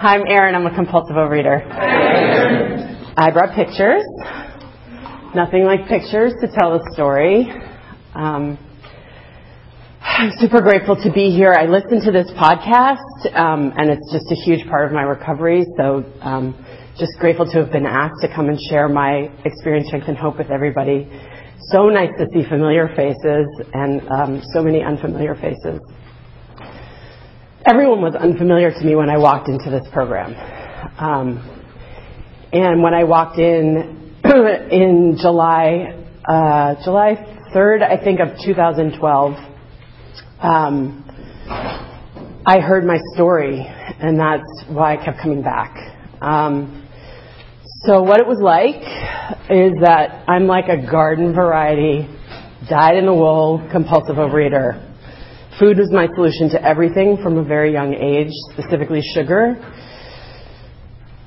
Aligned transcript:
I'm 0.00 0.22
Erin. 0.28 0.54
I'm 0.54 0.64
a 0.64 0.72
compulsive 0.72 1.16
overeater. 1.16 1.58
I 3.16 3.32
brought 3.32 3.56
pictures. 3.56 4.04
Nothing 5.34 5.64
like 5.64 5.88
pictures 5.88 6.34
to 6.40 6.46
tell 6.46 6.78
the 6.78 6.88
story. 6.94 7.50
Um, 8.14 8.56
I'm 10.00 10.30
super 10.38 10.62
grateful 10.62 10.94
to 11.02 11.10
be 11.12 11.34
here. 11.34 11.52
I 11.52 11.66
listen 11.66 12.00
to 12.06 12.12
this 12.12 12.30
podcast, 12.38 13.02
um, 13.34 13.74
and 13.76 13.90
it's 13.90 14.12
just 14.12 14.30
a 14.30 14.36
huge 14.46 14.68
part 14.68 14.86
of 14.86 14.92
my 14.92 15.02
recovery. 15.02 15.66
So, 15.76 16.04
um, 16.20 16.54
just 16.96 17.18
grateful 17.18 17.46
to 17.50 17.58
have 17.58 17.72
been 17.72 17.86
asked 17.86 18.22
to 18.22 18.28
come 18.32 18.48
and 18.48 18.58
share 18.70 18.88
my 18.88 19.28
experience, 19.44 19.88
strength, 19.88 20.06
and 20.06 20.16
hope 20.16 20.38
with 20.38 20.52
everybody. 20.52 21.10
So 21.72 21.88
nice 21.88 22.14
to 22.18 22.26
see 22.32 22.48
familiar 22.48 22.86
faces 22.94 23.46
and 23.74 24.06
um, 24.08 24.42
so 24.54 24.62
many 24.62 24.80
unfamiliar 24.80 25.34
faces 25.34 25.80
everyone 27.66 28.00
was 28.00 28.14
unfamiliar 28.14 28.70
to 28.70 28.84
me 28.84 28.94
when 28.94 29.10
I 29.10 29.18
walked 29.18 29.48
into 29.48 29.70
this 29.70 29.86
program. 29.92 30.34
Um, 30.98 31.54
and 32.52 32.82
when 32.82 32.94
I 32.94 33.04
walked 33.04 33.38
in 33.38 34.14
in 34.24 35.16
July, 35.20 35.94
uh, 36.24 36.76
July 36.84 37.16
3rd, 37.54 37.82
I 37.82 38.02
think, 38.02 38.20
of 38.20 38.28
2012, 38.44 39.34
um, 40.40 41.04
I 42.46 42.60
heard 42.60 42.84
my 42.84 42.98
story, 43.14 43.60
and 43.60 44.18
that's 44.18 44.64
why 44.68 44.96
I 44.96 45.04
kept 45.04 45.20
coming 45.20 45.42
back. 45.42 45.74
Um, 46.22 46.88
so 47.84 48.02
what 48.02 48.20
it 48.20 48.26
was 48.26 48.40
like 48.40 48.82
is 49.50 49.72
that 49.82 50.28
I'm 50.28 50.46
like 50.46 50.68
a 50.68 50.90
garden 50.90 51.34
variety, 51.34 52.08
dyed 52.68 52.96
in 52.96 53.06
the 53.06 53.14
wool 53.14 53.66
compulsive 53.72 54.16
overeater. 54.16 54.87
Food 55.58 55.78
was 55.78 55.90
my 55.90 56.06
solution 56.14 56.50
to 56.50 56.64
everything 56.64 57.18
from 57.20 57.36
a 57.36 57.42
very 57.42 57.72
young 57.72 57.92
age, 57.92 58.30
specifically 58.52 59.02
sugar. 59.02 59.56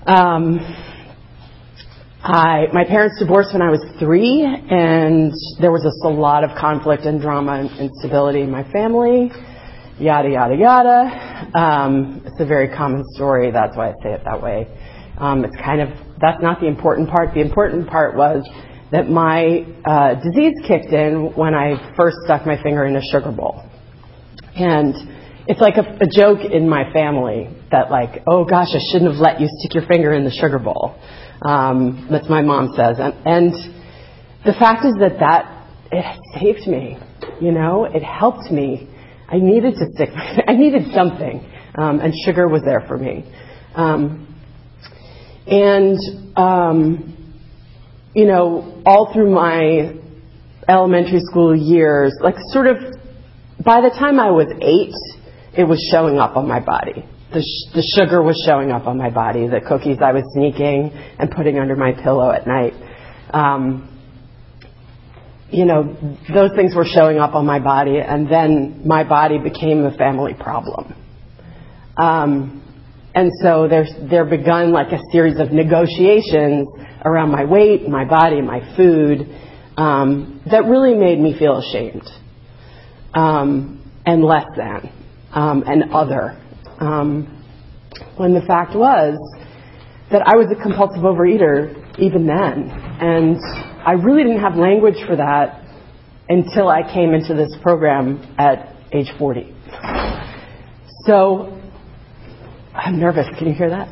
Um, 0.07 0.59
I, 2.23 2.67
my 2.71 2.85
parents 2.85 3.19
divorced 3.19 3.51
when 3.51 3.61
I 3.61 3.69
was 3.69 3.83
three, 3.99 4.43
and 4.45 5.33
there 5.59 5.71
was 5.71 5.83
just 5.83 5.99
a 6.05 6.09
lot 6.09 6.45
of 6.45 6.51
conflict 6.57 7.03
and 7.03 7.19
drama 7.19 7.59
and 7.59 7.77
instability 7.77 8.39
in 8.39 8.49
my 8.49 8.63
family. 8.71 9.31
Yada 9.99 10.29
yada 10.29 10.55
yada. 10.55 11.51
Um, 11.53 12.21
it's 12.25 12.39
a 12.39 12.45
very 12.45 12.69
common 12.69 13.03
story. 13.15 13.51
That's 13.51 13.75
why 13.75 13.89
I 13.89 13.93
say 14.01 14.13
it 14.13 14.21
that 14.23 14.41
way. 14.41 14.65
Um, 15.17 15.43
it's 15.43 15.57
kind 15.57 15.81
of 15.81 15.89
that's 16.21 16.41
not 16.41 16.61
the 16.61 16.67
important 16.67 17.09
part. 17.09 17.33
The 17.33 17.41
important 17.41 17.89
part 17.89 18.15
was 18.15 18.47
that 18.91 19.09
my 19.09 19.65
uh, 19.83 20.15
disease 20.23 20.55
kicked 20.65 20.93
in 20.93 21.33
when 21.35 21.53
I 21.53 21.95
first 21.97 22.15
stuck 22.23 22.45
my 22.45 22.61
finger 22.63 22.85
in 22.85 22.95
a 22.95 23.01
sugar 23.11 23.31
bowl. 23.31 23.70
And 24.61 24.95
it's 25.47 25.59
like 25.59 25.75
a, 25.77 25.97
a 26.01 26.07
joke 26.07 26.39
in 26.45 26.69
my 26.69 26.91
family 26.93 27.49
that 27.71 27.89
like, 27.89 28.23
oh 28.27 28.45
gosh, 28.45 28.69
I 28.73 28.79
shouldn't 28.91 29.11
have 29.11 29.19
let 29.19 29.41
you 29.41 29.47
stick 29.59 29.73
your 29.73 29.85
finger 29.87 30.13
in 30.13 30.23
the 30.23 30.31
sugar 30.31 30.59
bowl. 30.59 30.95
Um, 31.41 32.07
that's 32.11 32.29
my 32.29 32.41
mom 32.41 32.73
says. 32.75 32.97
And, 32.99 33.13
and 33.25 33.53
the 34.45 34.53
fact 34.53 34.85
is 34.85 34.93
that 34.99 35.19
that 35.19 35.67
it 35.91 36.05
saved 36.39 36.67
me. 36.67 36.97
You 37.41 37.51
know, 37.51 37.85
it 37.85 38.03
helped 38.03 38.51
me. 38.51 38.87
I 39.27 39.37
needed 39.37 39.75
to 39.75 39.85
stick. 39.93 40.09
I 40.47 40.53
needed 40.53 40.93
something, 40.93 41.45
um, 41.75 41.99
and 41.99 42.13
sugar 42.25 42.47
was 42.47 42.61
there 42.63 42.83
for 42.87 42.97
me. 42.97 43.23
Um, 43.75 44.27
and 45.47 45.97
um, 46.37 47.35
you 48.13 48.25
know, 48.25 48.81
all 48.85 49.11
through 49.13 49.31
my 49.31 49.95
elementary 50.67 51.21
school 51.21 51.55
years, 51.55 52.13
like 52.21 52.35
sort 52.51 52.67
of 52.67 52.77
by 53.63 53.81
the 53.81 53.89
time 53.89 54.19
I 54.19 54.31
was 54.31 54.47
eight, 54.61 54.93
it 55.57 55.65
was 55.65 55.79
showing 55.91 56.17
up 56.17 56.37
on 56.37 56.47
my 56.47 56.59
body. 56.59 57.05
The, 57.33 57.41
sh- 57.41 57.73
the 57.75 57.83
sugar 57.95 58.21
was 58.21 58.41
showing 58.45 58.71
up 58.71 58.87
on 58.87 58.97
my 58.97 59.09
body. 59.09 59.47
The 59.47 59.61
cookies 59.61 59.97
I 60.03 60.11
was 60.11 60.23
sneaking 60.33 60.91
and 61.19 61.31
putting 61.31 61.59
under 61.59 61.75
my 61.75 61.91
pillow 61.91 62.31
at 62.31 62.47
night. 62.47 62.73
Um, 63.33 63.87
you 65.49 65.65
know, 65.65 65.95
those 66.33 66.51
things 66.55 66.73
were 66.75 66.85
showing 66.85 67.19
up 67.19 67.35
on 67.35 67.45
my 67.45 67.59
body, 67.59 67.99
and 67.99 68.29
then 68.31 68.83
my 68.85 69.03
body 69.03 69.37
became 69.37 69.85
a 69.85 69.95
family 69.97 70.33
problem. 70.33 70.95
Um, 71.97 72.57
and 73.13 73.29
so 73.41 73.67
there's 73.67 73.91
there 74.09 74.23
begun 74.23 74.71
like 74.71 74.93
a 74.93 74.99
series 75.11 75.39
of 75.39 75.51
negotiations 75.51 76.69
around 77.03 77.31
my 77.31 77.43
weight, 77.43 77.87
my 77.87 78.05
body, 78.05 78.41
my 78.41 78.75
food 78.77 79.27
um, 79.75 80.41
that 80.49 80.63
really 80.65 80.95
made 80.95 81.19
me 81.19 81.37
feel 81.37 81.57
ashamed 81.57 82.07
and 83.13 84.23
less 84.23 84.45
than 84.57 84.91
um, 85.33 85.63
and 85.65 85.93
other. 85.93 86.37
Um, 86.79 87.37
when 88.17 88.33
the 88.33 88.41
fact 88.41 88.75
was 88.75 89.17
that 90.11 90.21
I 90.27 90.35
was 90.35 90.47
a 90.51 90.61
compulsive 90.61 91.03
overeater 91.03 91.77
even 91.99 92.25
then, 92.25 92.69
and 93.01 93.37
I 93.85 93.93
really 93.93 94.23
didn't 94.23 94.41
have 94.41 94.55
language 94.55 94.97
for 95.07 95.15
that 95.15 95.61
until 96.29 96.67
I 96.69 96.81
came 96.93 97.13
into 97.13 97.33
this 97.33 97.55
program 97.61 98.35
at 98.37 98.75
age 98.91 99.11
40. 99.17 99.53
So 101.05 101.59
I'm 102.73 102.99
nervous. 102.99 103.27
Can 103.37 103.47
you 103.47 103.53
hear 103.53 103.69
that? 103.69 103.87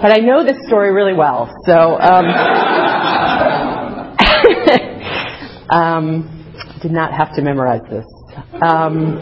But 0.00 0.12
I 0.12 0.18
know 0.18 0.44
this 0.44 0.66
story 0.66 0.92
really 0.92 1.14
well, 1.14 1.50
so 1.64 1.98
um, 1.98 2.26
um, 5.70 6.43
did 6.84 6.92
not 6.92 7.14
have 7.14 7.34
to 7.34 7.40
memorize 7.40 7.80
this. 7.88 8.04
Um, 8.60 9.16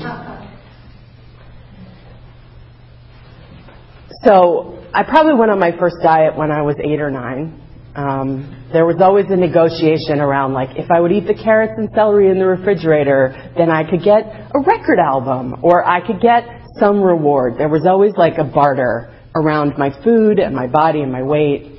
so 4.25 4.85
I 4.93 5.05
probably 5.05 5.35
went 5.35 5.53
on 5.53 5.61
my 5.61 5.71
first 5.79 5.97
diet 6.03 6.37
when 6.37 6.51
I 6.51 6.63
was 6.63 6.75
eight 6.83 7.01
or 7.01 7.13
nine. 7.13 7.61
Um, 7.95 8.69
there 8.73 8.85
was 8.85 8.97
always 9.01 9.27
a 9.29 9.37
negotiation 9.37 10.19
around 10.19 10.55
like 10.55 10.77
if 10.77 10.91
I 10.91 10.99
would 10.99 11.13
eat 11.13 11.29
the 11.29 11.39
carrots 11.41 11.75
and 11.77 11.89
celery 11.95 12.31
in 12.31 12.41
the 12.41 12.47
refrigerator, 12.47 13.53
then 13.57 13.71
I 13.71 13.89
could 13.89 14.03
get 14.03 14.27
a 14.27 14.59
record 14.59 14.99
album 14.99 15.63
or 15.63 15.87
I 15.87 16.05
could 16.05 16.21
get 16.21 16.43
some 16.81 17.01
reward. 17.01 17.59
There 17.59 17.69
was 17.69 17.87
always 17.87 18.15
like 18.17 18.39
a 18.39 18.45
barter 18.45 19.15
around 19.37 19.79
my 19.79 19.91
food 20.03 20.41
and 20.41 20.53
my 20.53 20.67
body 20.67 21.03
and 21.03 21.13
my 21.13 21.23
weight. 21.23 21.79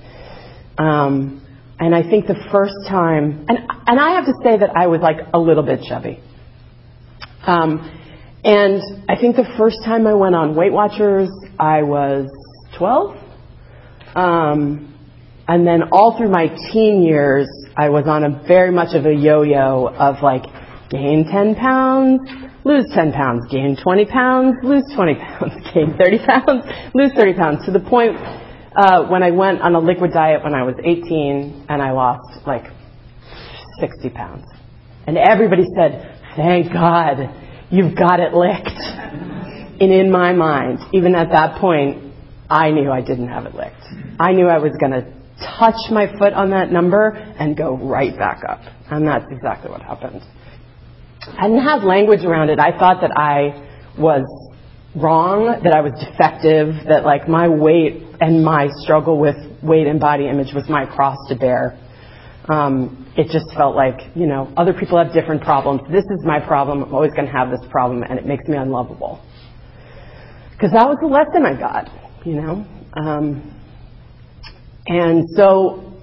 Um, 0.78 1.43
and 1.80 1.96
I 1.96 2.02
think 2.02 2.28
the 2.28 2.40
first 2.52 2.76
time, 2.88 3.46
and, 3.50 3.58
and 3.88 4.00
I 4.00 4.16
have 4.16 4.26
to 4.26 4.34
say 4.44 4.58
that 4.58 4.76
I 4.76 4.88
was 4.88 5.02
like 5.02 5.18
a 5.34 5.40
little 5.40 5.64
bit 5.64 5.82
chubby. 5.88 6.20
Um, 7.46 7.90
and 8.44 8.82
I 9.10 9.16
think 9.20 9.36
the 9.36 9.48
first 9.58 9.78
time 9.86 10.06
I 10.06 10.14
went 10.14 10.36
on 10.36 10.56
Weight 10.56 10.72
Watchers, 10.72 11.30
I 11.60 11.84
was 11.84 12.30
12. 12.78 13.18
Um, 14.16 14.94
and 15.48 15.68
then 15.68 15.90
all 15.92 16.18
through 16.18 16.30
my 16.30 16.48
teen 16.72 17.04
years, 17.04 17.48
I 17.76 17.90
was 17.90 18.06
on 18.08 18.24
a 18.24 18.44
very 18.48 18.72
much 18.72 18.96
of 18.96 19.06
a 19.06 19.14
yo-yo 19.14 19.88
of 19.88 20.22
like 20.22 20.44
gain 20.90 21.26
10 21.30 21.56
pounds, 21.56 22.22
lose 22.64 22.86
10 22.94 23.12
pounds, 23.12 23.48
gain 23.52 23.76
20 23.82 24.06
pounds, 24.06 24.56
lose 24.64 24.84
20 24.96 25.16
pounds, 25.16 25.54
gain 25.74 25.98
30 25.98 26.26
pounds, 26.26 26.66
lose 26.94 27.12
30 27.16 27.34
pounds, 27.34 27.66
to 27.66 27.72
the 27.72 27.80
point 27.80 28.16
uh, 28.76 29.08
when 29.08 29.24
I 29.24 29.32
went 29.32 29.62
on 29.62 29.76
a 29.76 29.80
liquid 29.80 30.12
diet 30.14 30.44
when 30.44 30.54
I 30.54 30.64
was 30.64 30.76
18 30.84 31.66
and 31.70 31.82
I 31.82 31.92
lost 31.92 32.46
like 32.48 32.66
60 33.80 34.10
pounds. 34.10 34.46
And 35.06 35.18
everybody 35.18 35.64
said, 35.76 36.20
thank 36.36 36.72
God, 36.72 37.18
you've 37.70 37.96
got 37.96 38.20
it 38.20 38.34
licked. 38.34 38.80
And 39.82 39.92
in 39.92 40.12
my 40.12 40.34
mind, 40.34 40.80
even 40.94 41.16
at 41.16 41.30
that 41.32 41.60
point, 41.60 42.14
I 42.50 42.72
knew 42.72 42.92
I 42.92 43.02
didn't 43.02 43.30
have 43.30 43.46
it 43.46 43.56
licked. 43.56 43.84
I 44.20 44.32
knew 44.32 44.48
I 44.48 44.60
was 44.60 44.72
going 44.80 44.92
to 44.92 45.12
touch 45.58 45.92
my 45.92 46.08
foot 46.18 46.34
on 46.34 46.52
that 46.52 46.72
number 46.72 47.10
and 47.10 47.58
go 47.58 47.76
right 47.76 48.16
back 48.18 48.42
up. 48.48 48.62
And 48.90 49.08
that's 49.08 49.26
exactly 49.32 49.72
what 49.72 49.82
happened. 49.82 50.22
I 51.28 51.48
didn't 51.48 51.64
have 51.64 51.84
language 51.84 52.24
around 52.24 52.50
it. 52.50 52.60
I 52.60 52.78
thought 52.78 53.02
that 53.02 53.12
I 53.18 53.98
was 53.98 54.24
wrong, 54.96 55.62
that 55.64 55.74
I 55.74 55.82
was 55.82 55.94
defective, 55.94 56.88
that 56.88 57.04
like 57.04 57.28
my 57.28 57.48
weight 57.48 58.04
and 58.24 58.42
my 58.42 58.70
struggle 58.78 59.20
with 59.20 59.36
weight 59.62 59.86
and 59.86 60.00
body 60.00 60.30
image 60.30 60.54
was 60.54 60.70
my 60.70 60.86
cross 60.86 61.18
to 61.28 61.36
bear. 61.36 61.78
Um, 62.48 63.12
it 63.18 63.28
just 63.32 63.54
felt 63.54 63.76
like, 63.76 64.00
you 64.16 64.28
know, 64.28 64.52
other 64.56 64.74
people 64.74 64.98
have 64.98 65.14
different 65.14 65.42
problems. 65.44 65.82
This 65.92 66.06
is 66.06 66.24
my 66.24 66.40
problem. 66.40 66.84
I'm 66.84 66.94
always 66.94 67.12
going 67.12 67.26
to 67.26 67.32
have 67.34 67.52
this 67.52 67.60
problem, 67.70 68.02
and 68.02 68.18
it 68.18 68.26
makes 68.26 68.48
me 68.48 68.56
unlovable. 68.56 69.22
Because 70.52 70.72
that 70.72 70.88
was 70.88 70.98
the 71.02 71.08
lesson 71.08 71.46
I 71.46 71.60
got, 71.60 71.92
you 72.26 72.36
know. 72.36 72.66
Um, 72.94 73.60
and 74.88 75.28
so, 75.36 75.94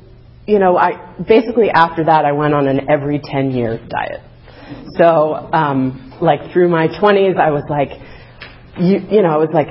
you 0.46 0.58
know, 0.58 0.76
I 0.76 1.14
basically 1.26 1.70
after 1.70 2.05
that 2.05 2.26
I 2.26 2.32
went 2.32 2.52
on 2.52 2.69
an 2.69 2.90
every 2.90 3.20
10 3.25 3.52
year 3.52 3.78
diet. 3.88 4.20
So, 4.99 5.50
um, 5.55 6.19
like 6.20 6.52
through 6.52 6.69
my 6.69 6.88
20s, 6.88 7.38
I 7.38 7.50
was 7.50 7.64
like, 7.70 7.90
you, 8.78 8.99
you 9.11 9.23
know, 9.23 9.31
I 9.31 9.38
was 9.38 9.50
like 9.55 9.69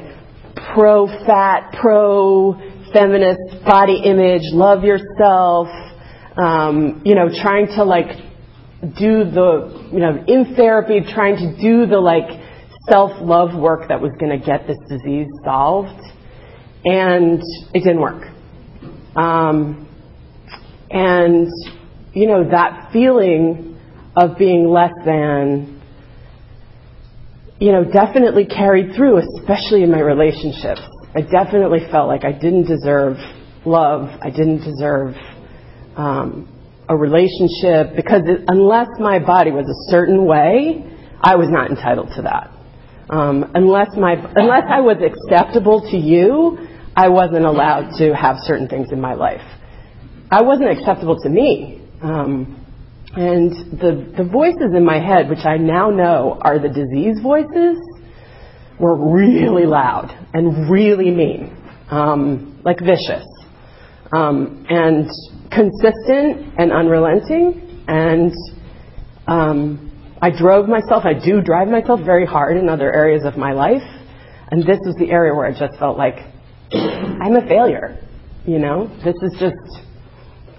pro 0.74 1.08
fat, 1.26 1.76
pro 1.80 2.54
feminist 2.94 3.64
body 3.66 4.02
image, 4.06 4.44
love 4.52 4.84
yourself, 4.84 5.68
um, 6.38 7.02
you 7.06 7.16
know, 7.16 7.30
trying 7.42 7.68
to 7.68 7.84
like 7.84 8.08
do 8.82 9.26
the, 9.26 9.90
you 9.92 10.00
know, 10.00 10.24
in 10.28 10.56
therapy, 10.56 11.02
trying 11.14 11.36
to 11.36 11.62
do 11.62 11.86
the 11.86 12.00
like 12.00 12.30
self 12.90 13.12
love 13.22 13.60
work 13.60 13.88
that 13.90 14.02
was 14.02 14.12
going 14.20 14.38
to 14.38 14.46
get 14.46 14.68
this 14.68 14.78
disease 14.88 15.28
solved, 15.44 16.02
and 16.86 17.42
it 17.74 17.84
didn't 17.84 18.02
work. 18.02 18.24
Um, 19.16 19.88
and, 20.90 21.48
you 22.14 22.28
know, 22.28 22.50
that 22.50 22.90
feeling 22.92 23.78
of 24.16 24.38
being 24.38 24.68
less 24.68 24.94
than, 25.06 25.79
you 27.60 27.72
know, 27.72 27.84
definitely 27.84 28.46
carried 28.46 28.96
through, 28.96 29.18
especially 29.18 29.84
in 29.84 29.92
my 29.92 30.00
relationships. 30.00 30.82
I 31.14 31.22
definitely 31.22 31.80
felt 31.92 32.08
like 32.08 32.24
I 32.24 32.32
didn't 32.32 32.68
deserve 32.68 33.18
love. 33.66 34.10
I 34.22 34.30
didn't 34.30 34.64
deserve 34.64 35.16
um, 35.98 36.48
a 36.88 36.96
relationship 36.96 37.96
because 37.96 38.22
it, 38.26 38.46
unless 38.48 38.88
my 39.00 39.20
body 39.20 39.52
was 39.52 39.66
a 39.68 39.92
certain 39.92 40.26
way, 40.26 40.86
I 41.22 41.36
was 41.36 41.50
not 41.50 41.70
entitled 41.70 42.10
to 42.16 42.22
that. 42.24 42.52
Um, 43.10 43.52
unless 43.56 43.90
my 43.98 44.14
unless 44.14 44.64
I 44.70 44.82
was 44.82 44.98
acceptable 45.02 45.82
to 45.92 45.98
you, 45.98 46.60
I 46.96 47.10
wasn't 47.10 47.44
allowed 47.44 47.98
to 47.98 48.16
have 48.16 48.38
certain 48.44 48.68
things 48.70 48.92
in 48.92 49.02
my 49.02 49.16
life. 49.16 49.42
I 50.32 50.44
wasn't 50.44 50.70
acceptable 50.70 51.20
to 51.22 51.30
me. 51.30 51.82
Um, 52.02 52.59
and 53.16 53.80
the 53.80 54.14
the 54.18 54.24
voices 54.24 54.74
in 54.76 54.86
my 54.86 55.00
head, 55.00 55.30
which 55.30 55.46
I 55.46 55.58
now 55.58 55.90
know 55.90 56.38
are 56.42 56.60
the 56.60 56.70
disease 56.70 57.20
voices, 57.22 57.78
were 58.80 59.14
really 59.14 59.66
loud 59.66 60.16
and 60.34 60.70
really 60.70 61.10
mean, 61.10 61.56
um, 61.90 62.62
like 62.64 62.80
vicious, 62.80 63.26
um, 64.14 64.66
and 64.70 65.10
consistent 65.52 66.54
and 66.60 66.72
unrelenting. 66.72 67.84
And 67.88 68.32
um, 69.28 70.18
I 70.22 70.30
drove 70.30 70.68
myself. 70.68 71.04
I 71.06 71.14
do 71.14 71.42
drive 71.42 71.68
myself 71.68 72.02
very 72.06 72.28
hard 72.28 72.58
in 72.58 72.70
other 72.70 72.94
areas 72.94 73.24
of 73.26 73.38
my 73.38 73.54
life, 73.54 73.84
and 74.52 74.62
this 74.62 74.80
was 74.86 74.96
the 75.00 75.10
area 75.10 75.34
where 75.34 75.48
I 75.48 75.58
just 75.58 75.80
felt 75.80 75.98
like 75.98 76.16
I'm 76.74 77.36
a 77.36 77.48
failure. 77.48 77.98
You 78.46 78.60
know, 78.60 78.88
this 79.04 79.16
is 79.22 79.36
just 79.40 79.89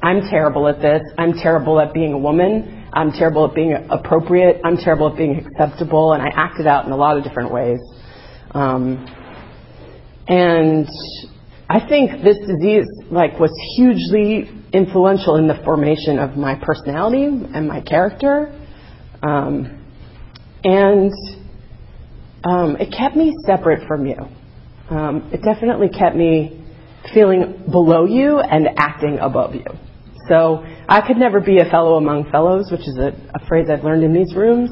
I'm 0.02 0.22
terrible 0.30 0.66
at 0.68 0.80
this. 0.80 1.02
I'm 1.18 1.34
terrible 1.34 1.78
at 1.80 1.92
being 1.92 2.12
a 2.12 2.18
woman. 2.18 2.88
I'm 2.92 3.12
terrible 3.12 3.46
at 3.46 3.54
being 3.54 3.74
appropriate. 3.90 4.60
I'm 4.64 4.76
terrible 4.76 5.10
at 5.10 5.16
being 5.16 5.44
acceptable, 5.46 6.12
and 6.12 6.22
I 6.22 6.28
acted 6.34 6.66
out 6.66 6.86
in 6.86 6.92
a 6.92 6.96
lot 6.96 7.18
of 7.18 7.24
different 7.24 7.52
ways. 7.52 7.80
Um, 8.52 9.06
and 10.26 10.88
I 11.68 11.86
think 11.86 12.22
this 12.24 12.38
disease, 12.38 12.86
like, 13.10 13.38
was 13.38 13.52
hugely 13.76 14.50
influential 14.72 15.36
in 15.36 15.48
the 15.48 15.60
formation 15.64 16.18
of 16.18 16.36
my 16.36 16.54
personality 16.54 17.24
and 17.24 17.68
my 17.68 17.80
character. 17.80 18.52
Um, 19.22 19.84
and 20.64 21.12
um, 22.44 22.76
it 22.76 22.92
kept 22.96 23.16
me 23.16 23.34
separate 23.44 23.86
from 23.86 24.06
you. 24.06 24.16
Um, 24.88 25.30
it 25.32 25.42
definitely 25.42 25.90
kept 25.90 26.16
me 26.16 26.64
feeling 27.12 27.64
below 27.70 28.06
you 28.06 28.40
and 28.40 28.68
acting 28.76 29.18
above 29.20 29.54
you. 29.54 29.66
So 30.30 30.64
I 30.88 31.04
could 31.04 31.16
never 31.16 31.40
be 31.40 31.58
a 31.58 31.64
fellow 31.64 31.96
among 31.96 32.30
fellows, 32.30 32.70
which 32.70 32.82
is 32.86 32.96
a, 32.96 33.08
a 33.34 33.44
phrase 33.48 33.68
I've 33.68 33.82
learned 33.82 34.04
in 34.04 34.14
these 34.14 34.32
rooms. 34.32 34.70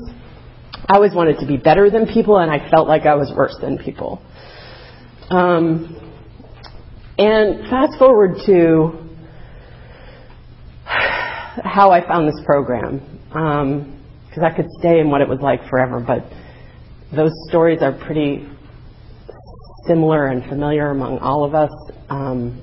I 0.89 0.95
always 0.95 1.13
wanted 1.13 1.41
to 1.41 1.47
be 1.47 1.57
better 1.57 1.91
than 1.91 2.07
people, 2.07 2.39
and 2.39 2.49
I 2.49 2.71
felt 2.71 2.87
like 2.87 3.07
I 3.07 3.17
was 3.17 3.33
worse 3.37 3.57
than 3.61 3.77
people. 3.77 4.23
Um, 5.31 5.97
and 7.19 7.69
fast 7.69 7.99
forward 7.99 8.37
to 8.47 9.05
how 10.85 11.91
I 11.91 12.07
found 12.07 12.29
this 12.29 12.41
program, 12.47 13.01
because 13.27 14.39
um, 14.39 14.45
I 14.45 14.55
could 14.55 14.71
stay 14.79 15.01
in 15.01 15.11
what 15.11 15.23
it 15.23 15.29
was 15.29 15.41
like 15.41 15.69
forever, 15.69 15.99
but 15.99 16.25
those 17.13 17.33
stories 17.49 17.83
are 17.83 17.99
pretty 18.07 18.49
similar 19.89 20.29
and 20.29 20.49
familiar 20.49 20.91
among 20.91 21.19
all 21.19 21.43
of 21.43 21.57
us. 21.57 21.73
Um, 22.09 22.63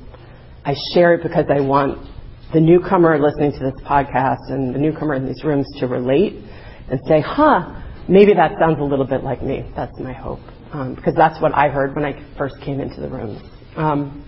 I 0.63 0.75
share 0.93 1.13
it 1.15 1.23
because 1.23 1.47
I 1.49 1.59
want 1.59 2.14
the 2.55 2.61
newcomer 2.61 3.19
listening 3.19 3.51
to 3.51 3.59
this 3.59 3.75
podcast 3.83 4.47
and 4.47 4.73
the 4.73 4.79
newcomer 4.79 5.13
in 5.13 5.25
these 5.25 5.43
rooms 5.43 5.67
to 5.77 5.87
relate 5.87 6.41
and 6.89 7.01
say, 7.05 7.19
huh, 7.19 7.83
maybe 8.07 8.33
that 8.33 8.57
sounds 8.57 8.79
a 8.79 8.83
little 8.83 9.05
bit 9.05 9.25
like 9.25 9.43
me. 9.43 9.69
That's 9.75 9.99
my 9.99 10.13
hope. 10.13 10.39
Um, 10.71 10.95
because 10.95 11.15
that's 11.15 11.39
what 11.41 11.53
I 11.53 11.67
heard 11.67 11.93
when 11.95 12.05
I 12.05 12.15
first 12.37 12.55
came 12.63 12.79
into 12.79 13.01
the 13.01 13.09
rooms. 13.09 13.41
Um, 13.75 14.23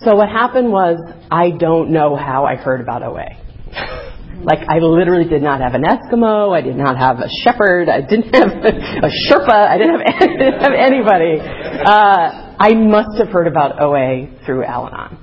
so 0.00 0.16
what 0.16 0.30
happened 0.30 0.72
was 0.72 0.96
I 1.30 1.50
don't 1.50 1.90
know 1.90 2.16
how 2.16 2.46
I 2.46 2.56
heard 2.56 2.80
about 2.80 3.02
OA. 3.02 3.36
like 4.42 4.60
I 4.66 4.78
literally 4.78 5.28
did 5.28 5.42
not 5.42 5.60
have 5.60 5.74
an 5.74 5.82
Eskimo. 5.82 6.56
I 6.56 6.62
did 6.62 6.76
not 6.76 6.96
have 6.96 7.18
a 7.18 7.28
shepherd. 7.44 7.90
I 7.90 8.00
didn't 8.00 8.34
have 8.34 8.48
a 8.48 9.12
Sherpa. 9.28 9.52
I 9.52 9.76
didn't 9.76 10.00
have, 10.00 10.06
I 10.08 10.26
didn't 10.38 10.60
have 10.60 10.72
anybody. 10.72 11.38
Uh, 11.38 12.56
I 12.58 12.72
must 12.74 13.18
have 13.18 13.28
heard 13.28 13.46
about 13.46 13.80
OA 13.80 14.28
through 14.46 14.64
Al-Anon, 14.64 15.19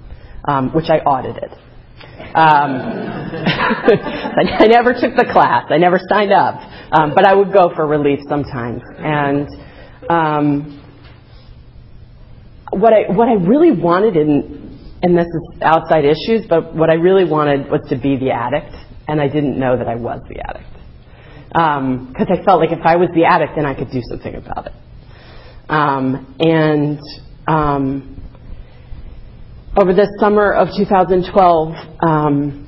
um, 0.48 0.74
which 0.74 0.90
I 0.90 1.00
audited. 1.00 1.52
Um, 2.34 2.72
I 4.60 4.68
never 4.68 4.94
took 4.94 5.16
the 5.16 5.28
class. 5.32 5.66
I 5.70 5.78
never 5.78 6.00
signed 6.10 6.32
up, 6.32 6.56
um, 6.92 7.14
but 7.14 7.26
I 7.26 7.34
would 7.36 7.54
go 7.54 7.72
for 7.76 7.86
relief 7.86 8.20
sometimes. 8.28 8.82
And 8.98 9.48
um, 10.10 10.84
what 12.72 12.94
I 12.94 13.12
what 13.12 13.28
I 13.28 13.34
really 13.34 13.72
wanted 13.72 14.16
in 14.16 14.68
and 15.02 15.18
this 15.18 15.28
is 15.28 15.62
outside 15.62 16.06
issues, 16.06 16.48
but 16.50 16.76
what 16.76 16.90
I 16.90 16.96
really 16.96 17.26
wanted 17.26 17.70
was 17.70 17.82
to 17.90 17.98
be 17.98 18.18
the 18.18 18.32
addict, 18.32 18.74
and 19.08 19.22
I 19.22 19.28
didn't 19.28 19.60
know 19.60 19.78
that 19.78 19.88
I 19.88 19.96
was 19.96 20.22
the 20.28 20.40
addict 20.40 20.74
because 21.48 22.28
um, 22.28 22.40
I 22.40 22.44
felt 22.44 22.60
like 22.60 22.72
if 22.72 22.86
I 22.86 22.98
was 22.98 23.10
the 23.16 23.26
addict, 23.26 23.54
then 23.56 23.66
I 23.66 23.74
could 23.74 23.92
do 23.92 24.02
something 24.10 24.36
about 24.36 24.68
it. 24.68 24.74
Um, 25.70 26.36
and 26.40 27.00
um, 27.48 28.17
over 29.78 29.94
the 29.94 30.12
summer 30.20 30.54
of 30.54 30.70
2012, 30.76 32.02
um, 32.02 32.68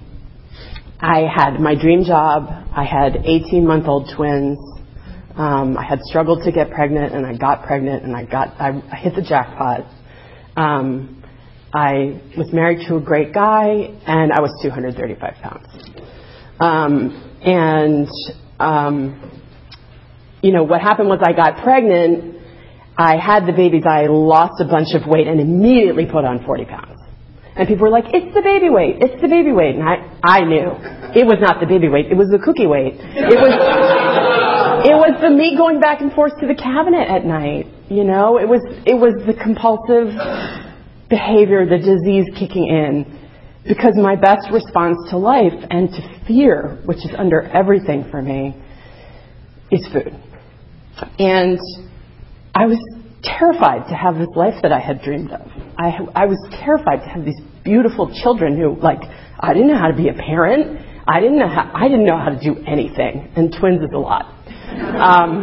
I 0.99 1.21
had 1.21 1.59
my 1.59 1.73
dream 1.73 2.03
job. 2.03 2.45
I 2.71 2.83
had 2.83 3.25
18 3.25 3.65
month 3.65 3.87
old 3.87 4.11
twins. 4.15 4.59
Um, 5.35 5.75
I 5.75 5.83
had 5.83 6.01
struggled 6.01 6.43
to 6.43 6.51
get 6.51 6.69
pregnant, 6.69 7.15
and 7.15 7.25
I 7.25 7.35
got 7.35 7.65
pregnant, 7.65 8.03
and 8.03 8.15
I 8.15 8.25
got 8.25 8.49
I, 8.61 8.79
I 8.91 8.95
hit 8.97 9.15
the 9.15 9.23
jackpot. 9.23 9.85
Um, 10.55 11.23
I 11.73 12.21
was 12.37 12.53
married 12.53 12.87
to 12.87 12.97
a 12.97 13.01
great 13.01 13.33
guy, 13.33 13.89
and 14.05 14.31
I 14.31 14.41
was 14.41 14.51
235 14.61 15.33
pounds. 15.41 15.67
Um, 16.59 17.39
and 17.43 18.07
um, 18.59 19.41
you 20.43 20.51
know 20.51 20.63
what 20.63 20.81
happened 20.81 21.09
was 21.09 21.21
I 21.23 21.33
got 21.33 21.63
pregnant. 21.63 22.35
I 22.97 23.15
had 23.17 23.47
the 23.47 23.53
babies. 23.53 23.83
I 23.87 24.07
lost 24.07 24.61
a 24.61 24.65
bunch 24.65 24.89
of 24.93 25.07
weight 25.07 25.27
and 25.27 25.39
immediately 25.39 26.05
put 26.05 26.25
on 26.25 26.45
40 26.45 26.65
pounds. 26.65 26.98
And 27.59 27.67
people 27.67 27.83
were 27.83 27.91
like, 27.91 28.05
it's 28.13 28.33
the 28.33 28.41
baby 28.41 28.69
weight, 28.69 29.03
it's 29.03 29.21
the 29.21 29.27
baby 29.27 29.51
weight. 29.51 29.75
And 29.75 29.83
I, 29.83 29.99
I 30.23 30.39
knew. 30.47 30.71
It 31.11 31.27
was 31.27 31.43
not 31.43 31.59
the 31.59 31.67
baby 31.67 31.89
weight, 31.89 32.07
it 32.07 32.15
was 32.15 32.31
the 32.31 32.39
cookie 32.39 32.67
weight. 32.67 32.95
It 32.95 33.35
was, 33.35 33.51
it 34.87 34.95
was 34.95 35.19
the 35.19 35.29
me 35.29 35.57
going 35.57 35.81
back 35.81 35.99
and 35.99 36.07
forth 36.13 36.39
to 36.39 36.47
the 36.47 36.55
cabinet 36.55 37.11
at 37.11 37.25
night. 37.25 37.67
You 37.91 38.05
know, 38.05 38.39
it 38.39 38.47
was, 38.47 38.63
it 38.87 38.95
was 38.95 39.11
the 39.27 39.35
compulsive 39.35 40.15
behavior, 41.11 41.67
the 41.67 41.83
disease 41.83 42.31
kicking 42.39 42.71
in. 42.71 43.03
Because 43.67 43.99
my 43.99 44.15
best 44.15 44.47
response 44.53 44.95
to 45.09 45.17
life 45.17 45.51
and 45.69 45.91
to 45.91 46.01
fear, 46.25 46.79
which 46.85 47.03
is 47.03 47.11
under 47.17 47.41
everything 47.41 48.07
for 48.09 48.21
me, 48.21 48.55
is 49.69 49.85
food. 49.91 50.15
And 51.19 51.59
I 52.55 52.67
was 52.67 52.79
terrified 53.21 53.89
to 53.89 53.95
have 53.95 54.15
this 54.15 54.31
life 54.35 54.55
that 54.63 54.71
I 54.71 54.79
had 54.79 55.01
dreamed 55.01 55.31
of. 55.31 55.45
I, 55.77 55.91
I 56.15 56.25
was 56.25 56.39
terrified 56.63 57.03
to 57.03 57.09
have 57.09 57.25
these 57.25 57.39
beautiful 57.69 58.09
children 58.21 58.57
who, 58.57 58.75
like, 58.81 59.01
I 59.39 59.53
didn't 59.53 59.69
know 59.69 59.77
how 59.77 59.89
to 59.93 59.95
be 59.95 60.09
a 60.09 60.13
parent. 60.13 60.81
I 61.07 61.19
didn't 61.19 61.37
know 61.37 61.47
how, 61.47 61.71
I 61.73 61.87
didn't 61.87 62.05
know 62.05 62.17
how 62.17 62.29
to 62.29 62.39
do 62.39 62.57
anything. 62.65 63.31
And 63.35 63.53
twins 63.59 63.81
is 63.81 63.93
a 63.93 63.97
lot. 63.97 64.25
Um, 65.07 65.33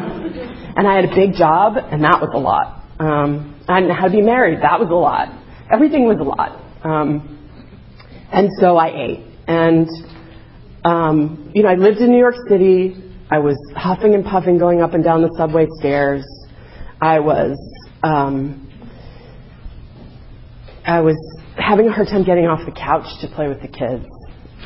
and 0.77 0.87
I 0.87 0.97
had 0.97 1.05
a 1.05 1.15
big 1.15 1.35
job, 1.35 1.77
and 1.77 2.03
that 2.03 2.21
was 2.21 2.31
a 2.35 2.39
lot. 2.39 2.83
Um, 2.99 3.63
I 3.69 3.81
didn't 3.81 3.91
know 3.91 4.01
how 4.03 4.07
to 4.07 4.13
be 4.13 4.23
married. 4.23 4.59
That 4.63 4.79
was 4.81 4.91
a 4.91 5.01
lot. 5.09 5.29
Everything 5.71 6.07
was 6.07 6.19
a 6.19 6.29
lot. 6.35 6.51
Um, 6.85 7.33
and 8.33 8.49
so 8.61 8.77
I 8.77 8.89
ate. 8.89 9.25
And, 9.47 9.89
um, 10.85 11.53
you 11.55 11.63
know, 11.63 11.69
I 11.69 11.75
lived 11.75 11.99
in 11.99 12.11
New 12.11 12.19
York 12.19 12.37
City. 12.49 12.97
I 13.31 13.39
was 13.39 13.57
huffing 13.77 14.15
and 14.15 14.25
puffing 14.25 14.59
going 14.59 14.83
up 14.83 14.95
and 14.95 15.03
down 15.03 15.23
the 15.23 15.35
subway 15.39 15.67
stairs. 15.79 16.25
I 17.01 17.21
was 17.21 17.57
um, 18.03 18.67
I 20.87 21.01
was 21.01 21.17
having 21.57 21.89
a 21.89 21.93
hard 21.93 22.09
time 22.09 22.25
getting 22.25 22.47
off 22.47 22.61
the 22.65 22.73
couch 22.73 23.07
to 23.21 23.29
play 23.35 23.49
with 23.49 23.61
the 23.61 23.69
kids. 23.69 24.07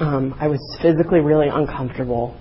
Um, 0.01 0.35
I 0.41 0.49
was 0.49 0.61
physically 0.83 1.21
really 1.21 1.49
uncomfortable. 1.49 2.37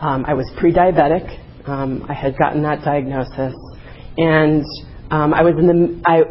Um, 0.00 0.24
I 0.26 0.34
was 0.34 0.50
pre-diabetic. 0.58 1.68
Um, 1.68 2.06
I 2.08 2.14
had 2.14 2.38
gotten 2.38 2.62
that 2.62 2.84
diagnosis, 2.84 3.54
and 4.16 4.64
um, 5.10 5.34
I 5.34 5.42
was 5.42 5.54
in 5.58 5.66
the 5.66 6.02
I 6.06 6.22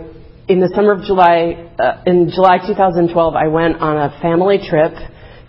in 0.48 0.60
the 0.62 0.72
summer 0.74 0.94
of 0.94 1.03
July 1.03 1.70
uh, 1.77 2.01
in 2.06 2.32
July 2.34 2.58
2012. 2.65 3.36
I 3.36 3.48
went 3.48 3.77
on 3.77 3.98
a 3.98 4.20
family 4.22 4.58
trip 4.67 4.94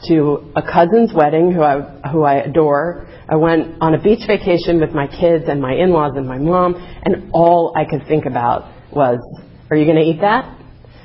to 0.06 0.52
a 0.54 0.62
cousin's 0.62 1.12
wedding 1.12 1.52
who 1.52 1.62
I, 1.62 1.80
who 2.12 2.22
I 2.22 2.36
adore. 2.36 3.08
I 3.28 3.36
went 3.36 3.80
on 3.80 3.94
a 3.94 4.02
beach 4.02 4.26
vacation 4.26 4.80
with 4.80 4.92
my 4.92 5.06
kids 5.06 5.44
and 5.48 5.60
my 5.60 5.74
in-laws 5.74 6.12
and 6.16 6.26
my 6.26 6.38
mom, 6.38 6.74
and 6.74 7.30
all 7.32 7.74
I 7.76 7.84
could 7.84 8.06
think 8.06 8.24
about 8.24 8.72
was, 8.92 9.18
are 9.70 9.76
you 9.76 9.84
going 9.84 9.96
to 9.96 10.02
eat 10.02 10.20
that? 10.20 10.57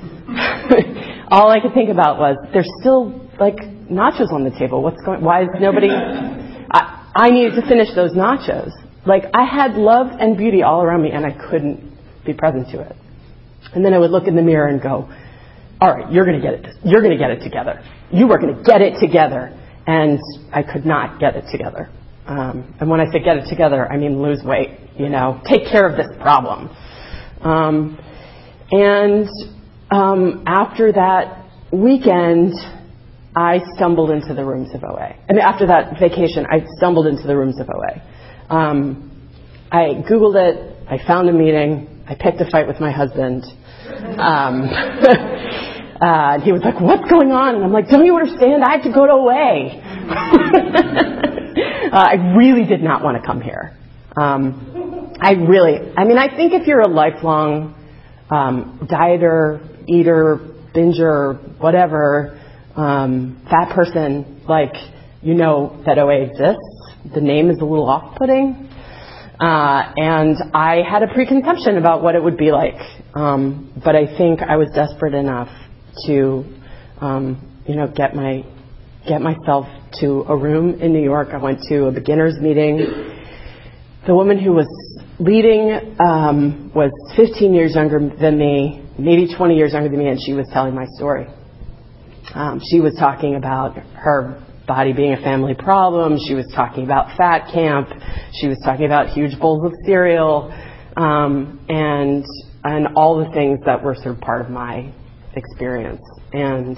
all 1.30 1.50
I 1.50 1.60
could 1.60 1.74
think 1.74 1.90
about 1.90 2.18
was, 2.18 2.36
there's 2.52 2.70
still 2.80 3.28
like 3.38 3.56
nachos 3.90 4.32
on 4.32 4.44
the 4.44 4.54
table. 4.58 4.82
What's 4.82 5.02
going, 5.04 5.22
why 5.22 5.42
is 5.42 5.48
nobody, 5.60 5.90
I, 5.90 7.10
I 7.14 7.30
needed 7.30 7.60
to 7.60 7.66
finish 7.68 7.88
those 7.94 8.12
nachos. 8.12 8.70
Like 9.06 9.24
I 9.34 9.44
had 9.44 9.74
love 9.74 10.08
and 10.18 10.36
beauty 10.36 10.62
all 10.62 10.82
around 10.82 11.02
me 11.02 11.10
and 11.10 11.26
I 11.26 11.32
couldn't 11.50 12.24
be 12.24 12.32
present 12.32 12.68
to 12.70 12.80
it. 12.80 12.96
And 13.74 13.84
then 13.84 13.92
I 13.92 13.98
would 13.98 14.10
look 14.10 14.26
in 14.26 14.36
the 14.36 14.42
mirror 14.42 14.68
and 14.68 14.80
go, 14.80 15.10
all 15.80 15.94
right, 15.94 16.10
you're 16.12 16.24
going 16.24 16.40
to 16.40 16.42
get 16.42 16.54
it. 16.54 16.76
You're 16.84 17.02
going 17.02 17.16
to 17.16 17.18
get 17.18 17.30
it 17.30 17.42
together. 17.42 17.84
You 18.10 18.30
are 18.30 18.38
going 18.38 18.56
to 18.56 18.62
get 18.62 18.80
it 18.80 19.00
together. 19.00 19.58
And 19.86 20.18
I 20.52 20.62
could 20.62 20.86
not 20.86 21.20
get 21.20 21.36
it 21.36 21.44
together. 21.50 21.90
Um, 22.26 22.74
and 22.80 22.88
when 22.88 23.00
I 23.00 23.10
say 23.12 23.18
get 23.22 23.36
it 23.36 23.48
together, 23.50 23.86
I 23.90 23.98
mean 23.98 24.22
lose 24.22 24.42
weight, 24.42 24.78
you 24.96 25.10
know, 25.10 25.42
take 25.44 25.66
care 25.70 25.86
of 25.86 25.96
this 25.96 26.06
problem. 26.22 26.70
Um, 27.42 27.98
and 28.70 29.28
um, 29.94 30.42
after 30.46 30.90
that 30.90 31.44
weekend, 31.70 32.54
I 33.36 33.60
stumbled 33.76 34.10
into 34.10 34.34
the 34.34 34.44
rooms 34.44 34.74
of 34.74 34.82
OA. 34.82 35.14
I 35.28 35.32
mean, 35.32 35.40
after 35.40 35.68
that 35.68 36.00
vacation, 36.00 36.46
I 36.50 36.66
stumbled 36.78 37.06
into 37.06 37.28
the 37.28 37.36
rooms 37.36 37.60
of 37.60 37.70
OA. 37.70 38.02
Um, 38.50 39.30
I 39.70 40.02
Googled 40.10 40.34
it. 40.34 40.76
I 40.88 40.98
found 41.06 41.28
a 41.28 41.32
meeting. 41.32 42.02
I 42.08 42.16
picked 42.16 42.40
a 42.40 42.50
fight 42.50 42.66
with 42.66 42.80
my 42.80 42.90
husband. 42.90 43.44
Um, 44.18 44.62
uh, 44.64 44.66
and 46.02 46.42
he 46.42 46.50
was 46.50 46.62
like, 46.64 46.80
what's 46.80 47.08
going 47.08 47.30
on? 47.30 47.54
And 47.54 47.62
I'm 47.62 47.72
like, 47.72 47.88
don't 47.88 48.04
you 48.04 48.16
understand? 48.16 48.64
I 48.64 48.72
have 48.72 48.82
to 48.82 48.92
go 48.92 49.06
to 49.06 49.12
OA. 49.12 49.78
uh, 51.92 51.96
I 51.96 52.14
really 52.36 52.64
did 52.66 52.82
not 52.82 53.04
want 53.04 53.22
to 53.22 53.24
come 53.24 53.40
here. 53.40 53.78
Um, 54.16 55.12
I 55.20 55.34
really, 55.34 55.92
I 55.96 56.02
mean, 56.02 56.18
I 56.18 56.34
think 56.34 56.52
if 56.52 56.66
you're 56.66 56.80
a 56.80 56.88
lifelong 56.88 57.76
um, 58.30 58.88
dieter, 58.90 59.73
eater, 59.88 60.38
binger, 60.74 61.58
whatever, 61.60 62.40
um, 62.76 63.40
fat 63.48 63.74
person, 63.74 64.42
like, 64.48 64.74
you 65.22 65.34
know 65.34 65.82
that 65.86 65.98
OA 65.98 66.22
exists. 66.22 67.12
The 67.14 67.20
name 67.20 67.50
is 67.50 67.58
a 67.60 67.64
little 67.64 67.88
off-putting. 67.88 68.68
Uh, 69.40 69.92
and 69.96 70.36
I 70.54 70.82
had 70.88 71.02
a 71.02 71.12
preconception 71.12 71.76
about 71.76 72.02
what 72.02 72.14
it 72.14 72.22
would 72.22 72.36
be 72.36 72.52
like. 72.52 72.80
Um, 73.14 73.72
but 73.84 73.96
I 73.96 74.06
think 74.18 74.40
I 74.40 74.56
was 74.56 74.68
desperate 74.74 75.14
enough 75.14 75.48
to, 76.06 76.44
um, 77.00 77.62
you 77.66 77.76
know, 77.76 77.88
get 77.88 78.14
my, 78.14 78.44
get 79.08 79.20
myself 79.20 79.66
to 80.00 80.24
a 80.28 80.36
room 80.36 80.80
in 80.80 80.92
New 80.92 81.02
York. 81.02 81.28
I 81.32 81.38
went 81.38 81.60
to 81.68 81.86
a 81.86 81.92
beginners 81.92 82.34
meeting. 82.40 82.78
The 84.06 84.14
woman 84.14 84.38
who 84.38 84.52
was 84.52 84.66
leading 85.18 85.96
um, 86.04 86.72
was 86.74 86.90
15 87.16 87.54
years 87.54 87.74
younger 87.74 87.98
than 88.20 88.38
me, 88.38 88.83
maybe 88.98 89.34
20 89.34 89.56
years 89.56 89.72
younger 89.72 89.88
than 89.88 89.98
me, 89.98 90.08
and 90.08 90.20
she 90.20 90.32
was 90.32 90.46
telling 90.52 90.74
my 90.74 90.86
story. 90.96 91.26
Um, 92.34 92.60
she 92.70 92.80
was 92.80 92.94
talking 92.98 93.36
about 93.36 93.76
her 93.76 94.42
body 94.66 94.92
being 94.92 95.12
a 95.12 95.22
family 95.22 95.54
problem. 95.54 96.18
She 96.26 96.34
was 96.34 96.46
talking 96.54 96.84
about 96.84 97.16
fat 97.16 97.52
camp. 97.52 97.88
She 98.40 98.48
was 98.48 98.58
talking 98.64 98.86
about 98.86 99.08
huge 99.08 99.38
bowls 99.38 99.64
of 99.66 99.72
cereal, 99.84 100.50
um, 100.96 101.64
and 101.68 102.24
and 102.64 102.88
all 102.96 103.22
the 103.22 103.30
things 103.32 103.60
that 103.66 103.82
were 103.82 103.94
sort 103.94 104.16
of 104.16 104.20
part 104.20 104.40
of 104.40 104.50
my 104.50 104.90
experience. 105.34 106.02
And 106.32 106.76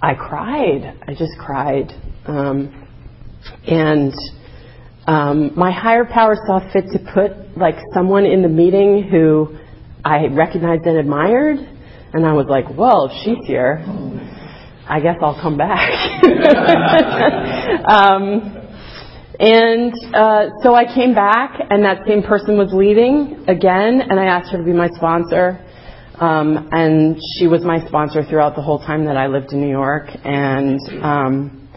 I 0.00 0.14
cried. 0.14 0.98
I 1.06 1.12
just 1.12 1.32
cried. 1.38 1.92
Um, 2.24 2.86
and 3.66 4.14
um, 5.06 5.52
my 5.56 5.70
higher 5.70 6.04
power 6.04 6.36
saw 6.46 6.60
fit 6.72 6.84
to 6.92 6.98
put 7.12 7.56
like 7.56 7.76
someone 7.92 8.24
in 8.24 8.42
the 8.42 8.48
meeting 8.48 9.08
who 9.10 9.58
I 10.04 10.26
recognized 10.26 10.86
and 10.86 10.98
admired, 10.98 11.58
and 12.12 12.24
I 12.24 12.32
was 12.32 12.46
like, 12.48 12.64
well, 12.76 13.10
if 13.10 13.12
she's 13.24 13.44
here, 13.46 13.84
I 14.88 15.00
guess 15.00 15.16
I'll 15.20 15.40
come 15.40 15.58
back. 15.58 15.90
um, 17.88 18.58
and 19.40 19.92
uh, 20.14 20.50
so 20.62 20.74
I 20.74 20.84
came 20.94 21.14
back, 21.14 21.60
and 21.70 21.84
that 21.84 22.06
same 22.06 22.22
person 22.22 22.56
was 22.56 22.72
leaving 22.72 23.44
again, 23.48 24.00
and 24.00 24.18
I 24.18 24.24
asked 24.26 24.50
her 24.52 24.58
to 24.58 24.64
be 24.64 24.72
my 24.72 24.88
sponsor. 24.88 25.64
Um, 26.20 26.68
and 26.72 27.16
she 27.38 27.46
was 27.46 27.62
my 27.62 27.86
sponsor 27.86 28.24
throughout 28.24 28.56
the 28.56 28.62
whole 28.62 28.80
time 28.80 29.04
that 29.04 29.16
I 29.16 29.28
lived 29.28 29.52
in 29.52 29.60
New 29.60 29.70
York. 29.70 30.08
And 30.24 30.80
um, 31.00 31.68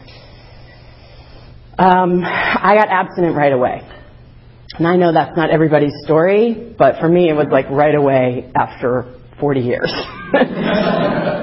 um, 1.78 2.24
I 2.24 2.76
got 2.76 2.90
abstinent 2.90 3.36
right 3.36 3.54
away. 3.54 3.82
And 4.78 4.88
I 4.88 4.96
know 4.96 5.14
that's 5.14 5.36
not 5.36 5.50
everybody's 5.50 5.94
story, 6.04 6.76
but 6.78 7.00
for 7.00 7.10
me 7.10 7.30
it 7.30 7.34
was 7.34 7.48
like 7.52 7.70
right 7.70 7.96
away 7.96 8.52
after 8.56 9.20
40 9.40 9.60
years. 9.60 9.92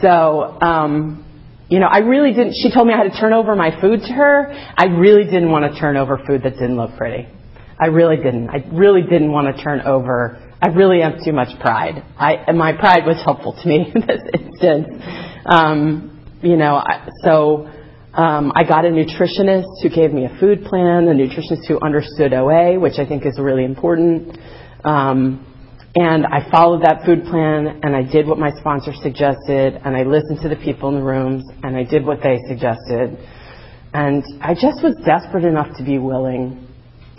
So, 0.00 0.58
um, 0.62 1.26
you 1.68 1.78
know, 1.78 1.86
I 1.86 1.98
really 1.98 2.32
didn't, 2.32 2.54
she 2.54 2.72
told 2.72 2.86
me 2.86 2.94
I 2.94 2.98
had 2.98 3.12
to 3.12 3.20
turn 3.20 3.32
over 3.32 3.54
my 3.54 3.78
food 3.80 4.00
to 4.00 4.12
her. 4.12 4.50
I 4.76 4.86
really 4.86 5.24
didn't 5.24 5.50
want 5.50 5.72
to 5.72 5.78
turn 5.78 5.96
over 5.96 6.18
food 6.26 6.42
that 6.42 6.54
didn't 6.54 6.76
look 6.76 6.96
pretty. 6.96 7.28
I 7.78 7.86
really 7.86 8.16
didn't. 8.16 8.48
I 8.50 8.64
really 8.72 9.02
didn't 9.02 9.30
want 9.30 9.54
to 9.54 9.62
turn 9.62 9.82
over. 9.82 10.38
I 10.60 10.68
really 10.68 11.00
have 11.02 11.22
too 11.24 11.32
much 11.32 11.48
pride. 11.60 12.02
I, 12.18 12.34
and 12.34 12.58
my 12.58 12.72
pride 12.72 13.06
was 13.06 13.22
helpful 13.24 13.52
to 13.62 13.68
me 13.68 13.92
in 13.94 14.00
this 14.06 14.20
instance. 14.34 14.88
Um, 15.46 16.38
you 16.42 16.56
know, 16.56 16.76
I, 16.76 17.08
so, 17.22 17.70
um, 18.14 18.52
I 18.56 18.64
got 18.64 18.84
a 18.84 18.88
nutritionist 18.88 19.82
who 19.82 19.88
gave 19.88 20.12
me 20.12 20.24
a 20.24 20.36
food 20.40 20.64
plan, 20.64 21.06
a 21.06 21.14
nutritionist 21.14 21.66
who 21.68 21.78
understood 21.80 22.32
OA, 22.32 22.78
which 22.78 22.98
I 22.98 23.06
think 23.06 23.24
is 23.24 23.38
really 23.38 23.64
important. 23.64 24.36
Um, 24.84 25.46
and 25.94 26.26
I 26.26 26.48
followed 26.50 26.82
that 26.82 27.04
food 27.04 27.24
plan 27.24 27.80
and 27.82 27.94
I 27.94 28.02
did 28.02 28.26
what 28.26 28.38
my 28.38 28.50
sponsor 28.58 28.92
suggested 29.02 29.80
and 29.84 29.96
I 29.96 30.02
listened 30.02 30.38
to 30.42 30.48
the 30.48 30.56
people 30.56 30.88
in 30.88 30.96
the 30.96 31.02
rooms 31.02 31.44
and 31.62 31.76
I 31.76 31.84
did 31.84 32.04
what 32.04 32.18
they 32.22 32.38
suggested. 32.48 33.18
And 33.92 34.22
I 34.40 34.54
just 34.54 34.82
was 34.82 34.94
desperate 35.04 35.44
enough 35.44 35.76
to 35.78 35.84
be 35.84 35.98
willing 35.98 36.66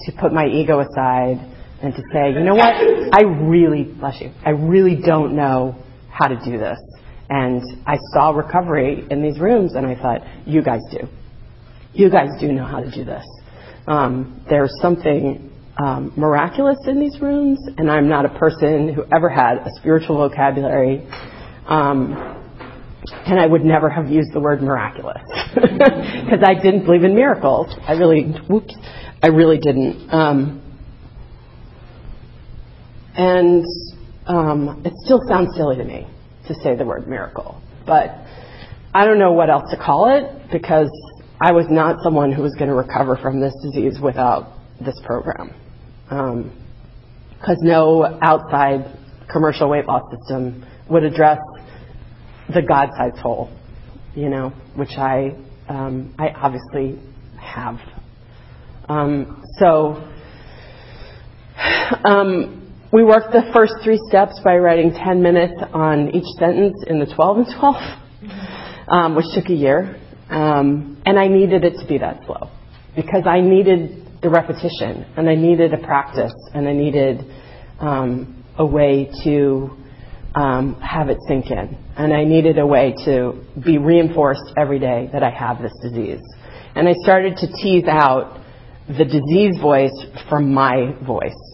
to 0.06 0.12
put 0.20 0.32
my 0.32 0.48
ego 0.48 0.80
aside 0.80 1.40
and 1.84 1.94
to 1.94 2.02
say, 2.14 2.32
you 2.32 2.44
know 2.44 2.56
what? 2.56 2.74
I 3.12 3.24
really, 3.24 3.84
bless 3.84 4.22
you, 4.22 4.32
I 4.46 4.52
really 4.52 5.02
don't 5.06 5.36
know 5.36 5.76
how 6.10 6.28
to 6.28 6.36
do 6.44 6.58
this. 6.58 6.80
And 7.32 7.64
I 7.88 7.98
saw 8.12 8.32
recovery 8.32 9.08
in 9.10 9.24
these 9.24 9.40
rooms 9.40 9.76
and 9.76 9.86
I 9.86 9.96
thought, 9.96 10.20
you 10.46 10.62
guys 10.62 10.82
do. 10.92 11.08
You 11.94 12.10
guys 12.10 12.28
do 12.42 12.52
know 12.52 12.66
how 12.66 12.82
to 12.82 12.92
do 12.92 13.06
this. 13.06 13.26
Um, 13.88 14.46
there's 14.50 14.74
something 14.82 15.50
um, 15.82 16.12
miraculous 16.18 16.78
in 16.88 17.00
these 17.00 17.22
rooms, 17.22 17.58
and 17.78 17.90
I'm 17.90 18.10
not 18.10 18.26
a 18.26 18.38
person 18.38 18.94
who 18.94 19.06
ever 19.16 19.30
had 19.30 19.60
a 19.60 19.70
spiritual 19.78 20.18
vocabulary. 20.18 21.08
Um, 21.68 22.12
and 23.26 23.40
I 23.40 23.48
would 23.48 23.64
never 23.64 23.90
have 23.90 24.10
used 24.10 24.34
the 24.34 24.42
word 24.42 24.62
miraculous 24.62 25.24
because 25.56 26.44
I 26.44 26.54
didn't 26.54 26.84
believe 26.84 27.06
in 27.06 27.16
miracles. 27.16 27.74
I 27.88 27.94
really, 27.94 28.34
whoops, 28.50 28.76
I 29.24 29.28
really 29.28 29.58
didn't. 29.58 30.10
Um, 30.14 30.62
and 33.16 33.64
um, 34.28 34.82
it 34.86 34.92
still 35.06 35.22
sounds 35.30 35.56
silly 35.56 35.78
to 35.78 35.86
me 35.86 36.11
to 36.54 36.62
say 36.62 36.76
the 36.76 36.86
word 36.86 37.08
miracle, 37.08 37.62
but 37.86 38.10
I 38.94 39.06
don't 39.06 39.20
know 39.20 39.32
what 39.32 39.50
else 39.50 39.70
to 39.72 39.78
call 39.78 40.10
it 40.16 40.52
because 40.52 40.90
I 41.40 41.54
was 41.54 41.66
not 41.70 42.04
someone 42.04 42.32
who 42.32 42.42
was 42.42 42.54
going 42.56 42.70
to 42.70 42.76
recover 42.76 43.18
from 43.18 43.40
this 43.40 43.54
disease 43.64 44.00
without 44.02 44.54
this 44.80 45.00
program. 45.06 45.54
Because 46.04 47.58
um, 47.58 47.68
no 47.68 48.20
outside 48.22 48.98
commercial 49.32 49.70
weight 49.70 49.86
loss 49.86 50.04
system 50.12 50.66
would 50.90 51.04
address 51.04 51.40
the 52.54 52.62
God-sized 52.62 53.18
hole, 53.18 53.50
you 54.14 54.30
know, 54.30 54.50
which 54.76 54.98
I 54.98 55.36
um, 55.70 56.14
I 56.20 56.30
obviously 56.30 57.00
have. 57.40 57.80
Um, 58.90 59.44
so 59.58 60.04
um, 62.06 62.61
we 62.92 63.06
worked 63.06 63.32
the 63.32 63.50
first 63.54 63.76
three 63.84 64.00
steps 64.10 64.40
by 64.44 64.58
writing 64.58 64.92
10 64.92 65.22
minutes 65.22 65.54
on 65.74 66.10
each 66.10 66.28
sentence 66.38 66.84
in 66.88 67.00
the 67.00 67.06
12 67.06 67.38
and 67.38 67.48
12, 67.58 67.76
um, 68.90 69.16
which 69.16 69.26
took 69.34 69.50
a 69.50 69.54
year. 69.54 69.98
Um, 70.30 71.02
and 71.06 71.18
I 71.18 71.28
needed 71.28 71.64
it 71.64 71.80
to 71.80 71.88
be 71.88 71.98
that 72.00 72.26
slow 72.26 72.50
because 72.96 73.24
I 73.26 73.40
needed 73.40 74.22
the 74.22 74.30
repetition, 74.30 75.06
and 75.16 75.30
I 75.30 75.36
needed 75.36 75.74
a 75.74 75.78
practice, 75.78 76.34
and 76.54 76.68
I 76.68 76.74
needed 76.74 77.26
um, 77.80 78.44
a 78.58 78.66
way 78.66 79.10
to 79.24 79.70
um, 80.36 80.80
have 80.82 81.10
it 81.10 81.18
sink 81.28 81.50
in, 81.50 81.78
and 81.98 82.14
I 82.14 82.26
needed 82.26 82.60
a 82.60 82.68
way 82.68 82.94
to 83.06 83.44
be 83.64 83.78
reinforced 83.78 84.54
every 84.58 84.80
day 84.80 85.10
that 85.14 85.24
I 85.24 85.32
have 85.32 85.62
this 85.62 85.74
disease. 85.82 86.22
And 86.76 86.88
I 86.88 86.94
started 87.04 87.38
to 87.38 87.48
tease 87.48 87.86
out 87.88 88.40
the 88.88 89.06
disease 89.06 89.60
voice 89.62 90.06
from 90.30 90.54
my 90.54 90.94
voice. 91.06 91.51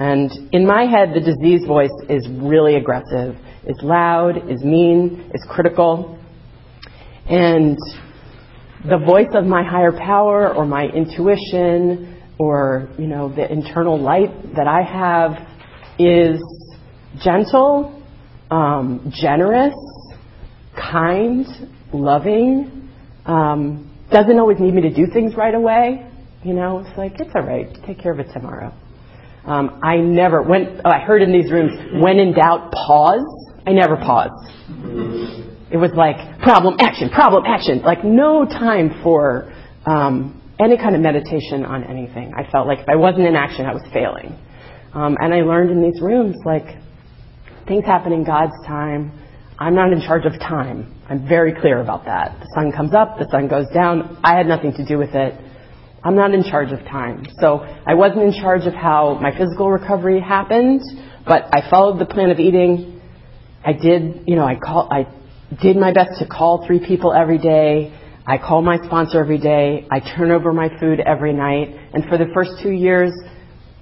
And 0.00 0.32
in 0.54 0.66
my 0.66 0.86
head, 0.86 1.10
the 1.14 1.20
disease 1.20 1.66
voice 1.66 1.92
is 2.08 2.26
really 2.26 2.76
aggressive, 2.76 3.36
is 3.66 3.76
loud, 3.82 4.50
is 4.50 4.64
mean, 4.64 5.30
is 5.34 5.46
critical. 5.46 6.18
And 7.28 7.76
the 8.88 8.96
voice 8.96 9.28
of 9.34 9.44
my 9.44 9.62
higher 9.62 9.92
power 9.92 10.54
or 10.54 10.64
my 10.64 10.86
intuition 10.86 12.18
or, 12.38 12.88
you 12.98 13.06
know, 13.06 13.28
the 13.28 13.52
internal 13.52 14.00
light 14.00 14.54
that 14.56 14.66
I 14.66 14.80
have 14.80 15.46
is 15.98 16.40
gentle, 17.22 18.02
um, 18.50 19.12
generous, 19.14 19.74
kind, 20.74 21.44
loving, 21.92 22.88
um, 23.26 23.94
doesn't 24.10 24.38
always 24.38 24.58
need 24.58 24.72
me 24.72 24.80
to 24.80 24.94
do 24.94 25.06
things 25.12 25.34
right 25.36 25.54
away. 25.54 26.10
You 26.42 26.54
know, 26.54 26.78
it's 26.78 26.96
like, 26.96 27.20
it's 27.20 27.32
all 27.34 27.42
right. 27.42 27.68
Take 27.86 28.00
care 28.00 28.12
of 28.12 28.18
it 28.18 28.28
tomorrow. 28.32 28.72
Um, 29.44 29.80
I 29.82 29.96
never, 29.96 30.42
when, 30.42 30.80
oh, 30.84 30.90
I 30.90 31.00
heard 31.00 31.22
in 31.22 31.32
these 31.32 31.50
rooms, 31.50 31.72
when 32.02 32.18
in 32.18 32.32
doubt, 32.34 32.72
pause. 32.72 33.24
I 33.66 33.72
never 33.72 33.96
pause. 33.96 34.30
It 35.70 35.76
was 35.76 35.92
like 35.94 36.40
problem, 36.40 36.76
action, 36.80 37.10
problem, 37.10 37.44
action. 37.46 37.82
Like 37.82 38.04
no 38.04 38.44
time 38.44 39.00
for 39.02 39.52
um, 39.86 40.40
any 40.58 40.76
kind 40.76 40.94
of 40.94 41.00
meditation 41.00 41.64
on 41.64 41.84
anything. 41.84 42.32
I 42.36 42.50
felt 42.50 42.66
like 42.66 42.80
if 42.80 42.88
I 42.88 42.96
wasn't 42.96 43.26
in 43.26 43.36
action, 43.36 43.66
I 43.66 43.72
was 43.72 43.82
failing. 43.92 44.36
Um, 44.92 45.16
and 45.20 45.32
I 45.32 45.42
learned 45.42 45.70
in 45.70 45.82
these 45.82 46.00
rooms, 46.02 46.36
like, 46.44 46.66
things 47.66 47.84
happen 47.84 48.12
in 48.12 48.24
God's 48.24 48.54
time. 48.66 49.12
I'm 49.58 49.74
not 49.74 49.92
in 49.92 50.00
charge 50.00 50.24
of 50.26 50.32
time. 50.40 50.92
I'm 51.08 51.28
very 51.28 51.54
clear 51.60 51.80
about 51.80 52.04
that. 52.06 52.38
The 52.40 52.48
sun 52.54 52.72
comes 52.72 52.92
up, 52.94 53.18
the 53.18 53.28
sun 53.30 53.46
goes 53.46 53.66
down. 53.72 54.18
I 54.24 54.36
had 54.36 54.46
nothing 54.46 54.72
to 54.74 54.84
do 54.84 54.98
with 54.98 55.14
it. 55.14 55.34
I'm 56.02 56.16
not 56.16 56.32
in 56.32 56.42
charge 56.42 56.72
of 56.72 56.80
time. 56.86 57.26
So 57.40 57.58
I 57.86 57.94
wasn't 57.94 58.22
in 58.22 58.32
charge 58.32 58.66
of 58.66 58.72
how 58.72 59.18
my 59.20 59.36
physical 59.36 59.70
recovery 59.70 60.20
happened, 60.20 60.80
but 61.26 61.48
I 61.52 61.68
followed 61.68 61.98
the 61.98 62.06
plan 62.06 62.30
of 62.30 62.38
eating. 62.38 63.00
I 63.64 63.74
did, 63.74 64.24
you 64.26 64.36
know, 64.36 64.44
I 64.44 64.56
call, 64.56 64.88
I 64.90 65.06
did 65.60 65.76
my 65.76 65.92
best 65.92 66.18
to 66.20 66.26
call 66.26 66.66
three 66.66 66.84
people 66.86 67.12
every 67.12 67.36
day. 67.36 67.94
I 68.26 68.38
call 68.38 68.62
my 68.62 68.78
sponsor 68.86 69.20
every 69.20 69.38
day. 69.38 69.86
I 69.90 70.00
turn 70.00 70.30
over 70.30 70.52
my 70.52 70.68
food 70.78 71.00
every 71.00 71.34
night. 71.34 71.76
And 71.92 72.04
for 72.06 72.16
the 72.16 72.30
first 72.32 72.52
two 72.62 72.70
years, 72.70 73.12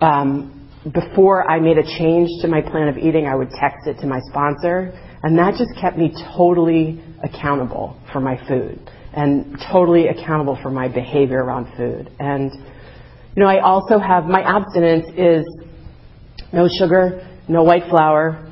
um, 0.01 0.69
before 0.93 1.49
I 1.49 1.61
made 1.61 1.79
a 1.79 1.85
change 1.85 2.29
to 2.43 2.49
my 2.49 2.63
plan 2.63 2.89
of 2.89 2.99
eating, 2.99 3.27
I 3.27 3.37
would 3.37 3.51
text 3.51 3.87
it 3.87 4.01
to 4.01 4.07
my 4.07 4.21
sponsor. 4.31 4.93
And 5.23 5.39
that 5.39 5.55
just 5.57 5.71
kept 5.81 5.97
me 5.97 6.13
totally 6.37 7.01
accountable 7.23 7.97
for 8.13 8.21
my 8.21 8.37
food 8.49 8.91
and 9.19 9.59
totally 9.73 10.07
accountable 10.07 10.57
for 10.63 10.71
my 10.71 10.87
behavior 10.87 11.43
around 11.43 11.67
food. 11.77 12.09
And, 12.21 12.53
you 13.35 13.43
know, 13.43 13.49
I 13.49 13.59
also 13.61 13.99
have 13.99 14.27
my 14.27 14.43
abstinence 14.43 15.07
is 15.17 15.45
no 16.53 16.69
sugar, 16.79 17.29
no 17.49 17.65
white 17.65 17.83
flour, 17.91 18.49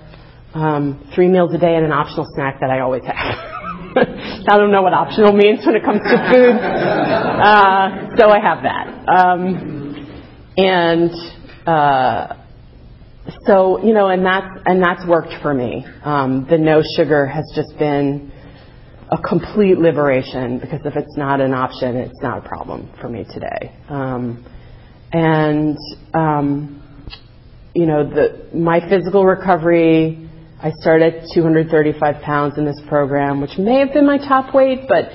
um, 0.54 1.08
three 1.14 1.28
meals 1.28 1.54
a 1.54 1.58
day, 1.58 1.76
and 1.76 1.84
an 1.84 1.92
optional 1.92 2.26
snack 2.34 2.58
that 2.60 2.70
I 2.70 2.80
always 2.80 3.04
have. 3.04 3.14
I 3.96 4.58
don't 4.58 4.72
know 4.72 4.82
what 4.82 4.92
optional 4.92 5.32
means 5.32 5.64
when 5.64 5.76
it 5.76 5.84
comes 5.84 6.00
to 6.00 6.30
food, 6.32 6.56
uh, 6.58 8.16
so 8.18 8.28
I 8.28 8.40
have 8.42 8.64
that. 8.64 9.08
Um, 9.08 9.94
and 10.56 11.12
uh, 11.64 12.34
so, 13.46 13.84
you 13.84 13.94
know, 13.94 14.08
and 14.08 14.26
that's 14.26 14.62
and 14.66 14.82
that's 14.82 15.06
worked 15.06 15.34
for 15.42 15.54
me. 15.54 15.86
Um, 16.02 16.44
the 16.50 16.58
no 16.58 16.82
sugar 16.96 17.24
has 17.26 17.44
just 17.54 17.78
been 17.78 18.32
a 19.10 19.18
complete 19.18 19.78
liberation 19.78 20.58
because 20.58 20.80
if 20.84 20.96
it's 20.96 21.16
not 21.16 21.40
an 21.40 21.54
option, 21.54 21.96
it's 21.96 22.20
not 22.22 22.44
a 22.44 22.48
problem 22.48 22.90
for 23.00 23.08
me 23.08 23.24
today. 23.32 23.72
Um, 23.88 24.44
and 25.12 25.78
um, 26.12 26.82
you 27.74 27.86
know, 27.86 28.08
the, 28.08 28.48
my 28.56 28.80
physical 28.88 29.24
recovery, 29.24 30.28
I 30.60 30.70
started 30.80 31.14
at 31.14 31.28
235 31.34 32.22
pounds 32.22 32.58
in 32.58 32.64
this 32.64 32.80
program, 32.88 33.40
which 33.40 33.58
may 33.58 33.78
have 33.78 33.92
been 33.92 34.06
my 34.06 34.18
top 34.18 34.54
weight, 34.54 34.88
but 34.88 35.10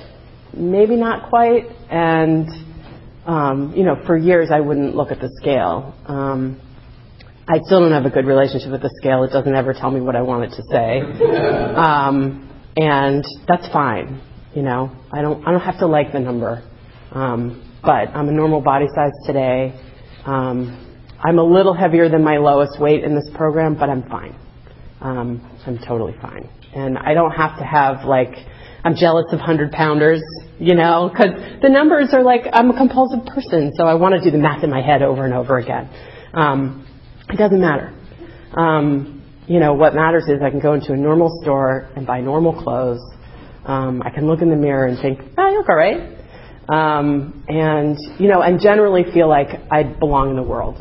maybe 0.53 0.95
not 0.95 1.29
quite. 1.29 1.65
And 1.89 2.47
um, 3.25 3.73
you 3.75 3.83
know, 3.83 4.01
for 4.05 4.17
years 4.17 4.49
I 4.51 4.61
wouldn't 4.61 4.95
look 4.95 5.11
at 5.11 5.19
the 5.19 5.29
scale. 5.41 5.93
Um, 6.07 6.61
I 7.47 7.59
still 7.65 7.81
don't 7.81 7.91
have 7.91 8.05
a 8.05 8.09
good 8.09 8.25
relationship 8.25 8.71
with 8.71 8.81
the 8.81 8.91
scale. 9.01 9.23
It 9.23 9.31
doesn't 9.31 9.53
ever 9.53 9.73
tell 9.73 9.91
me 9.91 9.99
what 9.99 10.15
I 10.15 10.21
want 10.21 10.53
it 10.53 10.55
to 10.55 10.63
say. 10.71 11.01
Um, 11.71 12.50
and 12.77 13.23
that's 13.47 13.67
fine. 13.71 14.21
You 14.55 14.63
know, 14.63 14.91
I 15.11 15.21
don't 15.21 15.47
I 15.47 15.51
don't 15.51 15.61
have 15.61 15.79
to 15.79 15.87
like 15.87 16.11
the 16.11 16.19
number, 16.19 16.63
um, 17.11 17.79
but 17.81 18.09
I'm 18.09 18.27
a 18.29 18.31
normal 18.31 18.61
body 18.61 18.87
size 18.93 19.13
today. 19.25 19.79
Um, 20.25 20.87
I'm 21.23 21.39
a 21.39 21.43
little 21.43 21.73
heavier 21.73 22.09
than 22.09 22.23
my 22.23 22.37
lowest 22.37 22.79
weight 22.79 23.03
in 23.03 23.15
this 23.15 23.29
program, 23.35 23.75
but 23.75 23.89
I'm 23.89 24.03
fine. 24.09 24.35
Um, 24.99 25.59
I'm 25.65 25.77
totally 25.87 26.15
fine, 26.21 26.49
and 26.75 26.97
I 26.97 27.13
don't 27.13 27.31
have 27.31 27.57
to 27.59 27.63
have 27.63 28.05
like 28.05 28.35
I'm 28.83 28.95
jealous 28.95 29.25
of 29.31 29.39
hundred 29.39 29.71
pounders, 29.71 30.21
you 30.59 30.75
know, 30.75 31.09
because 31.11 31.61
the 31.61 31.69
numbers 31.69 32.09
are 32.13 32.23
like 32.23 32.41
I'm 32.51 32.69
a 32.71 32.77
compulsive 32.77 33.25
person, 33.25 33.71
so 33.75 33.85
I 33.85 33.93
want 33.93 34.15
to 34.15 34.21
do 34.21 34.31
the 34.31 34.41
math 34.41 34.63
in 34.63 34.69
my 34.69 34.81
head 34.81 35.01
over 35.01 35.23
and 35.23 35.33
over 35.33 35.57
again. 35.57 35.89
Um, 36.33 36.87
it 37.29 37.37
doesn't 37.37 37.61
matter. 37.61 37.93
Um, 38.53 39.20
you 39.51 39.59
know, 39.59 39.73
what 39.73 39.93
matters 39.93 40.23
is 40.29 40.41
I 40.41 40.49
can 40.49 40.61
go 40.61 40.75
into 40.75 40.93
a 40.93 40.97
normal 40.97 41.29
store 41.41 41.89
and 41.97 42.07
buy 42.07 42.21
normal 42.21 42.53
clothes. 42.63 43.01
Um, 43.65 44.01
I 44.01 44.09
can 44.09 44.25
look 44.25 44.41
in 44.41 44.49
the 44.49 44.55
mirror 44.55 44.85
and 44.85 44.97
think, 44.97 45.19
oh, 45.37 45.49
you 45.49 45.57
look 45.57 45.67
all 45.67 45.75
right. 45.75 46.17
Um, 46.69 47.43
and, 47.49 47.97
you 48.17 48.29
know, 48.29 48.41
and 48.41 48.61
generally 48.61 49.03
feel 49.13 49.27
like 49.27 49.49
I 49.69 49.83
belong 49.83 50.29
in 50.29 50.37
the 50.37 50.43
world. 50.43 50.77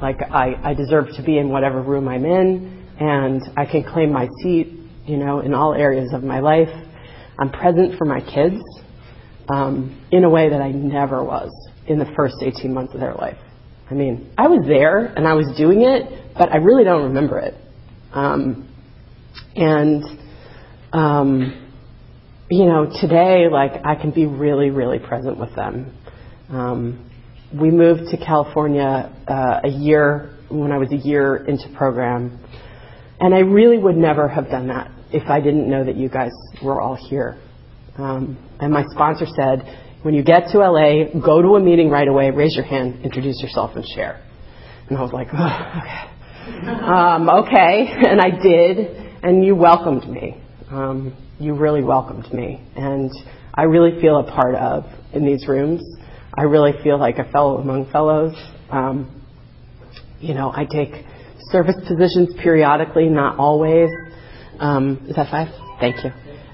Like 0.00 0.22
I, 0.22 0.54
I 0.64 0.72
deserve 0.72 1.08
to 1.16 1.22
be 1.22 1.36
in 1.36 1.50
whatever 1.50 1.82
room 1.82 2.08
I'm 2.08 2.24
in 2.24 2.88
and 2.98 3.42
I 3.58 3.66
can 3.66 3.84
claim 3.84 4.10
my 4.10 4.26
seat, 4.42 4.72
you 5.04 5.18
know, 5.18 5.40
in 5.40 5.52
all 5.52 5.74
areas 5.74 6.14
of 6.14 6.22
my 6.22 6.40
life. 6.40 6.70
I'm 7.38 7.50
present 7.50 7.98
for 7.98 8.06
my 8.06 8.20
kids 8.20 8.62
um, 9.50 10.02
in 10.10 10.24
a 10.24 10.30
way 10.30 10.48
that 10.48 10.62
I 10.62 10.70
never 10.70 11.22
was 11.22 11.50
in 11.86 11.98
the 11.98 12.10
first 12.16 12.36
18 12.40 12.72
months 12.72 12.94
of 12.94 13.00
their 13.00 13.14
life. 13.16 13.36
I 13.90 13.92
mean, 13.92 14.32
I 14.38 14.48
was 14.48 14.64
there 14.66 15.04
and 15.04 15.28
I 15.28 15.34
was 15.34 15.54
doing 15.58 15.82
it, 15.82 16.32
but 16.38 16.50
I 16.50 16.56
really 16.56 16.84
don't 16.84 17.02
remember 17.02 17.38
it. 17.38 17.54
Um, 18.14 18.68
and, 19.56 20.04
um, 20.92 21.72
you 22.48 22.64
know, 22.66 22.90
today, 23.00 23.48
like, 23.50 23.84
I 23.84 23.96
can 23.96 24.12
be 24.12 24.26
really, 24.26 24.70
really 24.70 25.00
present 25.00 25.36
with 25.38 25.54
them. 25.56 25.96
Um, 26.48 27.10
we 27.52 27.70
moved 27.70 28.10
to 28.10 28.16
California 28.16 29.12
uh, 29.26 29.60
a 29.64 29.68
year 29.68 30.30
when 30.48 30.70
I 30.70 30.78
was 30.78 30.92
a 30.92 30.96
year 30.96 31.36
into 31.36 31.68
program, 31.76 32.38
and 33.20 33.34
I 33.34 33.40
really 33.40 33.78
would 33.78 33.96
never 33.96 34.28
have 34.28 34.48
done 34.48 34.68
that 34.68 34.92
if 35.12 35.28
I 35.28 35.40
didn't 35.40 35.68
know 35.68 35.84
that 35.84 35.96
you 35.96 36.08
guys 36.08 36.32
were 36.62 36.80
all 36.80 36.94
here. 36.94 37.40
Um, 37.96 38.38
and 38.60 38.72
my 38.72 38.84
sponsor 38.90 39.26
said, 39.26 39.80
when 40.02 40.14
you 40.14 40.22
get 40.22 40.50
to 40.52 40.58
LA, 40.58 41.04
go 41.20 41.42
to 41.42 41.56
a 41.56 41.60
meeting 41.60 41.90
right 41.90 42.06
away, 42.06 42.30
raise 42.30 42.54
your 42.54 42.64
hand, 42.64 43.04
introduce 43.04 43.40
yourself, 43.42 43.74
and 43.74 43.84
share. 43.94 44.22
And 44.88 44.98
I 44.98 45.02
was 45.02 45.12
like, 45.12 45.28
okay 45.28 46.13
um, 46.44 47.28
okay, 47.30 47.86
and 47.88 48.20
I 48.20 48.30
did, 48.30 48.78
and 49.22 49.44
you 49.44 49.56
welcomed 49.56 50.06
me. 50.08 50.40
Um, 50.70 51.16
you 51.38 51.54
really 51.54 51.82
welcomed 51.82 52.32
me, 52.32 52.60
and 52.76 53.10
I 53.54 53.62
really 53.62 53.98
feel 54.00 54.18
a 54.18 54.24
part 54.24 54.54
of 54.54 54.84
in 55.14 55.24
these 55.24 55.48
rooms. 55.48 55.82
I 56.34 56.42
really 56.42 56.72
feel 56.82 56.98
like 56.98 57.18
a 57.18 57.30
fellow 57.30 57.58
among 57.58 57.90
fellows. 57.90 58.34
Um, 58.70 59.22
you 60.20 60.34
know, 60.34 60.52
I 60.54 60.64
take 60.64 61.06
service 61.50 61.76
positions 61.88 62.34
periodically, 62.42 63.08
not 63.08 63.38
always. 63.38 63.88
Um, 64.58 65.06
is 65.08 65.16
that 65.16 65.30
five? 65.30 65.48
Thank 65.80 66.04
you. 66.04 66.10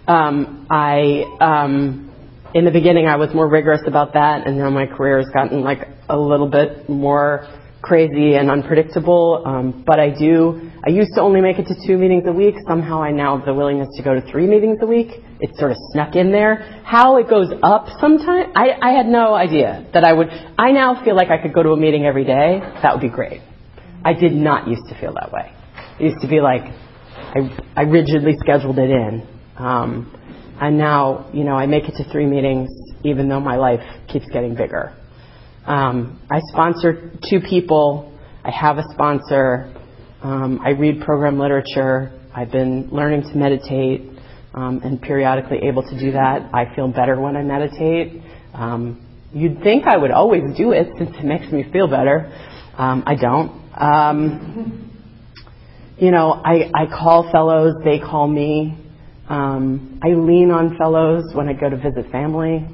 Um, 0.06 0.66
I, 0.70 1.24
um, 1.40 2.12
in 2.54 2.64
the 2.64 2.70
beginning, 2.70 3.06
I 3.06 3.16
was 3.16 3.34
more 3.34 3.48
rigorous 3.48 3.82
about 3.86 4.12
that, 4.12 4.46
and 4.46 4.56
now 4.56 4.70
my 4.70 4.86
career 4.86 5.18
has 5.18 5.28
gotten 5.30 5.62
like 5.62 5.88
a 6.08 6.16
little 6.16 6.48
bit 6.48 6.88
more 6.88 7.48
crazy 7.82 8.34
and 8.34 8.50
unpredictable. 8.50 9.42
Um, 9.44 9.84
but 9.86 9.98
I 9.98 10.10
do. 10.10 10.70
I 10.84 10.90
used 10.90 11.12
to 11.14 11.20
only 11.20 11.40
make 11.40 11.58
it 11.58 11.66
to 11.66 11.74
two 11.86 11.98
meetings 11.98 12.24
a 12.26 12.32
week. 12.32 12.54
Somehow 12.66 13.02
I 13.02 13.10
now 13.10 13.36
have 13.36 13.46
the 13.46 13.54
willingness 13.54 13.88
to 13.96 14.02
go 14.02 14.14
to 14.14 14.20
three 14.30 14.46
meetings 14.46 14.78
a 14.82 14.86
week. 14.86 15.08
It 15.40 15.56
sort 15.56 15.72
of 15.72 15.76
snuck 15.92 16.16
in 16.16 16.32
there. 16.32 16.82
How 16.84 17.16
it 17.16 17.28
goes 17.28 17.48
up 17.62 17.86
sometimes, 18.00 18.52
I, 18.54 18.70
I 18.80 18.90
had 18.92 19.06
no 19.06 19.34
idea 19.34 19.86
that 19.94 20.04
I 20.04 20.12
would. 20.12 20.28
I 20.58 20.72
now 20.72 21.02
feel 21.04 21.16
like 21.16 21.28
I 21.28 21.40
could 21.40 21.54
go 21.54 21.62
to 21.62 21.70
a 21.70 21.76
meeting 21.76 22.04
every 22.04 22.24
day. 22.24 22.60
That 22.82 22.92
would 22.92 23.02
be 23.02 23.08
great. 23.08 23.42
I 24.04 24.14
did 24.14 24.32
not 24.32 24.68
used 24.68 24.88
to 24.88 24.98
feel 24.98 25.14
that 25.14 25.32
way. 25.32 25.52
It 25.98 26.04
used 26.04 26.22
to 26.22 26.28
be 26.28 26.40
like 26.40 26.62
I, 27.34 27.56
I 27.76 27.82
rigidly 27.82 28.32
scheduled 28.40 28.78
it 28.78 28.90
in. 28.90 29.26
Um, 29.56 30.16
and 30.60 30.78
now, 30.78 31.30
you 31.32 31.44
know, 31.44 31.54
I 31.54 31.66
make 31.66 31.84
it 31.84 31.94
to 31.96 32.10
three 32.10 32.26
meetings 32.26 32.68
even 33.04 33.28
though 33.28 33.40
my 33.40 33.56
life 33.56 33.80
keeps 34.08 34.26
getting 34.32 34.54
bigger. 34.54 34.94
Um, 35.66 36.20
I 36.30 36.40
sponsor 36.52 37.12
two 37.28 37.40
people. 37.40 38.18
I 38.44 38.50
have 38.50 38.78
a 38.78 38.84
sponsor. 38.92 39.74
Um, 40.22 40.60
I 40.64 40.70
read 40.70 41.02
program 41.02 41.38
literature. 41.38 42.18
I've 42.34 42.50
been 42.50 42.88
learning 42.90 43.22
to 43.22 43.34
meditate 43.36 44.02
um, 44.54 44.80
and 44.82 45.00
periodically 45.00 45.58
able 45.68 45.82
to 45.82 45.98
do 45.98 46.12
that. 46.12 46.48
I 46.54 46.74
feel 46.74 46.88
better 46.88 47.20
when 47.20 47.36
I 47.36 47.42
meditate. 47.42 48.22
Um, 48.54 49.06
you'd 49.32 49.62
think 49.62 49.86
I 49.86 49.96
would 49.96 50.10
always 50.10 50.42
do 50.56 50.72
it 50.72 50.88
since 50.98 51.10
it 51.16 51.24
makes 51.24 51.52
me 51.52 51.64
feel 51.72 51.88
better. 51.88 52.32
Um, 52.76 53.04
I 53.06 53.14
don't. 53.14 53.60
Um, 53.74 54.90
you 55.98 56.10
know, 56.10 56.32
I, 56.32 56.70
I 56.74 56.86
call 56.86 57.30
fellows, 57.30 57.74
they 57.84 57.98
call 57.98 58.26
me. 58.26 58.76
Um, 59.28 60.00
I 60.02 60.08
lean 60.08 60.50
on 60.50 60.76
fellows 60.78 61.34
when 61.34 61.48
I 61.48 61.52
go 61.52 61.68
to 61.68 61.76
visit 61.76 62.10
family. 62.10 62.66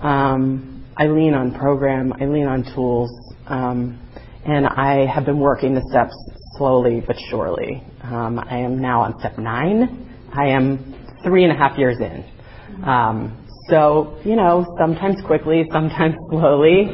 Um, 0.00 0.71
I 1.02 1.06
lean 1.08 1.34
on 1.34 1.52
program, 1.52 2.12
I 2.12 2.26
lean 2.26 2.46
on 2.46 2.62
tools, 2.76 3.10
um, 3.48 3.98
and 4.46 4.68
I 4.68 5.04
have 5.12 5.24
been 5.24 5.40
working 5.40 5.74
the 5.74 5.82
steps 5.90 6.14
slowly 6.56 7.02
but 7.04 7.16
surely. 7.28 7.82
Um, 8.04 8.38
I 8.38 8.58
am 8.58 8.80
now 8.80 9.02
on 9.02 9.18
step 9.18 9.36
nine. 9.36 10.30
I 10.32 10.46
am 10.50 10.94
three 11.24 11.42
and 11.42 11.52
a 11.52 11.56
half 11.56 11.76
years 11.76 11.96
in. 11.98 12.84
Um, 12.84 13.36
so, 13.68 14.20
you 14.24 14.36
know, 14.36 14.76
sometimes 14.78 15.16
quickly, 15.26 15.64
sometimes 15.72 16.14
slowly. 16.30 16.86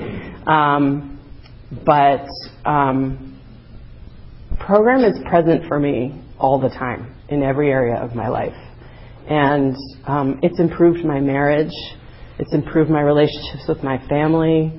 Um, 0.46 1.20
but 1.84 2.26
um, 2.64 3.38
program 4.58 5.04
is 5.04 5.22
present 5.28 5.68
for 5.68 5.78
me 5.78 6.18
all 6.38 6.58
the 6.58 6.70
time 6.70 7.14
in 7.28 7.42
every 7.42 7.70
area 7.70 7.96
of 8.02 8.14
my 8.14 8.28
life. 8.28 8.56
And 9.28 9.76
um, 10.06 10.40
it's 10.42 10.58
improved 10.58 11.04
my 11.04 11.20
marriage. 11.20 11.74
It's 12.38 12.54
improved 12.54 12.90
my 12.90 13.00
relationships 13.00 13.64
with 13.68 13.82
my 13.82 13.98
family. 14.08 14.72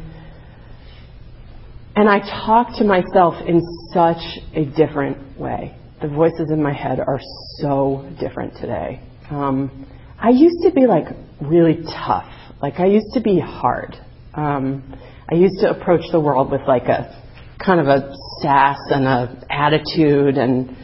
And 1.96 2.08
I 2.08 2.20
talk 2.20 2.78
to 2.78 2.86
myself 2.86 3.36
in 3.46 3.62
such 3.94 4.22
a 4.56 4.66
different 4.66 5.38
way. 5.38 5.76
The 6.02 6.08
voices 6.08 6.50
in 6.50 6.64
my 6.64 6.72
head 6.72 7.00
are 7.00 7.20
so 7.60 8.10
different 8.20 8.56
today. 8.56 9.02
Um, 9.30 9.86
I 10.18 10.30
used 10.30 10.64
to 10.64 10.72
be 10.72 10.88
like 10.88 11.08
really 11.42 11.84
tough. 11.84 12.32
Like 12.62 12.80
I 12.80 12.86
used 12.86 13.14
to 13.16 13.22
be 13.22 13.40
hard. 13.40 13.96
Um, 14.34 14.98
I 15.30 15.36
used 15.36 15.60
to 15.60 15.70
approach 15.70 16.04
the 16.12 16.20
world 16.20 16.52
with 16.52 16.62
like 16.68 16.84
a 16.84 17.22
kind 17.64 17.82
of 17.82 17.88
a 17.88 18.16
sass 18.42 18.78
and 18.90 19.06
a 19.06 19.46
attitude 19.50 20.38
and 20.38 20.76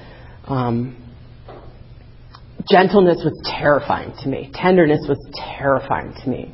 um, 0.48 0.98
gentleness 2.70 3.22
was 3.24 3.40
terrifying 3.46 4.14
to 4.24 4.28
me. 4.28 4.52
Tenderness 4.54 5.06
was 5.08 5.20
terrifying 5.58 6.14
to 6.24 6.30
me. 6.30 6.54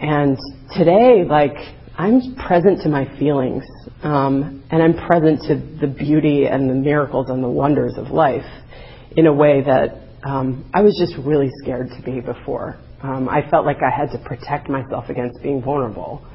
And 0.00 0.36
today, 0.76 1.24
like, 1.24 1.56
I'm 1.96 2.34
present 2.34 2.82
to 2.82 2.88
my 2.90 3.06
feelings, 3.18 3.64
um, 4.02 4.62
and 4.70 4.82
I'm 4.82 4.94
present 5.06 5.40
to 5.48 5.54
the 5.80 5.86
beauty 5.86 6.46
and 6.46 6.68
the 6.68 6.74
miracles 6.74 7.30
and 7.30 7.42
the 7.42 7.48
wonders 7.48 7.94
of 7.96 8.08
life 8.08 8.44
in 9.16 9.26
a 9.26 9.32
way 9.32 9.62
that 9.62 9.96
um, 10.22 10.68
I 10.74 10.82
was 10.82 10.96
just 10.98 11.16
really 11.26 11.50
scared 11.62 11.88
to 11.96 12.02
be 12.02 12.20
before. 12.20 12.76
Um, 13.02 13.28
I 13.28 13.48
felt 13.50 13.64
like 13.64 13.78
I 13.78 13.90
had 13.90 14.10
to 14.12 14.18
protect 14.18 14.68
myself 14.68 15.08
against 15.08 15.42
being 15.42 15.62
vulnerable. 15.62 16.26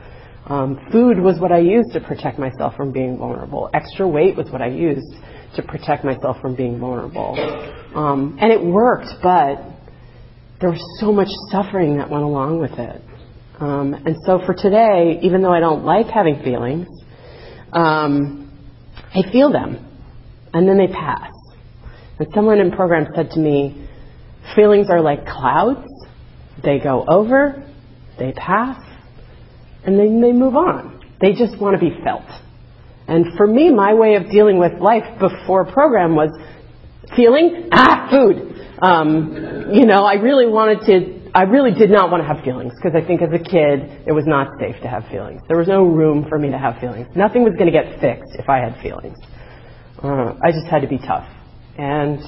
Um, 0.47 0.80
food 0.91 1.19
was 1.19 1.39
what 1.39 1.52
I 1.52 1.60
used 1.60 1.91
to 1.93 2.00
protect 2.00 2.39
myself 2.39 2.76
from 2.76 2.91
being 2.91 3.17
vulnerable. 3.17 3.69
Extra 3.74 4.08
weight 4.08 4.36
was 4.36 4.50
what 4.50 4.62
I 4.62 4.69
used 4.69 5.13
to 5.56 5.62
protect 5.62 6.04
myself 6.04 6.38
from 6.41 6.56
being 6.56 6.80
vulnerable. 6.80 7.36
Um, 7.93 8.38
and 8.41 8.52
it 8.52 8.63
worked, 8.63 9.10
but 9.21 9.62
there 10.60 10.71
was 10.71 10.82
so 11.00 11.12
much 11.12 11.30
suffering 11.52 11.97
that 11.97 12.10
went 12.10 12.24
along 12.24 12.60
with 12.60 12.74
it. 12.80 13.02
Um, 13.62 13.93
and 13.93 14.17
so 14.26 14.39
for 14.43 14.56
today, 14.56 15.19
even 15.21 15.43
though 15.43 15.54
I 15.54 15.60
don't 15.60 15.86
like 15.86 16.08
having 16.08 16.41
feelings, 16.43 16.88
um, 17.71 18.52
I 19.13 19.21
feel 19.32 19.52
them, 19.52 19.88
and 20.52 20.67
then 20.67 20.80
they 20.80 20.88
pass. 20.88 21.32
And 22.17 22.28
someone 22.34 22.60
in 22.60 22.71
program 22.71 23.08
said 23.15 23.30
to 23.32 23.39
me, 23.39 23.88
feelings 24.56 24.88
are 24.89 25.00
like 25.00 25.26
clouds. 25.28 25.88
They 26.63 26.80
go 26.80 27.06
over, 27.08 27.63
they 28.17 28.32
pass, 28.32 28.82
and 29.86 29.97
then 29.97 30.21
they 30.21 30.32
move 30.32 30.56
on. 30.56 31.00
They 31.21 31.34
just 31.34 31.62
want 31.62 31.80
to 31.80 31.89
be 31.89 31.95
felt. 32.04 32.26
And 33.08 33.38
for 33.38 33.45
me, 33.45 33.71
my 33.71 33.93
way 33.93 34.15
of 34.15 34.32
dealing 34.32 34.58
with 34.58 34.74
life 34.82 35.19
before 35.19 35.71
program 35.71 36.15
was 36.15 36.30
feeling, 37.15 37.69
ah, 37.71 38.08
food. 38.10 38.47
Um, 38.82 39.69
you 39.71 39.86
know, 39.86 40.04
I 40.04 40.13
really 40.15 40.47
wanted 40.47 40.86
to, 40.88 41.20
I 41.34 41.44
really 41.44 41.72
did 41.72 41.89
not 41.89 42.12
want 42.12 42.22
to 42.24 42.28
have 42.28 42.44
feelings 42.44 42.74
because 42.76 42.94
I 42.94 43.06
think 43.06 43.22
as 43.22 43.32
a 43.32 43.39
kid, 43.39 44.04
it 44.06 44.12
was 44.12 44.26
not 44.28 44.60
safe 44.60 44.76
to 44.82 44.89
have 44.89 45.08
feelings. 45.08 45.41
There 45.48 45.58
was 45.58 45.67
no 45.67 45.86
room 45.86 46.28
for 46.28 46.38
me 46.38 46.50
to 46.52 46.58
have 46.58 46.80
feelings. 46.82 47.08
Nothing 47.15 47.44
was 47.44 47.54
going 47.54 47.72
to 47.72 47.72
get 47.72 48.02
fixed 48.02 48.36
if 48.36 48.50
I 48.50 48.58
had 48.58 48.82
feelings. 48.82 49.17
Uh, 50.04 50.36
I 50.44 50.52
just 50.52 50.67
had 50.67 50.82
to 50.82 50.88
be 50.88 50.98
tough. 50.98 51.28
And 51.78 52.20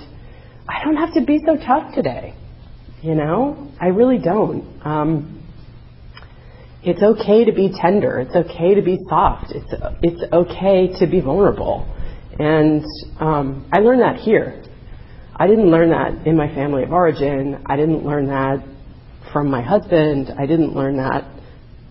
I 0.69 0.83
don't 0.85 0.95
have 0.95 1.13
to 1.15 1.25
be 1.25 1.39
so 1.45 1.57
tough 1.57 1.93
today. 1.93 2.33
You 3.01 3.15
know, 3.15 3.71
I 3.81 3.87
really 3.87 4.19
don't. 4.19 4.63
Um, 4.85 5.43
it's 6.81 7.01
okay 7.01 7.43
to 7.43 7.51
be 7.51 7.73
tender. 7.75 8.19
It's 8.19 8.35
okay 8.35 8.75
to 8.75 8.81
be 8.81 8.99
soft. 9.09 9.51
It's 9.51 9.73
it's 10.01 10.33
okay 10.33 10.97
to 10.99 11.07
be 11.07 11.19
vulnerable. 11.19 11.85
And 12.39 12.83
um, 13.19 13.69
I 13.73 13.79
learned 13.79 14.01
that 14.01 14.17
here. 14.17 14.63
I 15.35 15.47
didn't 15.47 15.69
learn 15.71 15.89
that 15.89 16.25
in 16.25 16.37
my 16.37 16.53
family 16.53 16.83
of 16.83 16.91
origin. 16.91 17.63
I 17.65 17.75
didn't 17.75 18.05
learn 18.05 18.27
that 18.27 18.63
from 19.31 19.49
my 19.49 19.61
husband. 19.61 20.31
I 20.37 20.45
didn't 20.45 20.75
learn 20.75 20.97
that, 20.97 21.25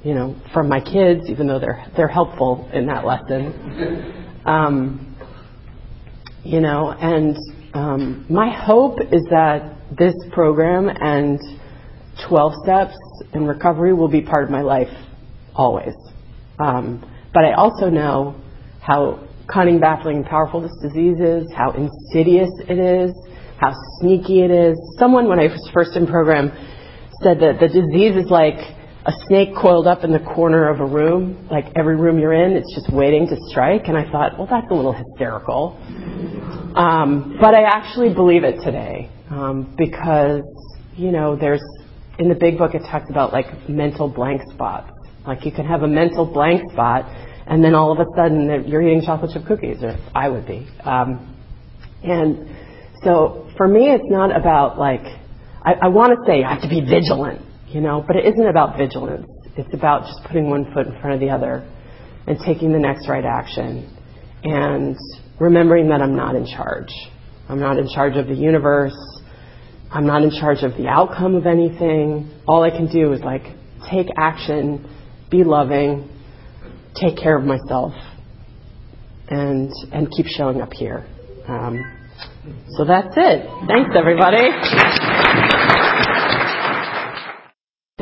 you 0.03 0.15
know, 0.15 0.37
from 0.53 0.69
my 0.69 0.81
kids, 0.81 1.29
even 1.29 1.47
though 1.47 1.59
they're 1.59 1.87
they're 1.97 2.09
helpful 2.09 2.69
in 2.73 2.87
that 2.87 3.05
lesson. 3.05 4.19
Um, 4.45 5.17
you 6.43 6.61
know, 6.61 6.91
and 6.91 7.37
um, 7.75 8.27
my 8.29 8.51
hope 8.51 8.99
is 9.13 9.23
that 9.31 9.77
this 9.97 10.15
program 10.33 10.89
and 10.89 11.39
12 12.29 12.53
steps 12.65 12.97
in 13.33 13.47
recovery 13.47 13.95
will 13.95 14.09
be 14.09 14.21
part 14.21 14.43
of 14.45 14.51
my 14.51 14.63
life 14.63 14.89
always. 15.55 15.95
Um, 16.59 17.09
but 17.33 17.45
I 17.45 17.53
also 17.53 17.89
know 17.89 18.35
how 18.81 19.27
cunning, 19.53 19.81
baffling, 19.81 20.17
and 20.17 20.27
powerful 20.27 20.61
this 20.61 20.77
disease 20.83 21.19
is, 21.21 21.51
how 21.57 21.73
insidious 21.73 22.51
it 22.69 22.79
is, 22.79 23.15
how 23.59 23.73
sneaky 24.01 24.43
it 24.43 24.51
is. 24.51 24.77
Someone, 24.99 25.29
when 25.29 25.39
I 25.39 25.45
was 25.45 25.71
first 25.73 25.97
in 25.97 26.07
program, 26.07 26.51
said 27.23 27.41
that 27.41 27.61
the 27.61 27.69
disease 27.69 28.17
is 28.17 28.31
like 28.31 28.59
a 29.05 29.13
snake 29.27 29.51
coiled 29.61 29.87
up 29.87 30.05
in 30.05 30.13
the 30.13 30.21
corner 30.21 30.69
of 30.69 30.81
a 30.81 30.87
room. 30.87 31.49
Like 31.51 31.67
every 31.75 31.97
room 31.97 32.19
you're 32.19 32.33
in, 32.33 32.53
it's 32.53 32.75
just 32.75 32.93
waiting 32.93 33.27
to 33.29 33.37
strike. 33.49 33.83
And 33.87 33.97
I 33.97 34.11
thought, 34.11 34.39
well, 34.39 34.47
that's 34.49 34.71
a 34.71 34.75
little 34.75 34.93
hysterical. 34.93 35.77
Um, 36.77 37.37
but 37.41 37.55
I 37.55 37.63
actually 37.65 38.15
believe 38.15 38.45
it 38.45 38.63
today 38.65 39.11
um, 39.31 39.75
because, 39.77 40.43
you 40.97 41.11
know, 41.11 41.37
there's 41.37 41.63
in 42.19 42.29
the 42.29 42.35
big 42.35 42.59
book 42.59 42.75
it 42.75 42.83
talks 42.91 43.11
about 43.11 43.33
like 43.33 43.69
mental 43.69 44.09
blank 44.09 44.43
spots. 44.53 44.91
Like 45.27 45.45
you 45.45 45.53
can 45.53 45.67
have 45.67 45.83
a 45.83 45.89
mental 45.89 46.27
blank 46.27 46.71
spot, 46.73 47.05
and 47.47 47.63
then 47.63 47.75
all 47.75 47.93
of 47.93 47.99
a 47.99 48.07
sudden 48.17 48.69
you're 48.69 48.83
eating 48.83 49.03
chocolate 49.05 49.31
chip 49.33 49.47
cookies, 49.47 49.83
or 49.83 49.97
I 50.15 50.29
would 50.29 50.47
be. 50.47 50.67
Um, 50.85 51.37
and 52.03 52.49
so 53.03 53.51
for 53.57 53.69
me, 53.69 53.91
it's 53.91 54.11
not 54.11 54.35
about 54.35 54.79
like 54.79 55.03
I, 55.65 55.75
I 55.83 55.89
want 55.89 56.19
to 56.19 56.27
say 56.27 56.43
I 56.43 56.55
have 56.55 56.63
to 56.63 56.69
be 56.69 56.81
vigilant, 56.81 57.41
you 57.69 57.81
know, 57.81 58.05
but 58.07 58.17
it 58.17 58.27
isn't 58.27 58.47
about 58.47 58.77
vigilance. 58.77 59.27
It's 59.57 59.73
about 59.73 60.07
just 60.07 60.25
putting 60.27 60.51
one 60.51 60.73
foot 60.73 60.87
in 60.87 61.01
front 61.01 61.15
of 61.15 61.21
the 61.21 61.31
other 61.31 61.69
and 62.27 62.39
taking 62.45 62.73
the 62.73 62.79
next 62.79 63.09
right 63.09 63.25
action 63.25 63.97
and 64.43 64.97
remembering 65.39 65.89
that 65.91 66.03
I'm 66.03 66.17
not 66.17 66.35
in 66.35 66.47
charge. 66.47 66.91
I'm 67.49 67.61
not 67.61 67.79
in 67.79 67.89
charge 67.89 68.17
of 68.17 68.27
the 68.27 68.35
universe. 68.35 68.97
I'm 69.91 70.07
not 70.07 70.23
in 70.23 70.31
charge 70.31 70.63
of 70.63 70.77
the 70.77 70.89
outcome 70.89 71.35
of 71.35 71.47
anything. 71.47 72.31
All 72.47 72.63
I 72.63 72.71
can 72.71 72.91
do 72.91 73.13
is 73.13 73.21
like 73.21 73.43
take 73.91 74.07
action, 74.17 74.89
be 75.31 75.45
loving, 75.45 76.09
take 76.95 77.17
care 77.17 77.37
of 77.37 77.45
myself, 77.45 77.93
and 79.29 79.71
and 79.93 80.11
keep 80.11 80.27
showing 80.27 80.63
up 80.63 80.73
here. 80.73 81.07
Um, 81.47 81.79
so 82.77 82.85
that's 82.85 83.15
it. 83.17 83.47
Thanks, 83.69 83.91
everybody. 83.95 85.12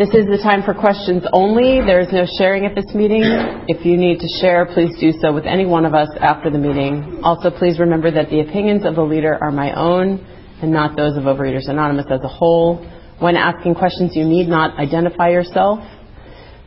This 0.01 0.15
is 0.15 0.25
the 0.33 0.41
time 0.43 0.63
for 0.63 0.73
questions 0.73 1.25
only. 1.35 1.85
There 1.85 2.01
is 2.01 2.09
no 2.11 2.25
sharing 2.39 2.65
at 2.65 2.75
this 2.75 2.89
meeting. 2.95 3.21
If 3.69 3.85
you 3.85 3.99
need 3.99 4.21
to 4.21 4.29
share, 4.41 4.65
please 4.65 4.97
do 4.99 5.13
so 5.21 5.31
with 5.31 5.45
any 5.45 5.67
one 5.67 5.85
of 5.85 5.93
us 5.93 6.09
after 6.19 6.49
the 6.49 6.57
meeting. 6.57 7.21
Also, 7.23 7.51
please 7.51 7.79
remember 7.79 8.11
that 8.11 8.31
the 8.31 8.41
opinions 8.41 8.87
of 8.87 8.95
the 8.95 9.03
leader 9.03 9.37
are 9.39 9.53
my 9.53 9.75
own 9.75 10.25
and 10.63 10.73
not 10.73 10.97
those 10.97 11.19
of 11.19 11.25
Overeaters 11.25 11.69
Anonymous 11.69 12.07
as 12.09 12.23
a 12.25 12.29
whole. 12.29 12.77
When 13.19 13.37
asking 13.37 13.75
questions, 13.75 14.17
you 14.17 14.25
need 14.25 14.49
not 14.49 14.79
identify 14.79 15.29
yourself. 15.29 15.81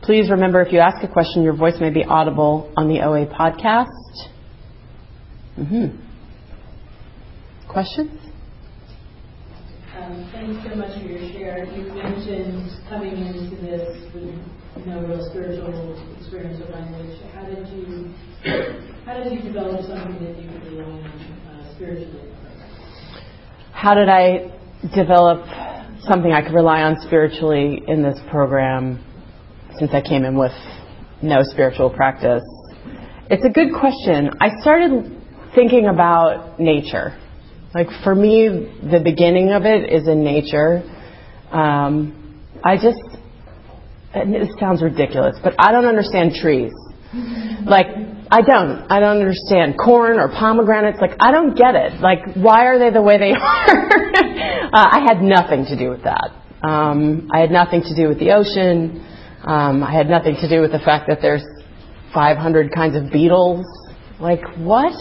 Please 0.02 0.30
remember 0.30 0.62
if 0.62 0.72
you 0.72 0.78
ask 0.78 1.02
a 1.02 1.08
question, 1.08 1.42
your 1.42 1.56
voice 1.56 1.74
may 1.80 1.90
be 1.90 2.04
audible 2.04 2.72
on 2.76 2.86
the 2.86 3.00
OA 3.00 3.26
podcast. 3.26 4.28
Mm-hmm. 5.58 5.88
Questions? 7.68 8.12
Um, 10.04 10.28
thanks 10.32 10.68
so 10.68 10.74
much 10.76 11.00
for 11.00 11.08
your 11.08 11.32
share. 11.32 11.64
You 11.64 11.94
mentioned 11.94 12.68
coming 12.90 13.16
into 13.16 13.56
this 13.56 14.04
with 14.12 14.86
no 14.86 15.00
real 15.00 15.24
spiritual 15.30 15.96
experience 16.20 16.60
or 16.60 16.72
language. 16.72 17.18
How 17.32 17.46
did 17.46 17.66
you 17.68 18.12
how 19.06 19.14
did 19.14 19.32
you 19.32 19.40
develop 19.40 19.80
something 19.86 20.22
that 20.22 20.42
you 20.42 20.50
could 20.50 20.72
rely 20.72 20.90
on 20.90 21.00
uh, 21.00 21.74
spiritually? 21.74 22.34
how 23.72 23.94
did 23.94 24.10
I 24.10 24.52
develop 24.94 25.46
something 26.02 26.32
I 26.32 26.42
could 26.42 26.54
rely 26.54 26.82
on 26.82 27.00
spiritually 27.06 27.82
in 27.88 28.02
this 28.02 28.18
program 28.30 29.02
since 29.78 29.90
I 29.94 30.02
came 30.02 30.24
in 30.24 30.36
with 30.36 30.52
no 31.22 31.42
spiritual 31.42 31.88
practice? 31.88 32.44
It's 33.30 33.44
a 33.44 33.50
good 33.50 33.72
question. 33.72 34.30
I 34.38 34.60
started 34.60 35.18
thinking 35.54 35.86
about 35.86 36.60
nature. 36.60 37.18
Like 37.74 37.88
for 38.04 38.14
me, 38.14 38.48
the 38.48 39.00
beginning 39.02 39.50
of 39.50 39.64
it 39.64 39.92
is 39.92 40.06
in 40.06 40.22
nature. 40.22 40.82
Um, 41.50 42.40
I 42.64 42.76
just 42.76 43.00
and 44.14 44.32
this 44.32 44.48
sounds 44.60 44.80
ridiculous, 44.80 45.36
but 45.42 45.54
I 45.58 45.72
don't 45.72 45.86
understand 45.86 46.34
trees. 46.40 46.72
Like, 47.66 47.86
I 48.30 48.42
don't. 48.42 48.90
I 48.90 49.00
don't 49.00 49.18
understand 49.18 49.74
corn 49.76 50.18
or 50.18 50.28
pomegranates. 50.28 50.98
Like, 51.00 51.16
I 51.20 51.30
don't 51.32 51.56
get 51.56 51.74
it. 51.74 52.00
Like, 52.00 52.34
why 52.34 52.66
are 52.66 52.78
they 52.78 52.90
the 52.90 53.02
way 53.02 53.18
they 53.18 53.32
are? 53.32 53.68
uh, 53.68 54.70
I 54.72 55.04
had 55.06 55.20
nothing 55.20 55.66
to 55.66 55.76
do 55.76 55.90
with 55.90 56.04
that. 56.04 56.30
Um, 56.62 57.28
I 57.32 57.40
had 57.40 57.50
nothing 57.50 57.82
to 57.82 57.94
do 57.94 58.08
with 58.08 58.18
the 58.18 58.32
ocean. 58.32 59.04
Um, 59.44 59.82
I 59.82 59.92
had 59.92 60.08
nothing 60.08 60.36
to 60.40 60.48
do 60.48 60.60
with 60.60 60.72
the 60.72 60.78
fact 60.78 61.06
that 61.08 61.18
there's 61.20 61.44
500 62.12 62.72
kinds 62.74 62.96
of 62.96 63.12
beetles. 63.12 63.64
Like, 64.20 64.42
what? 64.56 64.94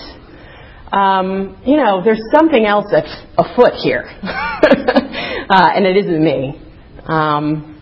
Um, 0.93 1.59
you 1.65 1.75
know, 1.75 2.03
there's 2.03 2.21
something 2.31 2.65
else 2.65 2.85
that's 2.91 3.11
afoot 3.35 3.73
here. 3.81 4.03
uh, 4.23 5.69
and 5.75 5.87
it 5.87 5.97
isn't 5.97 6.23
me. 6.23 6.61
Um, 7.05 7.81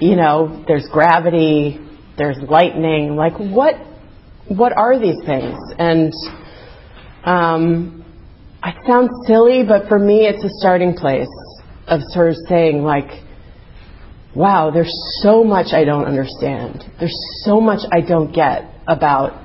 you 0.00 0.16
know, 0.16 0.64
there's 0.66 0.88
gravity, 0.90 1.78
there's 2.16 2.38
lightning. 2.48 3.16
Like, 3.16 3.36
what, 3.38 3.74
what 4.48 4.72
are 4.74 4.98
these 4.98 5.18
things? 5.26 5.58
And 5.78 6.12
um, 7.24 8.04
I 8.62 8.72
sound 8.86 9.10
silly, 9.26 9.62
but 9.66 9.88
for 9.88 9.98
me, 9.98 10.26
it's 10.26 10.42
a 10.42 10.50
starting 10.60 10.94
place 10.94 11.28
of 11.86 12.00
sort 12.08 12.30
of 12.30 12.36
saying, 12.48 12.82
like, 12.82 13.22
wow, 14.34 14.70
there's 14.70 14.92
so 15.20 15.44
much 15.44 15.74
I 15.74 15.84
don't 15.84 16.06
understand. 16.06 16.84
There's 16.98 17.16
so 17.44 17.60
much 17.60 17.80
I 17.92 18.00
don't 18.00 18.32
get 18.32 18.70
about 18.88 19.43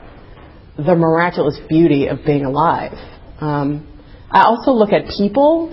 the 0.85 0.95
miraculous 0.95 1.59
beauty 1.67 2.07
of 2.07 2.19
being 2.25 2.45
alive. 2.45 2.93
Um, 3.41 3.85
I 4.31 4.43
also 4.43 4.71
look 4.71 4.91
at 4.93 5.07
people 5.17 5.71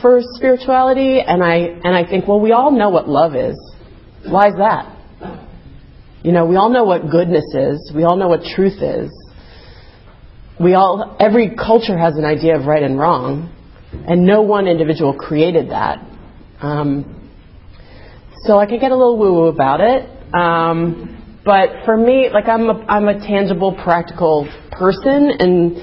for 0.00 0.20
spirituality, 0.34 1.20
and 1.20 1.42
I 1.42 1.56
and 1.56 1.94
I 1.94 2.04
think, 2.08 2.26
well, 2.26 2.40
we 2.40 2.52
all 2.52 2.70
know 2.70 2.90
what 2.90 3.08
love 3.08 3.34
is. 3.36 3.56
Why 4.26 4.48
is 4.48 4.54
that? 4.56 4.98
You 6.22 6.32
know, 6.32 6.46
we 6.46 6.56
all 6.56 6.70
know 6.70 6.84
what 6.84 7.10
goodness 7.10 7.44
is. 7.54 7.92
We 7.94 8.04
all 8.04 8.16
know 8.16 8.28
what 8.28 8.42
truth 8.42 8.80
is. 8.80 9.10
We 10.60 10.74
all, 10.74 11.16
every 11.18 11.56
culture 11.56 11.98
has 11.98 12.16
an 12.16 12.24
idea 12.24 12.56
of 12.56 12.66
right 12.66 12.82
and 12.82 12.98
wrong, 12.98 13.52
and 13.92 14.24
no 14.24 14.42
one 14.42 14.68
individual 14.68 15.14
created 15.14 15.70
that. 15.70 15.98
Um, 16.60 17.30
so 18.44 18.58
I 18.58 18.66
could 18.66 18.80
get 18.80 18.92
a 18.92 18.96
little 18.96 19.18
woo-woo 19.18 19.46
about 19.46 19.80
it. 19.80 20.08
Um, 20.34 21.21
but 21.44 21.84
for 21.84 21.96
me, 21.96 22.28
like 22.32 22.46
I'm 22.48 22.70
a, 22.70 22.84
I'm 22.86 23.08
a 23.08 23.18
tangible, 23.18 23.74
practical 23.82 24.48
person, 24.70 25.30
and 25.38 25.76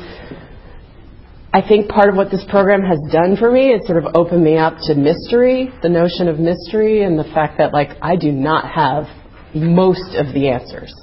I 1.51 1.61
think 1.67 1.89
part 1.89 2.09
of 2.09 2.15
what 2.15 2.31
this 2.31 2.45
program 2.49 2.81
has 2.83 2.99
done 3.11 3.35
for 3.35 3.51
me 3.51 3.71
is 3.71 3.85
sort 3.85 4.03
of 4.03 4.15
opened 4.15 4.43
me 4.43 4.57
up 4.57 4.75
to 4.83 4.95
mystery, 4.95 5.69
the 5.81 5.89
notion 5.89 6.27
of 6.27 6.39
mystery, 6.39 7.03
and 7.03 7.19
the 7.19 7.25
fact 7.25 7.57
that 7.57 7.73
like 7.73 7.89
I 8.01 8.15
do 8.15 8.31
not 8.31 8.71
have 8.71 9.05
most 9.53 10.15
of 10.15 10.33
the 10.33 10.49
answers, 10.49 10.93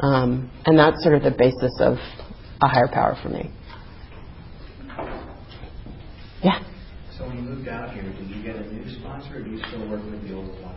um, 0.00 0.50
and 0.66 0.78
that's 0.78 1.02
sort 1.02 1.14
of 1.14 1.22
the 1.22 1.30
basis 1.30 1.72
of 1.80 1.96
a 2.60 2.68
higher 2.68 2.88
power 2.88 3.16
for 3.22 3.30
me. 3.30 3.50
Yeah. 6.42 6.62
So 7.16 7.26
when 7.26 7.36
you 7.36 7.42
moved 7.42 7.68
out 7.68 7.94
here, 7.94 8.02
did 8.02 8.28
you 8.28 8.42
get 8.42 8.56
a 8.56 8.72
new 8.72 8.98
sponsor, 8.98 9.36
or 9.36 9.42
do 9.42 9.50
you 9.50 9.58
still 9.68 9.88
work 9.88 10.04
with 10.04 10.28
the 10.28 10.34
old 10.34 10.60
one? 10.60 10.69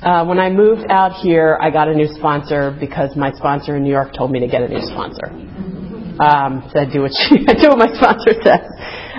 Uh, 0.00 0.24
when 0.24 0.38
I 0.38 0.48
moved 0.48 0.86
out 0.90 1.12
here, 1.12 1.58
I 1.60 1.70
got 1.70 1.88
a 1.88 1.94
new 1.94 2.06
sponsor 2.14 2.76
because 2.78 3.16
my 3.16 3.32
sponsor 3.32 3.76
in 3.76 3.82
New 3.82 3.90
York 3.90 4.12
told 4.16 4.30
me 4.30 4.38
to 4.38 4.46
get 4.46 4.62
a 4.62 4.68
new 4.68 4.80
sponsor. 4.82 5.26
Um, 5.26 6.70
I 6.72 6.86
do 6.90 7.02
what 7.02 7.10
she, 7.12 7.38
do 7.38 7.68
what 7.68 7.78
my 7.78 7.92
sponsor 7.94 8.32
says. 8.44 8.62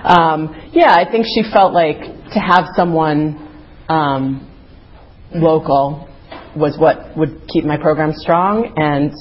Um, 0.06 0.56
yeah, 0.72 0.96
I 0.96 1.04
think 1.10 1.26
she 1.26 1.44
felt 1.52 1.74
like 1.74 2.00
to 2.32 2.40
have 2.40 2.68
someone 2.78 3.36
um, 3.90 4.50
local 5.36 6.08
was 6.56 6.78
what 6.80 7.18
would 7.18 7.42
keep 7.52 7.66
my 7.66 7.76
program 7.76 8.14
strong, 8.16 8.74
and 8.78 9.12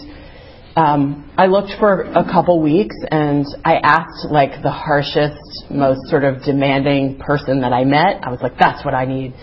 um, 0.77 1.29
I 1.37 1.47
looked 1.47 1.73
for 1.81 2.03
a 2.03 2.23
couple 2.23 2.62
weeks 2.62 2.94
and 3.11 3.44
I 3.64 3.79
asked 3.83 4.31
like 4.31 4.62
the 4.62 4.71
harshest, 4.71 5.42
most 5.71 6.07
sort 6.09 6.23
of 6.23 6.40
demanding 6.44 7.18
person 7.18 7.62
that 7.62 7.73
I 7.73 7.83
met. 7.83 8.23
I 8.23 8.31
was 8.31 8.38
like, 8.40 8.57
that's 8.61 8.85
what 8.85 8.94
I 8.94 9.05
need. 9.05 9.35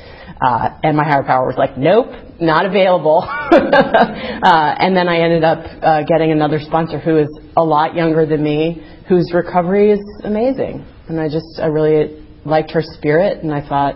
Uh, 0.42 0.70
and 0.84 0.98
my 0.98 1.04
higher 1.04 1.24
power 1.24 1.48
was 1.48 1.56
like, 1.58 1.78
nope, 1.78 2.08
not 2.42 2.66
available. 2.66 3.24
uh, 3.52 4.76
and 4.80 4.96
then 4.96 5.08
I 5.08 5.20
ended 5.20 5.44
up 5.44 5.60
uh, 5.82 6.04
getting 6.04 6.32
another 6.32 6.60
sponsor 6.60 7.00
who 7.00 7.18
is 7.20 7.30
a 7.56 7.64
lot 7.64 7.96
younger 7.96 8.26
than 8.26 8.44
me, 8.44 8.86
whose 9.08 9.32
recovery 9.34 9.92
is 9.92 10.02
amazing. 10.24 10.86
And 11.08 11.20
I 11.20 11.30
just, 11.30 11.60
I 11.62 11.68
really 11.68 12.26
liked 12.46 12.72
her 12.72 12.82
spirit 12.82 13.44
and 13.44 13.54
I 13.54 13.68
thought, 13.68 13.96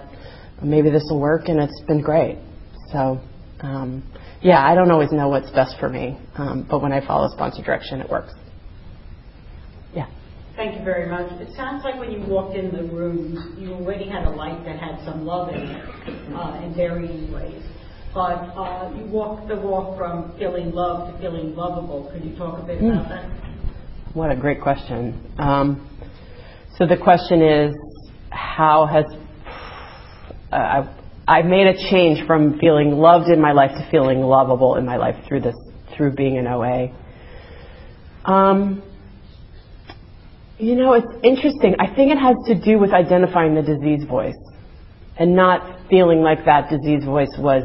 maybe 0.63 0.89
this 0.89 1.05
will 1.09 1.19
work 1.19 1.47
and 1.47 1.59
it's 1.59 1.81
been 1.87 2.01
great. 2.01 2.37
So, 2.91 3.19
um, 3.61 4.03
yeah, 4.41 4.65
I 4.65 4.75
don't 4.75 4.91
always 4.91 5.11
know 5.11 5.27
what's 5.27 5.51
best 5.51 5.75
for 5.79 5.89
me, 5.89 6.17
um, 6.35 6.65
but 6.69 6.81
when 6.81 6.93
I 6.93 7.05
follow 7.05 7.29
sponsor 7.29 7.61
direction, 7.61 7.99
it 7.99 8.09
works. 8.09 8.33
Thank 10.59 10.77
you 10.77 10.83
very 10.83 11.07
much. 11.07 11.31
It 11.39 11.55
sounds 11.55 11.85
like 11.85 11.97
when 11.97 12.11
you 12.11 12.19
walked 12.27 12.53
in 12.53 12.75
the 12.75 12.83
room, 12.83 13.55
you 13.57 13.71
already 13.75 14.09
had 14.09 14.25
a 14.25 14.29
light 14.29 14.61
that 14.65 14.77
had 14.77 15.01
some 15.05 15.25
love 15.25 15.47
in 15.53 15.61
it 15.61 16.33
uh, 16.35 16.61
in 16.61 16.75
varying 16.75 17.31
ways. 17.31 17.63
But 18.13 18.43
uh, 18.59 18.91
you 18.93 19.05
walked 19.05 19.47
the 19.47 19.55
walk 19.55 19.97
from 19.97 20.37
feeling 20.37 20.71
loved 20.73 21.13
to 21.13 21.21
feeling 21.21 21.55
lovable. 21.55 22.11
Could 22.11 22.25
you 22.25 22.35
talk 22.35 22.61
a 22.61 22.65
bit 22.65 22.81
mm. 22.81 22.91
about 22.91 23.07
that? 23.07 24.13
What 24.13 24.31
a 24.31 24.35
great 24.35 24.59
question. 24.61 25.33
Um, 25.37 25.89
so 26.77 26.85
the 26.85 26.97
question 26.97 27.41
is, 27.41 27.73
how 28.29 28.85
has 28.85 29.05
uh, 30.51 30.93
I've 31.25 31.45
made 31.45 31.67
a 31.67 31.89
change 31.89 32.27
from 32.27 32.59
feeling 32.59 32.91
loved 32.91 33.29
in 33.29 33.39
my 33.39 33.53
life 33.53 33.71
to 33.77 33.89
feeling 33.89 34.19
lovable 34.19 34.75
in 34.75 34.85
my 34.85 34.97
life 34.97 35.25
through 35.25 35.39
this, 35.39 35.55
through 35.95 36.15
being 36.15 36.35
in 36.35 36.47
OA. 36.47 36.93
Um, 38.25 38.83
you 40.59 40.75
know, 40.75 40.93
it's 40.93 41.07
interesting. 41.23 41.75
I 41.79 41.87
think 41.95 42.11
it 42.11 42.17
has 42.17 42.35
to 42.47 42.59
do 42.59 42.77
with 42.77 42.91
identifying 42.91 43.55
the 43.55 43.61
disease 43.61 44.05
voice 44.07 44.35
and 45.17 45.33
not 45.35 45.89
feeling 45.89 46.21
like 46.21 46.45
that 46.45 46.69
disease 46.69 47.05
voice 47.05 47.33
was 47.39 47.63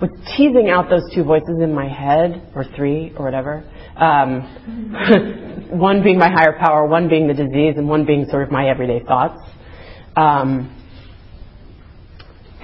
was 0.00 0.10
teasing 0.36 0.68
out 0.68 0.90
those 0.90 1.02
two 1.14 1.22
voices 1.22 1.60
in 1.60 1.72
my 1.72 1.86
head, 1.86 2.50
or 2.56 2.64
three, 2.76 3.12
or 3.16 3.24
whatever. 3.24 3.62
Um, 3.94 5.70
one 5.78 6.02
being 6.02 6.18
my 6.18 6.28
higher 6.28 6.58
power, 6.58 6.86
one 6.86 7.08
being 7.08 7.28
the 7.28 7.34
disease, 7.34 7.74
and 7.76 7.88
one 7.88 8.04
being 8.04 8.26
sort 8.28 8.42
of 8.42 8.50
my 8.50 8.68
everyday 8.68 9.04
thoughts. 9.04 9.40
Um, 10.16 10.76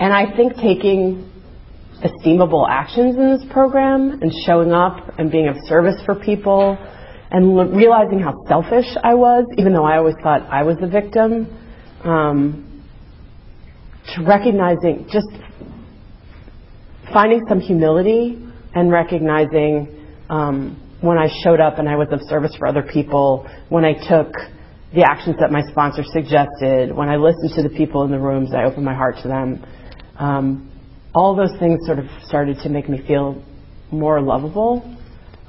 and 0.01 0.13
I 0.13 0.35
think 0.37 0.55
taking 0.57 1.31
esteemable 2.05 2.69
actions 2.69 3.17
in 3.17 3.39
this 3.39 3.45
program 3.53 4.21
and 4.21 4.33
showing 4.45 4.73
up 4.73 5.19
and 5.19 5.31
being 5.31 5.47
of 5.47 5.57
service 5.67 6.01
for 6.05 6.17
people 6.17 6.77
and 7.31 7.59
l- 7.59 7.67
realizing 7.67 8.21
how 8.21 8.45
selfish 8.49 8.87
I 9.03 9.15
was, 9.15 9.45
even 9.57 9.73
though 9.73 9.85
I 9.85 9.99
always 9.99 10.15
thought 10.23 10.43
I 10.43 10.63
was 10.63 10.77
the 10.81 10.89
victim, 10.89 11.47
um, 12.05 12.83
to 14.15 14.25
recognizing 14.25 15.07
just 15.11 15.29
finding 17.13 17.41
some 17.49 17.61
humility 17.61 18.39
and 18.75 18.91
recognizing 18.91 20.07
um, 20.31 20.83
when 21.01 21.19
I 21.19 21.29
showed 21.43 21.61
up 21.61 21.79
and 21.79 21.89
I 21.89 21.97
was 21.97 22.09
of 22.11 22.21
service 22.29 22.55
for 22.59 22.67
other 22.67 22.83
people, 22.83 23.49
when 23.69 23.85
I 23.85 23.93
took 23.93 24.33
the 24.95 25.03
actions 25.03 25.37
that 25.41 25.51
my 25.51 25.63
sponsor 25.71 26.03
suggested, 26.13 26.95
when 26.95 27.09
I 27.09 27.17
listened 27.17 27.53
to 27.57 27.63
the 27.63 27.75
people 27.77 28.05
in 28.05 28.11
the 28.11 28.19
rooms, 28.19 28.55
I 28.55 28.65
opened 28.65 28.85
my 28.85 28.95
heart 28.95 29.17
to 29.23 29.29
them 29.29 29.63
um, 30.19 30.71
all 31.15 31.35
those 31.35 31.57
things 31.59 31.81
sort 31.87 31.99
of 31.99 32.07
started 32.25 32.59
to 32.63 32.69
make 32.69 32.89
me 32.89 33.03
feel 33.07 33.43
more 33.91 34.21
lovable. 34.21 34.98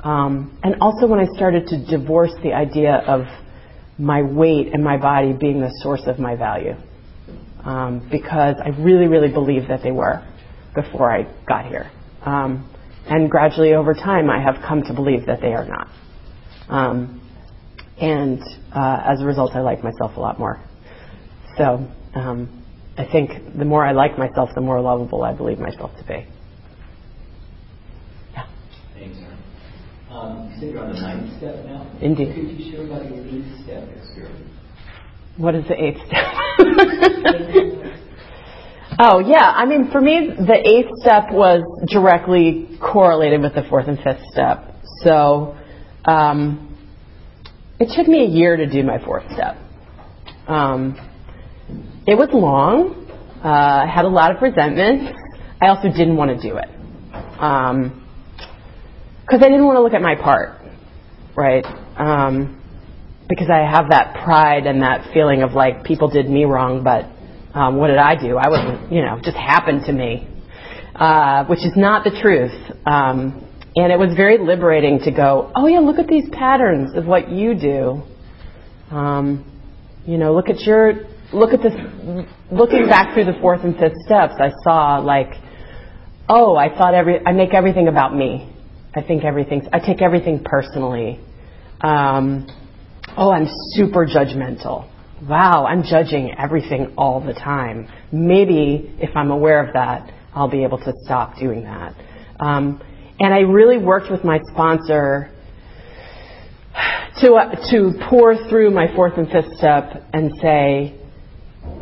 Um, 0.01 0.57
and 0.63 0.75
also 0.81 1.07
when 1.07 1.19
I 1.19 1.25
started 1.35 1.67
to 1.67 1.85
divorce 1.85 2.31
the 2.41 2.53
idea 2.53 2.97
of 3.07 3.25
my 3.97 4.21
weight 4.21 4.73
and 4.73 4.83
my 4.83 4.97
body 4.97 5.33
being 5.33 5.59
the 5.59 5.71
source 5.81 6.03
of 6.05 6.19
my 6.19 6.35
value. 6.35 6.75
Um, 7.63 8.07
because 8.09 8.55
I 8.63 8.69
really, 8.69 9.07
really 9.07 9.31
believed 9.31 9.69
that 9.69 9.83
they 9.83 9.91
were 9.91 10.25
before 10.73 11.11
I 11.11 11.23
got 11.45 11.65
here. 11.65 11.91
Um, 12.25 12.73
and 13.05 13.29
gradually 13.29 13.73
over 13.73 13.93
time, 13.93 14.29
I 14.29 14.41
have 14.41 14.63
come 14.65 14.83
to 14.83 14.93
believe 14.93 15.25
that 15.25 15.41
they 15.41 15.53
are 15.53 15.65
not. 15.65 15.87
Um, 16.69 17.21
and 17.99 18.41
uh, 18.73 19.01
as 19.05 19.21
a 19.21 19.25
result, 19.25 19.51
I 19.55 19.61
like 19.61 19.83
myself 19.83 20.15
a 20.15 20.19
lot 20.19 20.39
more. 20.39 20.61
So 21.57 21.85
um, 22.15 22.65
I 22.97 23.05
think 23.11 23.57
the 23.57 23.65
more 23.65 23.85
I 23.85 23.91
like 23.91 24.17
myself, 24.17 24.51
the 24.55 24.61
more 24.61 24.79
lovable 24.79 25.23
I 25.23 25.33
believe 25.33 25.59
myself 25.59 25.91
to 25.97 26.03
be. 26.05 26.25
Yeah. 28.33 28.45
Thanks. 28.93 29.28
Um, 30.19 30.51
you 30.51 30.59
said 30.59 30.69
you're 30.71 30.83
on 30.83 30.93
the 30.93 30.99
ninth 30.99 31.37
step 31.37 31.63
now. 31.65 31.89
Indeed. 32.01 32.35
Could 32.35 32.59
you 32.59 32.71
share 32.71 32.85
about 32.85 33.09
your 33.09 33.25
eighth 33.25 33.63
step 33.63 33.87
experience? 33.95 34.51
What 35.37 35.55
is 35.55 35.65
the 35.69 35.81
eighth 35.81 36.05
step? 36.07 36.19
oh 38.99 39.19
yeah, 39.19 39.53
I 39.55 39.65
mean 39.65 39.89
for 39.91 40.01
me 40.01 40.29
the 40.35 40.59
eighth 40.59 40.91
step 40.99 41.31
was 41.31 41.61
directly 41.87 42.77
correlated 42.81 43.41
with 43.41 43.55
the 43.55 43.63
fourth 43.69 43.87
and 43.87 43.97
fifth 43.99 44.21
step. 44.31 44.75
So 45.05 45.55
um, 46.03 46.77
it 47.79 47.95
took 47.95 48.07
me 48.07 48.25
a 48.25 48.27
year 48.27 48.57
to 48.57 48.65
do 48.69 48.83
my 48.83 48.97
fourth 49.03 49.23
step. 49.31 49.55
Um, 50.47 50.97
it 52.05 52.15
was 52.15 52.27
long. 52.33 53.05
Uh, 53.41 53.47
I 53.47 53.85
had 53.85 54.03
a 54.03 54.09
lot 54.09 54.35
of 54.35 54.41
resentment. 54.41 55.15
I 55.61 55.67
also 55.67 55.87
didn't 55.87 56.17
want 56.17 56.31
to 56.31 56.37
do 56.49 56.57
it. 56.57 56.67
Um, 57.39 57.98
because 59.29 59.43
I 59.43 59.49
didn't 59.49 59.65
want 59.65 59.77
to 59.77 59.81
look 59.81 59.93
at 59.93 60.01
my 60.01 60.15
part, 60.15 60.59
right? 61.35 61.63
Um, 61.97 62.59
because 63.29 63.47
I 63.47 63.59
have 63.59 63.91
that 63.91 64.23
pride 64.25 64.65
and 64.65 64.81
that 64.81 65.13
feeling 65.13 65.43
of 65.43 65.53
like 65.53 65.83
people 65.83 66.09
did 66.09 66.27
me 66.27 66.45
wrong, 66.45 66.83
but 66.83 67.05
um, 67.55 67.77
what 67.77 67.89
did 67.89 67.97
I 67.99 68.19
do? 68.19 68.37
I 68.37 68.49
wasn't, 68.49 68.91
you 68.91 69.03
know, 69.03 69.19
just 69.23 69.37
happened 69.37 69.85
to 69.85 69.93
me, 69.93 70.27
uh, 70.95 71.45
which 71.45 71.59
is 71.59 71.73
not 71.75 72.03
the 72.03 72.19
truth. 72.19 72.57
Um, 72.87 73.45
and 73.75 73.93
it 73.93 73.99
was 73.99 74.15
very 74.17 74.39
liberating 74.39 74.97
to 75.01 75.11
go, 75.11 75.51
oh 75.55 75.67
yeah, 75.67 75.77
look 75.77 75.99
at 75.99 76.07
these 76.07 76.27
patterns 76.31 76.95
of 76.97 77.05
what 77.05 77.29
you 77.29 77.53
do. 77.53 78.01
Um, 78.89 79.45
you 80.07 80.17
know, 80.17 80.33
look 80.33 80.49
at 80.49 80.59
your, 80.61 81.05
look 81.31 81.53
at 81.53 81.61
this, 81.61 81.73
looking 82.51 82.87
back 82.87 83.13
through 83.13 83.25
the 83.25 83.37
fourth 83.39 83.63
and 83.63 83.77
fifth 83.77 83.97
steps, 84.07 84.33
I 84.39 84.49
saw 84.63 84.97
like, 84.97 85.33
oh, 86.27 86.55
I 86.55 86.75
thought 86.75 86.95
every, 86.95 87.23
I 87.23 87.31
make 87.31 87.53
everything 87.53 87.87
about 87.87 88.15
me. 88.15 88.55
I 88.95 89.01
think 89.01 89.23
everything's, 89.23 89.65
I 89.71 89.79
take 89.79 90.01
everything 90.01 90.43
personally. 90.43 91.19
Um, 91.81 92.47
oh, 93.15 93.31
I'm 93.31 93.47
super 93.73 94.05
judgmental. 94.05 94.89
Wow, 95.27 95.65
I'm 95.65 95.83
judging 95.83 96.33
everything 96.37 96.93
all 96.97 97.19
the 97.19 97.33
time. 97.33 97.87
Maybe 98.11 98.95
if 98.99 99.15
I'm 99.15 99.31
aware 99.31 99.65
of 99.65 99.73
that, 99.73 100.11
I'll 100.33 100.49
be 100.49 100.63
able 100.63 100.79
to 100.79 100.93
stop 101.03 101.37
doing 101.37 101.63
that. 101.63 101.93
Um, 102.39 102.81
and 103.19 103.33
I 103.33 103.39
really 103.39 103.77
worked 103.77 104.09
with 104.09 104.23
my 104.23 104.39
sponsor 104.51 105.29
to, 107.21 107.33
uh, 107.33 107.69
to 107.71 107.93
pour 108.09 108.47
through 108.49 108.71
my 108.71 108.93
fourth 108.95 109.17
and 109.17 109.29
fifth 109.29 109.57
step 109.57 110.03
and 110.13 110.31
say, 110.41 110.95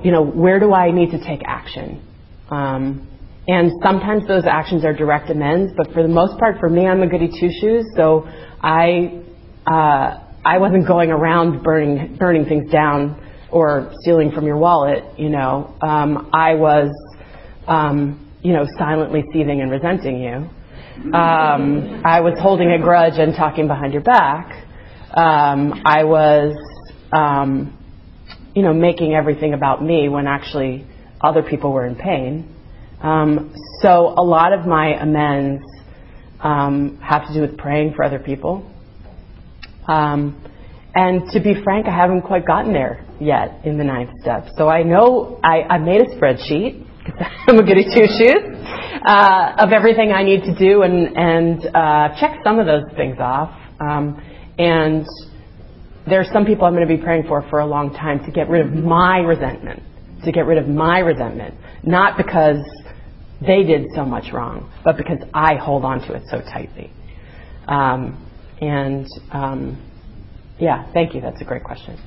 you 0.03 0.11
know, 0.11 0.23
where 0.23 0.59
do 0.59 0.73
I 0.73 0.91
need 0.91 1.11
to 1.11 1.23
take 1.23 1.41
action? 1.45 2.03
Um, 2.49 3.07
and 3.47 3.71
sometimes 3.81 4.27
those 4.27 4.43
actions 4.45 4.83
are 4.83 4.93
direct 4.93 5.29
amends, 5.29 5.71
but 5.77 5.93
for 5.93 6.03
the 6.03 6.09
most 6.09 6.37
part, 6.37 6.59
for 6.59 6.69
me, 6.69 6.85
I'm 6.85 7.01
a 7.01 7.07
goody 7.07 7.29
two 7.29 7.49
shoes. 7.61 7.85
So 7.95 8.27
I, 8.61 9.23
uh, 9.65 10.19
I 10.43 10.57
wasn't 10.57 10.85
going 10.85 11.11
around 11.11 11.63
burning 11.63 12.17
burning 12.17 12.45
things 12.45 12.69
down 12.71 13.23
or 13.49 13.91
stealing 14.01 14.31
from 14.31 14.45
your 14.45 14.57
wallet. 14.57 15.03
You 15.17 15.29
know, 15.29 15.75
um, 15.81 16.29
I 16.33 16.55
was, 16.55 16.91
um, 17.67 18.33
you 18.43 18.51
know, 18.51 18.65
silently 18.77 19.23
seething 19.31 19.61
and 19.61 19.71
resenting 19.71 20.21
you. 20.21 20.49
Um, 21.13 22.01
I 22.03 22.21
was 22.21 22.37
holding 22.41 22.71
a 22.71 22.79
grudge 22.79 23.17
and 23.17 23.33
talking 23.35 23.67
behind 23.67 23.93
your 23.93 24.01
back. 24.01 24.65
Um, 25.13 25.83
I 25.85 26.03
was, 26.03 26.55
um, 27.13 27.77
you 28.55 28.61
know, 28.61 28.73
making 28.73 29.13
everything 29.13 29.53
about 29.53 29.81
me 29.81 30.09
when 30.09 30.27
actually 30.27 30.85
other 31.21 31.43
people 31.43 31.71
were 31.71 31.85
in 31.85 31.95
pain. 31.95 32.56
Um, 33.01 33.53
so 33.81 34.13
a 34.17 34.23
lot 34.23 34.53
of 34.53 34.65
my 34.65 34.99
amends 35.01 35.63
um, 36.39 36.97
have 37.01 37.27
to 37.27 37.33
do 37.33 37.41
with 37.41 37.57
praying 37.57 37.93
for 37.95 38.03
other 38.03 38.19
people. 38.19 38.69
Um, 39.87 40.43
and 40.95 41.29
to 41.31 41.39
be 41.39 41.61
frank, 41.63 41.87
I 41.87 41.95
haven't 41.95 42.23
quite 42.23 42.45
gotten 42.45 42.73
there 42.73 43.05
yet 43.19 43.65
in 43.65 43.77
the 43.77 43.83
ninth 43.83 44.09
step. 44.21 44.45
So 44.57 44.67
I 44.67 44.83
know 44.83 45.39
I, 45.43 45.61
I 45.61 45.77
made 45.77 46.01
a 46.01 46.05
spreadsheet 46.15 46.85
because 46.97 47.27
I'm 47.47 47.59
a 47.59 47.63
goody 47.63 47.83
two 47.83 48.07
shoes 48.17 48.57
uh, 49.05 49.55
of 49.59 49.71
everything 49.71 50.11
I 50.11 50.23
need 50.23 50.41
to 50.41 50.55
do 50.57 50.81
and 50.81 51.15
and 51.15 51.65
uh, 51.75 52.19
check 52.19 52.39
some 52.43 52.59
of 52.59 52.65
those 52.65 52.83
things 52.95 53.17
off. 53.19 53.51
Um, 53.79 54.21
and 54.57 55.05
there's 56.07 56.27
some 56.33 56.45
people 56.45 56.65
I'm 56.65 56.73
going 56.73 56.87
to 56.87 56.97
be 56.97 57.01
praying 57.01 57.27
for 57.27 57.47
for 57.49 57.59
a 57.59 57.65
long 57.65 57.93
time 57.93 58.25
to 58.25 58.31
get 58.31 58.49
rid 58.49 58.65
of 58.65 58.73
my 58.73 59.19
resentment, 59.19 59.83
to 60.23 60.31
get 60.31 60.45
rid 60.45 60.57
of 60.57 60.67
my 60.67 60.99
resentment, 60.99 61.53
not 61.83 62.17
because 62.17 62.57
they 63.41 63.63
did 63.63 63.87
so 63.93 64.03
much 64.05 64.33
wrong, 64.33 64.71
but 64.83 64.97
because 64.97 65.19
I 65.33 65.55
hold 65.55 65.83
on 65.85 65.99
to 66.07 66.13
it 66.13 66.23
so 66.29 66.41
tightly. 66.41 66.91
Um, 67.67 68.25
and 68.61 69.07
um, 69.31 69.83
yeah, 70.59 70.91
thank 70.93 71.13
you. 71.13 71.21
That's 71.21 71.41
a 71.41 71.45
great 71.45 71.63
question. 71.63 71.99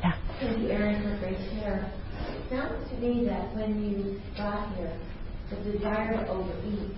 Yeah. 0.00 0.18
Thank 0.40 0.58
you, 0.60 0.68
Erin, 0.68 1.02
for 1.02 1.18
great 1.18 1.38
share. 1.50 1.90
It 2.20 2.50
sounds 2.50 2.88
to 2.90 2.96
me 2.98 3.24
that 3.26 3.54
when 3.56 3.82
you 3.82 4.20
got 4.36 4.74
here, 4.76 4.96
the 5.50 5.72
desire 5.72 6.12
to 6.12 6.28
overeat 6.28 6.94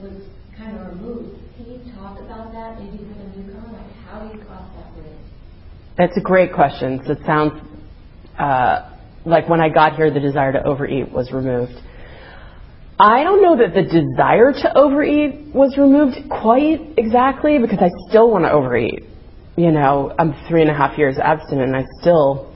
was 0.00 0.22
kind 0.56 0.76
of 0.76 0.86
removed. 0.88 1.38
Can 1.56 1.66
you 1.66 1.92
talk 1.94 2.18
about 2.18 2.52
that, 2.52 2.80
maybe 2.80 2.98
for 2.98 3.18
the 3.18 3.36
newcomer, 3.36 3.72
like 3.72 3.92
how 4.06 4.24
you 4.32 4.40
crossed 4.44 4.74
that 4.76 4.94
bridge? 4.94 5.12
That's 5.96 6.16
a 6.16 6.20
great 6.20 6.52
question. 6.52 7.00
So 7.06 7.12
it 7.12 7.18
sounds 7.26 7.60
uh, 8.38 8.90
like 9.24 9.48
when 9.48 9.60
I 9.60 9.68
got 9.68 9.94
here, 9.94 10.12
the 10.12 10.20
desire 10.20 10.52
to 10.52 10.64
overeat 10.64 11.10
was 11.12 11.32
removed. 11.32 11.74
I 13.00 13.22
don't 13.22 13.42
know 13.42 13.56
that 13.58 13.74
the 13.74 13.82
desire 13.82 14.52
to 14.52 14.76
overeat 14.76 15.54
was 15.54 15.76
removed 15.78 16.16
quite 16.28 16.80
exactly 16.96 17.58
because 17.58 17.78
I 17.80 17.90
still 18.08 18.30
want 18.30 18.44
to 18.44 18.50
overeat. 18.50 19.04
You 19.56 19.70
know, 19.70 20.12
I'm 20.18 20.34
three 20.48 20.62
and 20.62 20.70
a 20.70 20.74
half 20.74 20.98
years 20.98 21.16
abstinent 21.16 21.74
and 21.74 21.76
I 21.76 21.84
still, 22.00 22.52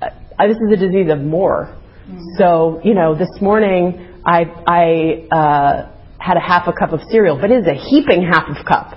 uh, 0.00 0.08
this 0.46 0.56
is 0.56 0.72
a 0.72 0.76
disease 0.76 1.10
of 1.10 1.20
more. 1.20 1.76
Mm-hmm. 2.08 2.20
So, 2.38 2.80
you 2.82 2.94
know, 2.94 3.14
this 3.14 3.30
morning 3.42 4.20
I, 4.24 4.44
I, 4.66 5.34
uh, 5.34 5.92
had 6.18 6.36
a 6.36 6.40
half 6.40 6.68
a 6.68 6.72
cup 6.72 6.92
of 6.92 7.00
cereal, 7.10 7.36
but 7.36 7.50
it 7.50 7.58
is 7.58 7.66
a 7.66 7.74
heaping 7.74 8.22
half 8.22 8.48
of 8.48 8.64
cup. 8.64 8.94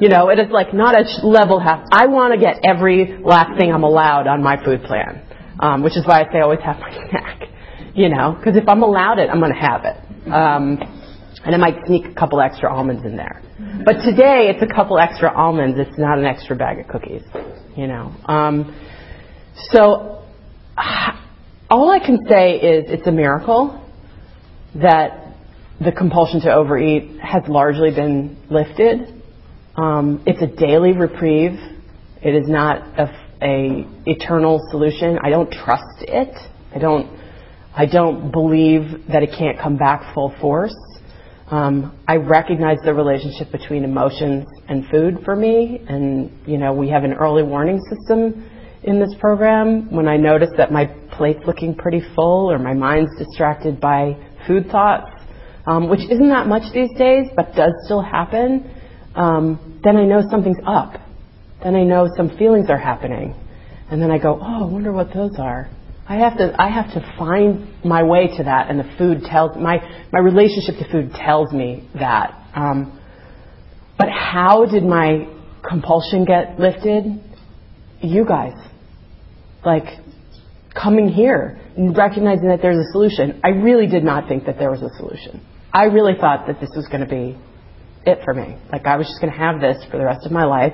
You 0.00 0.08
know, 0.08 0.30
it 0.30 0.38
is 0.38 0.48
like 0.50 0.72
not 0.72 0.94
a 0.94 1.26
level 1.26 1.58
half. 1.58 1.84
I 1.90 2.06
want 2.06 2.32
to 2.34 2.38
get 2.38 2.60
every 2.64 3.18
last 3.18 3.58
thing 3.58 3.72
I'm 3.72 3.82
allowed 3.82 4.28
on 4.28 4.44
my 4.44 4.62
food 4.64 4.84
plan, 4.84 5.20
um, 5.58 5.82
which 5.82 5.96
is 5.96 6.06
why 6.06 6.20
I 6.22 6.32
say 6.32 6.38
I 6.38 6.42
always 6.42 6.60
have 6.64 6.78
my 6.78 6.90
snack. 7.10 7.42
You 7.94 8.08
know, 8.08 8.36
because 8.38 8.56
if 8.56 8.68
I'm 8.68 8.82
allowed 8.84 9.18
it, 9.18 9.28
I'm 9.28 9.40
going 9.40 9.52
to 9.52 9.58
have 9.58 9.84
it. 9.84 9.96
Um, 10.32 10.78
and 11.44 11.54
I 11.54 11.58
might 11.58 11.86
sneak 11.86 12.06
a 12.06 12.14
couple 12.14 12.40
extra 12.40 12.72
almonds 12.72 13.04
in 13.04 13.16
there. 13.16 13.42
But 13.84 14.02
today 14.04 14.50
it's 14.50 14.62
a 14.62 14.74
couple 14.74 14.98
extra 14.98 15.32
almonds. 15.32 15.78
It's 15.78 15.98
not 15.98 16.18
an 16.18 16.24
extra 16.24 16.56
bag 16.56 16.80
of 16.80 16.88
cookies. 16.88 17.22
You 17.76 17.86
know. 17.86 18.12
Um, 18.26 18.74
so 19.70 20.24
all 21.70 21.90
I 21.90 21.98
can 22.04 22.26
say 22.28 22.56
is 22.56 22.84
it's 22.88 23.06
a 23.06 23.12
miracle 23.12 23.84
that 24.74 25.34
the 25.80 25.92
compulsion 25.92 26.40
to 26.42 26.52
overeat 26.52 27.20
has 27.20 27.42
largely 27.48 27.90
been 27.90 28.36
lifted. 28.50 29.22
Um, 29.76 30.22
it's 30.26 30.42
a 30.42 30.46
daily 30.46 30.92
reprieve. 30.92 31.58
It 32.20 32.34
is 32.34 32.48
not 32.48 32.82
a, 32.98 33.04
a 33.40 33.86
eternal 34.06 34.60
solution. 34.70 35.18
I 35.22 35.30
don't 35.30 35.50
trust 35.50 36.00
it. 36.00 36.34
I 36.74 36.78
don't 36.78 37.17
I 37.78 37.86
don't 37.86 38.32
believe 38.32 39.06
that 39.06 39.22
it 39.22 39.30
can't 39.38 39.56
come 39.56 39.76
back 39.76 40.12
full 40.12 40.34
force. 40.40 40.74
Um, 41.48 41.96
I 42.08 42.16
recognize 42.16 42.78
the 42.84 42.92
relationship 42.92 43.52
between 43.52 43.84
emotions 43.84 44.46
and 44.68 44.84
food 44.90 45.20
for 45.24 45.36
me, 45.36 45.80
and 45.88 46.28
you 46.44 46.58
know 46.58 46.72
we 46.72 46.88
have 46.88 47.04
an 47.04 47.12
early 47.12 47.44
warning 47.44 47.80
system 47.88 48.50
in 48.82 48.98
this 48.98 49.14
program. 49.20 49.92
When 49.92 50.08
I 50.08 50.16
notice 50.16 50.50
that 50.56 50.72
my 50.72 50.86
plate's 51.12 51.46
looking 51.46 51.76
pretty 51.76 52.02
full 52.16 52.50
or 52.50 52.58
my 52.58 52.74
mind's 52.74 53.16
distracted 53.16 53.80
by 53.80 54.16
food 54.48 54.68
thoughts, 54.72 55.12
um, 55.64 55.88
which 55.88 56.00
isn't 56.10 56.30
that 56.30 56.48
much 56.48 56.64
these 56.74 56.90
days, 56.98 57.28
but 57.36 57.54
does 57.54 57.74
still 57.84 58.02
happen, 58.02 58.68
um, 59.14 59.80
then 59.84 59.96
I 59.96 60.04
know 60.04 60.22
something's 60.28 60.58
up. 60.66 60.94
Then 61.62 61.76
I 61.76 61.84
know 61.84 62.08
some 62.16 62.36
feelings 62.38 62.70
are 62.70 62.78
happening, 62.78 63.36
and 63.88 64.02
then 64.02 64.10
I 64.10 64.18
go, 64.18 64.36
oh, 64.42 64.68
I 64.68 64.68
wonder 64.68 64.90
what 64.90 65.14
those 65.14 65.38
are. 65.38 65.70
I 66.08 66.16
have 66.16 66.38
to 66.38 66.54
I 66.58 66.70
have 66.70 66.86
to 66.94 67.14
find 67.18 67.84
my 67.84 68.02
way 68.02 68.28
to 68.38 68.44
that, 68.44 68.70
and 68.70 68.80
the 68.80 68.96
food 68.96 69.22
tells 69.24 69.56
my 69.58 69.78
my 70.10 70.20
relationship 70.20 70.76
to 70.78 70.90
food 70.90 71.12
tells 71.12 71.52
me 71.52 71.88
that. 71.94 72.34
Um, 72.54 72.98
but 73.98 74.08
how 74.08 74.64
did 74.64 74.84
my 74.84 75.28
compulsion 75.68 76.24
get 76.24 76.58
lifted? 76.58 77.04
You 78.00 78.24
guys, 78.24 78.54
like 79.66 79.84
coming 80.74 81.08
here 81.08 81.60
and 81.76 81.96
recognizing 81.96 82.48
that 82.48 82.62
there's 82.62 82.78
a 82.78 82.92
solution. 82.92 83.40
I 83.44 83.48
really 83.48 83.86
did 83.86 84.04
not 84.04 84.28
think 84.28 84.46
that 84.46 84.58
there 84.58 84.70
was 84.70 84.80
a 84.80 84.90
solution. 84.96 85.44
I 85.72 85.84
really 85.84 86.14
thought 86.18 86.46
that 86.46 86.60
this 86.60 86.70
was 86.74 86.86
going 86.86 87.00
to 87.00 87.06
be 87.06 87.36
it 88.06 88.20
for 88.24 88.32
me. 88.32 88.56
Like 88.72 88.86
I 88.86 88.96
was 88.96 89.06
just 89.06 89.20
going 89.20 89.32
to 89.32 89.38
have 89.38 89.60
this 89.60 89.84
for 89.90 89.98
the 89.98 90.04
rest 90.04 90.24
of 90.24 90.32
my 90.32 90.44
life. 90.44 90.72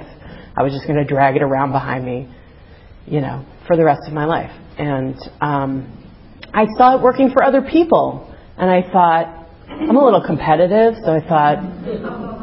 I 0.57 0.63
was 0.63 0.73
just 0.73 0.87
going 0.87 0.99
to 0.99 1.05
drag 1.05 1.35
it 1.37 1.43
around 1.43 1.73
behind 1.73 2.05
me, 2.05 2.33
you 3.07 3.21
know, 3.21 3.45
for 3.67 3.77
the 3.77 3.85
rest 3.85 4.03
of 4.07 4.13
my 4.13 4.25
life. 4.25 4.51
And 4.79 5.17
um, 5.41 6.05
I 6.53 6.67
saw 6.77 6.97
it 6.97 7.03
working 7.03 7.31
for 7.31 7.43
other 7.43 7.63
people. 7.63 8.35
And 8.57 8.71
I 8.71 8.83
thought, 8.83 9.47
I'm 9.69 9.97
a 9.97 10.05
little 10.05 10.25
competitive, 10.25 10.95
so 11.05 11.13
I 11.13 11.21
thought, 11.27 11.59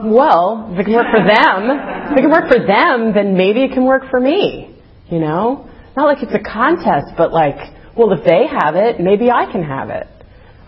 well, 0.06 0.70
if 0.74 0.80
it 0.80 0.84
can 0.86 0.94
work 0.94 1.08
for 1.12 1.24
them, 1.24 2.12
if 2.12 2.18
it 2.18 2.22
can 2.22 2.32
work 2.32 2.50
for 2.50 2.60
them, 2.60 3.14
then 3.14 3.38
maybe 3.38 3.64
it 3.64 3.72
can 3.72 3.86
work 3.86 4.10
for 4.10 4.20
me. 4.20 4.76
You 5.10 5.20
know? 5.20 5.70
Not 5.96 6.06
like 6.06 6.24
it's 6.24 6.34
a 6.34 6.44
contest, 6.44 7.14
but 7.18 7.32
like, 7.32 7.58
well, 7.96 8.12
if 8.14 8.26
they 8.26 8.48
have 8.48 8.76
it, 8.76 9.00
maybe 9.00 9.30
I 9.30 9.52
can 9.52 9.64
have 9.64 9.90
it. 9.90 10.08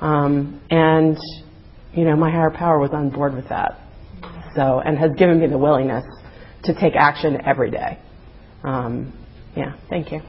Um, 0.01 0.61
and, 0.69 1.17
you 1.93 2.05
know, 2.05 2.15
my 2.15 2.29
higher 2.29 2.51
power 2.51 2.79
was 2.79 2.91
on 2.91 3.09
board 3.09 3.33
with 3.33 3.49
that. 3.49 3.79
So, 4.55 4.79
and 4.79 4.97
has 4.97 5.11
given 5.17 5.39
me 5.39 5.47
the 5.47 5.57
willingness 5.57 6.03
to 6.65 6.73
take 6.73 6.95
action 6.95 7.41
every 7.45 7.71
day. 7.71 7.99
Um, 8.63 9.13
yeah, 9.55 9.75
thank 9.89 10.11
you. 10.11 10.21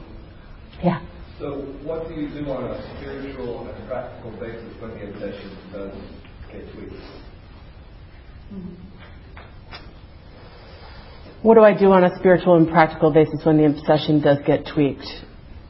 Yeah. 0.83 1.01
So 1.39 1.61
what 1.83 2.07
do 2.07 2.13
you 2.13 2.29
do 2.29 2.49
on 2.49 2.63
a 2.63 2.97
spiritual 2.97 3.67
and 3.67 3.87
practical 3.87 4.31
basis 4.39 4.81
when 4.81 4.91
the 4.91 5.09
obsession 5.09 5.57
does 5.71 5.91
get 6.51 6.73
tweaked? 6.73 6.93
What 11.41 11.55
do 11.55 11.61
I 11.61 11.77
do 11.77 11.91
on 11.91 12.03
a 12.03 12.15
spiritual 12.17 12.55
and 12.55 12.67
practical 12.67 13.11
basis 13.11 13.45
when 13.45 13.57
the 13.57 13.65
obsession 13.65 14.21
does 14.21 14.39
get 14.47 14.65
tweaked? 14.73 15.05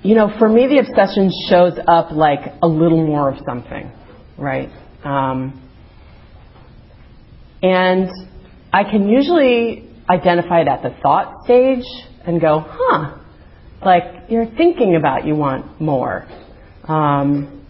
You 0.03 0.15
know, 0.15 0.31
for 0.37 0.47
me, 0.47 0.67
the 0.67 0.77
obsession 0.77 1.31
shows 1.49 1.73
up 1.87 2.11
like 2.11 2.53
a 2.61 2.67
little 2.67 3.05
more 3.05 3.31
of 3.31 3.39
something, 3.45 3.91
right? 4.37 4.69
Um, 5.03 5.61
and 7.63 8.09
I 8.71 8.83
can 8.83 9.09
usually 9.09 9.89
identify 10.07 10.61
it 10.61 10.67
at 10.67 10.83
the 10.83 10.95
thought 11.01 11.43
stage 11.45 11.83
and 12.25 12.39
go, 12.39 12.63
huh, 12.65 13.17
like 13.86 14.29
you're 14.29 14.49
thinking 14.57 14.95
about 14.95 15.25
you 15.25 15.36
want 15.36 15.79
more. 15.79 16.27
Um, 16.88 17.65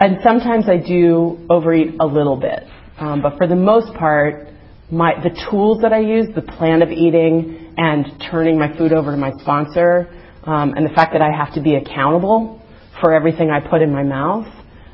and 0.00 0.18
sometimes 0.22 0.68
I 0.68 0.76
do 0.76 1.46
overeat 1.48 1.94
a 2.00 2.06
little 2.06 2.36
bit. 2.36 2.64
Um, 2.98 3.22
but 3.22 3.36
for 3.36 3.46
the 3.46 3.56
most 3.56 3.94
part, 3.94 4.48
my, 4.90 5.14
the 5.22 5.30
tools 5.50 5.80
that 5.82 5.92
I 5.92 6.00
use, 6.00 6.28
the 6.34 6.42
plan 6.42 6.82
of 6.82 6.90
eating 6.90 7.74
and 7.76 8.06
turning 8.30 8.58
my 8.58 8.76
food 8.76 8.92
over 8.92 9.10
to 9.10 9.16
my 9.16 9.32
sponsor, 9.40 10.08
um, 10.44 10.74
and 10.74 10.84
the 10.86 10.94
fact 10.94 11.12
that 11.12 11.22
I 11.22 11.30
have 11.36 11.54
to 11.54 11.62
be 11.62 11.74
accountable 11.76 12.62
for 13.00 13.12
everything 13.12 13.50
I 13.50 13.60
put 13.60 13.82
in 13.82 13.92
my 13.92 14.02
mouth, 14.02 14.46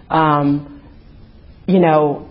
um, 0.09 0.83
you 1.67 1.81
know, 1.81 2.29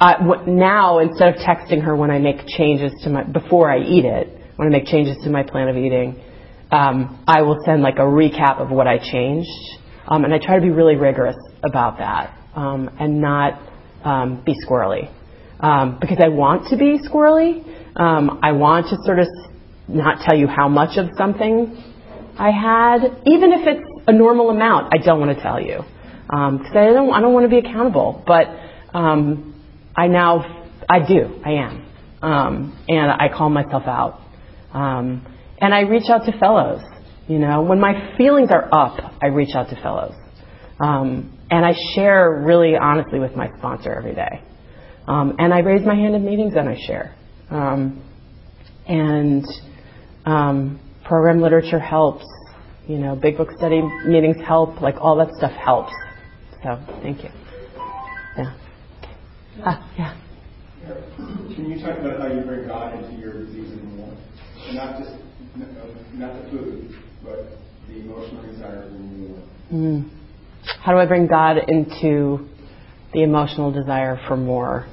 I, 0.00 0.16
now 0.46 1.00
instead 1.00 1.28
of 1.28 1.34
texting 1.36 1.82
her 1.82 1.94
when 1.94 2.10
I 2.10 2.18
make 2.18 2.46
changes 2.46 2.92
to 3.04 3.10
my 3.10 3.22
before 3.24 3.70
I 3.70 3.80
eat 3.80 4.04
it, 4.04 4.28
when 4.56 4.68
I 4.68 4.70
make 4.70 4.86
changes 4.86 5.16
to 5.24 5.30
my 5.30 5.42
plan 5.42 5.68
of 5.68 5.76
eating, 5.76 6.22
um, 6.70 7.24
I 7.26 7.42
will 7.42 7.58
send 7.64 7.82
like 7.82 7.96
a 7.96 8.02
recap 8.02 8.60
of 8.60 8.70
what 8.70 8.86
I 8.86 8.98
changed, 8.98 9.48
um, 10.06 10.24
and 10.24 10.32
I 10.32 10.38
try 10.38 10.56
to 10.56 10.62
be 10.62 10.70
really 10.70 10.96
rigorous 10.96 11.36
about 11.62 11.98
that 11.98 12.36
um, 12.54 12.90
and 12.98 13.20
not 13.20 13.60
um, 14.04 14.42
be 14.44 14.54
squirrely 14.66 15.10
um, 15.60 15.98
because 16.00 16.18
I 16.22 16.28
want 16.28 16.68
to 16.68 16.76
be 16.76 16.98
squirrely. 16.98 17.64
Um, 17.96 18.40
I 18.42 18.52
want 18.52 18.86
to 18.88 18.96
sort 19.04 19.18
of 19.18 19.26
not 19.88 20.20
tell 20.24 20.36
you 20.36 20.46
how 20.46 20.68
much 20.68 20.96
of 20.96 21.08
something 21.16 21.82
I 22.38 22.50
had, 22.50 23.04
even 23.26 23.52
if 23.52 23.66
it's 23.66 23.90
a 24.06 24.12
normal 24.12 24.50
amount. 24.50 24.94
I 24.94 24.98
don't 25.04 25.20
want 25.20 25.36
to 25.36 25.42
tell 25.42 25.60
you 25.60 25.84
because 26.26 26.76
I 26.76 26.92
don't. 26.92 27.12
I 27.12 27.20
don't 27.20 27.34
want 27.34 27.44
to 27.44 27.50
be 27.50 27.58
accountable, 27.58 28.22
but 28.26 28.46
I 28.94 30.06
now 30.06 30.78
I 30.88 31.00
do. 31.06 31.40
I 31.44 31.50
am, 31.54 32.78
and 32.88 33.10
I 33.10 33.28
call 33.36 33.50
myself 33.50 33.82
out. 33.86 34.20
Um, 34.72 35.26
and 35.60 35.74
I 35.74 35.80
reach 35.80 36.08
out 36.08 36.24
to 36.26 36.38
fellows. 36.38 36.82
You 37.28 37.38
know, 37.38 37.62
when 37.62 37.80
my 37.80 38.16
feelings 38.16 38.50
are 38.50 38.68
up, 38.72 39.14
I 39.22 39.26
reach 39.26 39.54
out 39.54 39.68
to 39.70 39.80
fellows. 39.80 40.14
Um, 40.80 41.38
and 41.50 41.64
I 41.64 41.74
share 41.94 42.42
really 42.44 42.76
honestly 42.76 43.18
with 43.20 43.36
my 43.36 43.48
sponsor 43.58 43.94
every 43.94 44.14
day. 44.14 44.42
Um, 45.06 45.36
and 45.38 45.52
I 45.52 45.60
raise 45.60 45.84
my 45.86 45.94
hand 45.94 46.14
in 46.14 46.24
meetings 46.24 46.54
and 46.56 46.68
I 46.68 46.76
share. 46.86 47.14
Um, 47.50 48.02
and 48.86 49.44
um, 50.24 50.80
program 51.04 51.40
literature 51.40 51.78
helps. 51.78 52.24
You 52.88 52.98
know, 52.98 53.14
big 53.14 53.36
book 53.36 53.50
study 53.56 53.82
meetings 54.06 54.36
help. 54.44 54.80
Like 54.80 54.96
all 55.00 55.16
that 55.18 55.32
stuff 55.34 55.52
helps. 55.52 55.92
So 56.62 56.82
thank 57.02 57.22
you. 57.22 57.30
Yeah. 58.36 58.56
Ah, 59.64 59.92
yeah. 59.96 60.20
Can 61.54 61.70
you 61.70 61.84
talk 61.84 61.98
about 61.98 62.20
how 62.20 62.26
you 62.26 62.40
bring 62.40 62.66
God 62.66 62.94
into 62.94 63.20
your 63.20 63.44
disease 63.44 63.70
and 63.72 63.96
more? 63.96 64.16
And 64.66 64.76
not 64.76 64.98
just 64.98 65.29
not 65.56 66.44
the 66.44 66.50
food, 66.50 66.94
but 67.24 67.46
the 67.88 68.00
emotional 68.00 68.42
desire 68.52 68.88
for 68.88 68.98
more. 68.98 69.42
Mm. 69.72 70.10
How 70.82 70.92
do 70.92 70.98
I 70.98 71.06
bring 71.06 71.26
God 71.26 71.58
into 71.68 72.48
the 73.12 73.22
emotional 73.22 73.72
desire 73.72 74.20
for 74.28 74.36
more? 74.36 74.86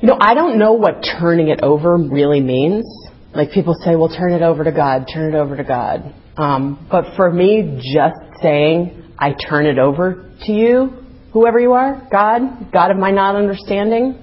You 0.00 0.08
know, 0.08 0.18
I 0.20 0.34
don't 0.34 0.58
know 0.58 0.72
what 0.72 1.02
turning 1.20 1.48
it 1.48 1.60
over 1.62 1.96
really 1.96 2.40
means. 2.40 2.86
Like 3.34 3.52
people 3.52 3.74
say, 3.84 3.96
well, 3.96 4.08
turn 4.08 4.32
it 4.32 4.42
over 4.42 4.64
to 4.64 4.72
God, 4.72 5.06
turn 5.12 5.34
it 5.34 5.36
over 5.36 5.56
to 5.56 5.64
God. 5.64 6.14
Um, 6.36 6.86
but 6.90 7.16
for 7.16 7.30
me, 7.30 7.80
just 7.94 8.42
saying, 8.42 9.14
I 9.18 9.34
turn 9.34 9.66
it 9.66 9.78
over 9.78 10.34
to 10.46 10.52
you, 10.52 11.04
whoever 11.32 11.60
you 11.60 11.72
are, 11.72 12.08
God, 12.10 12.72
God 12.72 12.90
of 12.90 12.96
my 12.96 13.10
not 13.10 13.36
understanding, 13.36 14.18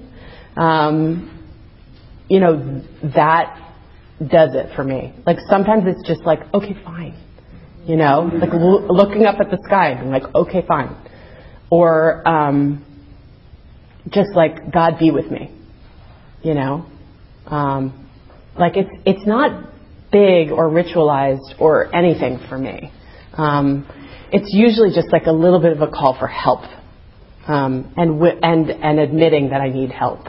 um, 0.56 1.34
you 2.28 2.40
know, 2.40 2.82
that 3.16 3.67
does 4.20 4.56
it 4.56 4.76
for 4.76 4.84
me. 4.84 5.14
Like 5.26 5.38
sometimes 5.50 5.84
it's 5.86 6.08
just 6.08 6.22
like, 6.22 6.40
okay, 6.54 6.76
fine. 6.84 7.16
You 7.86 7.96
know, 7.96 8.30
like 8.34 8.50
l- 8.50 8.88
looking 8.94 9.26
up 9.26 9.40
at 9.40 9.50
the 9.50 9.60
sky 9.66 9.92
and 9.92 10.10
like, 10.10 10.24
okay, 10.36 10.64
fine. 10.68 10.96
Or 11.70 12.28
um, 12.28 12.84
just 14.10 14.30
like, 14.36 14.72
God 14.72 14.98
be 15.00 15.12
with 15.12 15.30
me. 15.30 15.52
You 16.44 16.54
know, 16.54 16.86
um, 17.46 18.10
like 18.58 18.78
it's 18.78 18.92
it's 19.06 19.26
not 19.26 19.74
big 20.12 20.52
or 20.52 20.70
ritualized 20.70 21.60
or 21.60 21.94
anything 21.96 22.40
for 22.48 22.58
me. 22.58 22.92
Um, 23.34 23.86
it's 24.32 24.54
usually 24.54 24.90
just 24.94 25.12
like 25.12 25.26
a 25.26 25.32
little 25.32 25.60
bit 25.60 25.74
of 25.74 25.82
a 25.82 25.88
call 25.88 26.18
for 26.18 26.28
help, 26.28 26.62
um, 27.48 27.94
and 27.98 28.20
w- 28.20 28.40
and 28.42 28.70
and 28.70 29.00
admitting 29.00 29.50
that 29.50 29.62
I 29.62 29.70
need 29.70 29.92
help, 29.92 30.28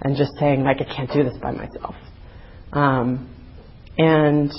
and 0.00 0.16
just 0.16 0.32
saying 0.38 0.62
like 0.62 0.78
I 0.80 0.84
can't 0.84 1.10
do 1.12 1.24
this 1.24 1.36
by 1.42 1.50
myself. 1.50 1.94
Um, 2.72 3.28
and 3.98 4.50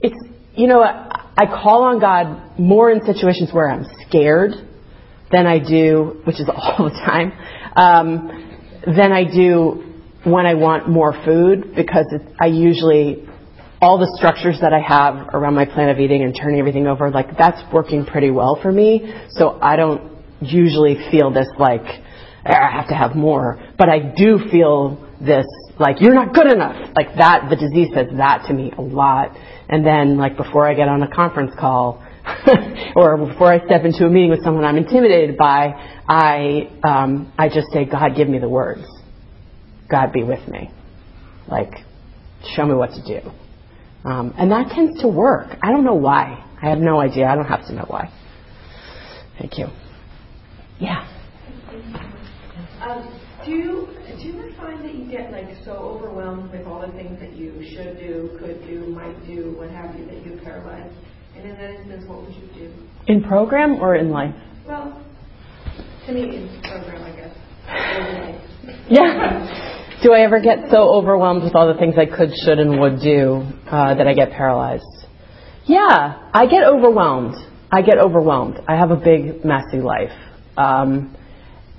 it's, 0.00 0.16
you 0.54 0.66
know, 0.66 0.82
I, 0.82 1.28
I 1.36 1.46
call 1.46 1.84
on 1.84 2.00
God 2.00 2.58
more 2.58 2.90
in 2.90 3.04
situations 3.04 3.50
where 3.52 3.70
I'm 3.70 3.86
scared 4.06 4.52
than 5.32 5.46
I 5.46 5.58
do, 5.58 6.20
which 6.24 6.40
is 6.40 6.48
all 6.54 6.84
the 6.84 6.90
time, 6.90 7.32
um, 7.76 8.82
than 8.84 9.12
I 9.12 9.24
do 9.24 9.86
when 10.24 10.44
I 10.46 10.54
want 10.54 10.88
more 10.88 11.12
food 11.24 11.74
because 11.74 12.06
it, 12.10 12.22
I 12.40 12.46
usually, 12.46 13.26
all 13.80 13.98
the 13.98 14.12
structures 14.18 14.58
that 14.60 14.72
I 14.74 14.80
have 14.80 15.34
around 15.34 15.54
my 15.54 15.64
plan 15.64 15.88
of 15.88 15.98
eating 15.98 16.22
and 16.22 16.36
turning 16.38 16.60
everything 16.60 16.86
over, 16.86 17.10
like 17.10 17.38
that's 17.38 17.60
working 17.72 18.04
pretty 18.04 18.30
well 18.30 18.58
for 18.60 18.70
me. 18.70 19.14
So 19.30 19.58
I 19.62 19.76
don't 19.76 20.18
usually 20.42 20.96
feel 21.10 21.30
this 21.32 21.48
like, 21.58 21.84
I 22.44 22.70
have 22.72 22.88
to 22.88 22.94
have 22.94 23.14
more. 23.14 23.58
But 23.78 23.88
I 23.88 23.98
do 24.14 24.38
feel 24.50 25.08
this 25.20 25.46
like 25.80 26.00
you're 26.00 26.14
not 26.14 26.34
good 26.34 26.46
enough. 26.46 26.92
Like 26.94 27.16
that 27.16 27.48
the 27.48 27.56
disease 27.56 27.88
says 27.94 28.08
that 28.18 28.44
to 28.48 28.54
me 28.54 28.72
a 28.76 28.82
lot. 28.82 29.36
And 29.68 29.84
then 29.84 30.18
like 30.18 30.36
before 30.36 30.68
i 30.68 30.74
get 30.74 30.88
on 30.88 31.02
a 31.02 31.08
conference 31.12 31.52
call 31.58 32.06
or 32.94 33.16
before 33.16 33.50
i 33.50 33.64
step 33.64 33.84
into 33.84 34.04
a 34.04 34.10
meeting 34.10 34.30
with 34.30 34.44
someone 34.44 34.64
i'm 34.64 34.76
intimidated 34.76 35.36
by 35.36 35.72
i 36.06 36.70
um 36.84 37.32
i 37.38 37.48
just 37.48 37.72
say 37.72 37.84
god 37.86 38.14
give 38.14 38.28
me 38.28 38.38
the 38.38 38.48
words. 38.48 38.84
God 39.88 40.12
be 40.12 40.22
with 40.22 40.46
me. 40.46 40.70
Like 41.48 41.72
show 42.54 42.66
me 42.66 42.74
what 42.74 42.90
to 42.90 43.02
do. 43.02 43.30
Um 44.04 44.34
and 44.36 44.52
that 44.52 44.70
tends 44.70 45.00
to 45.00 45.08
work. 45.08 45.56
I 45.62 45.72
don't 45.72 45.84
know 45.84 45.94
why. 45.94 46.46
I 46.62 46.68
have 46.68 46.78
no 46.78 47.00
idea. 47.00 47.26
I 47.26 47.34
don't 47.34 47.46
have 47.46 47.66
to 47.68 47.72
know 47.74 47.86
why. 47.88 48.12
Thank 49.38 49.56
you. 49.56 49.68
Yeah. 50.78 51.06
Um, 52.82 53.20
do 53.44 53.52
you 53.52 53.88
do 54.18 54.28
you 54.28 54.38
ever 54.38 54.52
find 54.56 54.84
that 54.84 54.94
you 54.94 55.10
get 55.10 55.32
like 55.32 55.46
so 55.64 55.72
overwhelmed 55.72 56.50
with 56.52 56.66
all 56.66 56.80
the 56.86 56.92
things 56.92 57.18
that 57.20 57.36
you 57.36 57.52
should 57.70 57.98
do, 57.98 58.36
could 58.38 58.60
do, 58.66 58.86
might 58.88 59.18
do, 59.26 59.54
what 59.56 59.70
have 59.70 59.98
you, 59.98 60.06
that 60.06 60.24
you're 60.24 60.38
paralyzed? 60.42 60.94
And 61.36 61.48
in 61.48 61.56
that 61.56 61.70
instance, 61.70 62.04
what 62.06 62.22
would 62.22 62.34
you 62.34 62.48
do? 62.54 62.72
In 63.06 63.22
program 63.22 63.80
or 63.80 63.94
in 63.94 64.10
life? 64.10 64.34
Well, 64.66 65.02
to 66.06 66.12
me, 66.12 66.36
in 66.36 66.60
program, 66.62 67.02
I 67.02 67.16
guess. 67.16 68.46
Yeah. 68.88 69.68
Do 70.02 70.12
I 70.12 70.20
ever 70.20 70.40
get 70.40 70.70
so 70.70 70.94
overwhelmed 70.94 71.42
with 71.42 71.54
all 71.54 71.72
the 71.72 71.78
things 71.78 71.94
I 71.96 72.06
could, 72.06 72.30
should, 72.44 72.58
and 72.58 72.80
would 72.80 73.00
do 73.00 73.46
uh, 73.70 73.94
that 73.94 74.06
I 74.06 74.14
get 74.14 74.30
paralyzed? 74.30 74.84
Yeah, 75.66 76.30
I 76.32 76.46
get 76.46 76.64
overwhelmed. 76.64 77.36
I 77.70 77.82
get 77.82 77.98
overwhelmed. 77.98 78.58
I 78.66 78.76
have 78.76 78.90
a 78.90 78.96
big, 78.96 79.44
messy 79.44 79.78
life. 79.78 80.12
Um, 80.56 81.16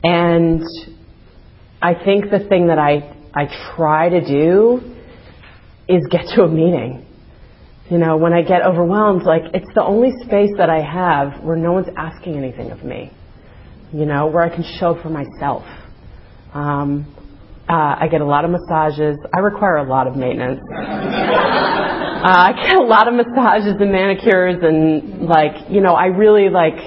and 0.03 0.63
I 1.81 1.95
think 1.95 2.29
the 2.29 2.39
thing 2.47 2.67
that 2.67 2.77
I, 2.77 3.15
I 3.33 3.47
try 3.75 4.09
to 4.09 4.21
do 4.23 4.81
is 5.89 6.05
get 6.11 6.27
to 6.35 6.43
a 6.43 6.47
meeting. 6.47 7.05
You 7.89 7.97
know, 7.97 8.17
when 8.17 8.33
I 8.33 8.43
get 8.43 8.61
overwhelmed, 8.61 9.23
like 9.23 9.41
it's 9.55 9.73
the 9.73 9.83
only 9.83 10.11
space 10.23 10.51
that 10.57 10.69
I 10.69 10.79
have 10.79 11.43
where 11.43 11.57
no 11.57 11.71
one's 11.73 11.87
asking 11.97 12.37
anything 12.37 12.71
of 12.71 12.83
me. 12.83 13.11
You 13.91 14.05
know, 14.05 14.27
where 14.27 14.43
I 14.43 14.49
can 14.49 14.63
show 14.79 15.01
for 15.01 15.09
myself. 15.09 15.63
Um, 16.53 17.11
uh, 17.67 17.95
I 17.99 18.07
get 18.09 18.21
a 18.21 18.25
lot 18.25 18.45
of 18.45 18.51
massages. 18.51 19.17
I 19.33 19.39
require 19.39 19.77
a 19.77 19.83
lot 19.83 20.05
of 20.05 20.15
maintenance. 20.15 20.61
uh, 20.71 20.83
I 22.29 22.53
get 22.69 22.75
a 22.75 22.85
lot 22.85 23.07
of 23.07 23.15
massages 23.15 23.75
and 23.79 23.91
manicures 23.91 24.57
and 24.61 25.23
like, 25.27 25.69
you 25.69 25.81
know, 25.81 25.95
I 25.95 26.05
really 26.05 26.49
like, 26.49 26.77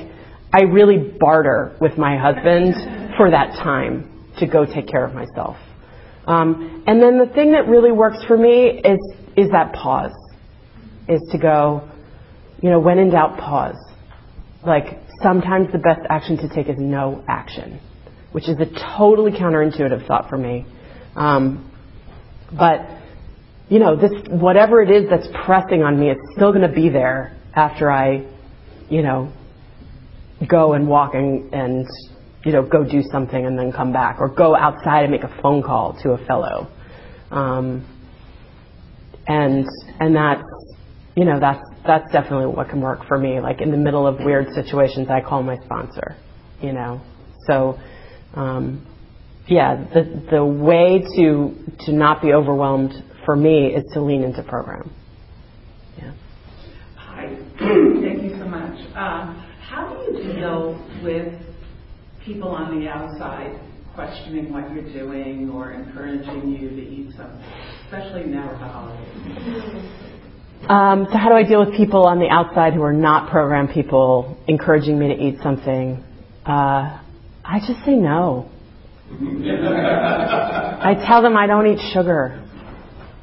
I 0.52 0.62
really 0.62 1.16
barter 1.18 1.76
with 1.80 1.98
my 1.98 2.16
husband 2.16 2.74
for 3.16 3.30
that 3.30 3.54
time 3.62 4.13
to 4.38 4.46
go 4.46 4.64
take 4.64 4.86
care 4.88 5.04
of 5.04 5.14
myself. 5.14 5.56
Um, 6.26 6.82
and 6.86 7.02
then 7.02 7.18
the 7.18 7.26
thing 7.34 7.52
that 7.52 7.68
really 7.68 7.92
works 7.92 8.18
for 8.26 8.36
me 8.36 8.80
is 8.84 8.98
is 9.36 9.50
that 9.50 9.72
pause, 9.74 10.14
is 11.08 11.20
to 11.32 11.38
go, 11.38 11.88
you 12.62 12.70
know, 12.70 12.80
when 12.80 12.98
in 12.98 13.10
doubt, 13.10 13.38
pause. 13.38 13.76
Like, 14.64 15.00
sometimes 15.22 15.70
the 15.72 15.78
best 15.78 16.00
action 16.08 16.36
to 16.38 16.48
take 16.48 16.68
is 16.68 16.76
no 16.78 17.22
action, 17.28 17.80
which 18.32 18.48
is 18.48 18.56
a 18.60 18.66
totally 18.96 19.32
counterintuitive 19.32 20.06
thought 20.06 20.30
for 20.30 20.38
me. 20.38 20.64
Um, 21.16 21.70
but, 22.56 22.86
you 23.68 23.78
know, 23.80 23.96
this, 23.96 24.12
whatever 24.28 24.80
it 24.82 24.90
is 24.90 25.10
that's 25.10 25.26
pressing 25.44 25.82
on 25.82 25.98
me, 25.98 26.10
it's 26.10 26.22
still 26.36 26.52
going 26.52 26.66
to 26.66 26.74
be 26.74 26.88
there 26.88 27.36
after 27.54 27.90
I, 27.90 28.26
you 28.88 29.02
know, 29.02 29.32
go 30.48 30.74
and 30.74 30.88
walk 30.88 31.14
and, 31.14 31.52
and, 31.52 31.86
you 32.44 32.52
know, 32.52 32.62
go 32.62 32.84
do 32.84 33.02
something 33.10 33.44
and 33.46 33.58
then 33.58 33.72
come 33.72 33.92
back, 33.92 34.16
or 34.20 34.28
go 34.28 34.54
outside 34.54 35.02
and 35.02 35.10
make 35.10 35.22
a 35.22 35.40
phone 35.42 35.62
call 35.62 35.98
to 36.02 36.12
a 36.12 36.26
fellow. 36.26 36.68
Um, 37.30 37.86
and, 39.26 39.66
and 39.98 40.14
that's, 40.14 40.42
you 41.16 41.24
know, 41.24 41.40
that's, 41.40 41.64
that's 41.86 42.10
definitely 42.12 42.46
what 42.54 42.68
can 42.68 42.80
work 42.80 43.06
for 43.08 43.18
me. 43.18 43.40
Like 43.40 43.60
in 43.60 43.70
the 43.70 43.76
middle 43.76 44.06
of 44.06 44.18
weird 44.20 44.48
situations, 44.54 45.08
I 45.08 45.20
call 45.20 45.42
my 45.42 45.56
sponsor, 45.64 46.16
you 46.60 46.72
know. 46.72 47.00
So, 47.46 47.78
um, 48.34 48.86
yeah, 49.46 49.76
the, 49.92 50.26
the 50.30 50.44
way 50.44 51.04
to, 51.16 51.54
to 51.86 51.92
not 51.92 52.22
be 52.22 52.32
overwhelmed 52.32 52.92
for 53.24 53.36
me 53.36 53.74
is 53.74 53.84
to 53.94 54.02
lean 54.02 54.22
into 54.22 54.42
program. 54.42 54.94
Yeah. 55.96 56.12
Hi. 56.96 57.26
Thank 57.58 58.22
you 58.22 58.36
so 58.38 58.46
much. 58.46 58.78
Uh, 58.94 59.32
how 59.60 59.94
do 59.94 60.12
you 60.12 60.32
deal 60.34 60.78
with 61.02 61.32
people 62.24 62.48
on 62.48 62.80
the 62.80 62.88
outside 62.88 63.58
questioning 63.94 64.52
what 64.52 64.72
you're 64.72 64.92
doing 64.92 65.50
or 65.50 65.72
encouraging 65.72 66.50
you 66.50 66.70
to 66.70 66.82
eat 66.82 67.14
something, 67.16 67.42
especially 67.84 68.24
now 68.24 68.50
at 68.50 68.58
the 68.58 68.66
holidays? 68.66 70.00
Um, 70.68 71.06
so 71.12 71.18
how 71.18 71.28
do 71.28 71.34
I 71.34 71.44
deal 71.44 71.64
with 71.64 71.76
people 71.76 72.06
on 72.06 72.18
the 72.18 72.28
outside 72.28 72.72
who 72.72 72.82
are 72.82 72.92
not 72.92 73.30
program 73.30 73.68
people 73.68 74.38
encouraging 74.48 74.98
me 74.98 75.08
to 75.08 75.14
eat 75.14 75.38
something? 75.42 76.02
Uh, 76.46 76.98
I 77.44 77.60
just 77.60 77.84
say 77.84 77.94
no. 77.94 78.50
I 79.10 81.04
tell 81.06 81.20
them 81.20 81.36
I 81.36 81.46
don't 81.46 81.66
eat 81.66 81.80
sugar. 81.92 82.40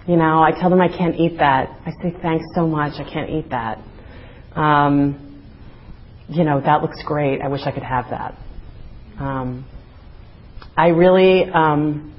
You 0.08 0.16
know, 0.16 0.42
I 0.42 0.52
tell 0.52 0.70
them 0.70 0.80
I 0.80 0.88
can't 0.88 1.16
eat 1.16 1.38
that. 1.40 1.70
I 1.86 1.92
say 2.02 2.16
thanks 2.22 2.46
so 2.54 2.68
much. 2.68 2.94
I 3.00 3.12
can't 3.12 3.30
eat 3.30 3.50
that. 3.50 3.80
Um, 4.56 5.44
you 6.30 6.44
know, 6.44 6.62
that 6.62 6.82
looks 6.82 7.02
great. 7.04 7.42
I 7.42 7.48
wish 7.48 7.62
I 7.66 7.72
could 7.72 7.84
have 7.84 8.06
that. 8.12 8.38
Um, 9.22 9.66
I 10.76 10.88
really, 10.88 11.44
um, 11.54 12.16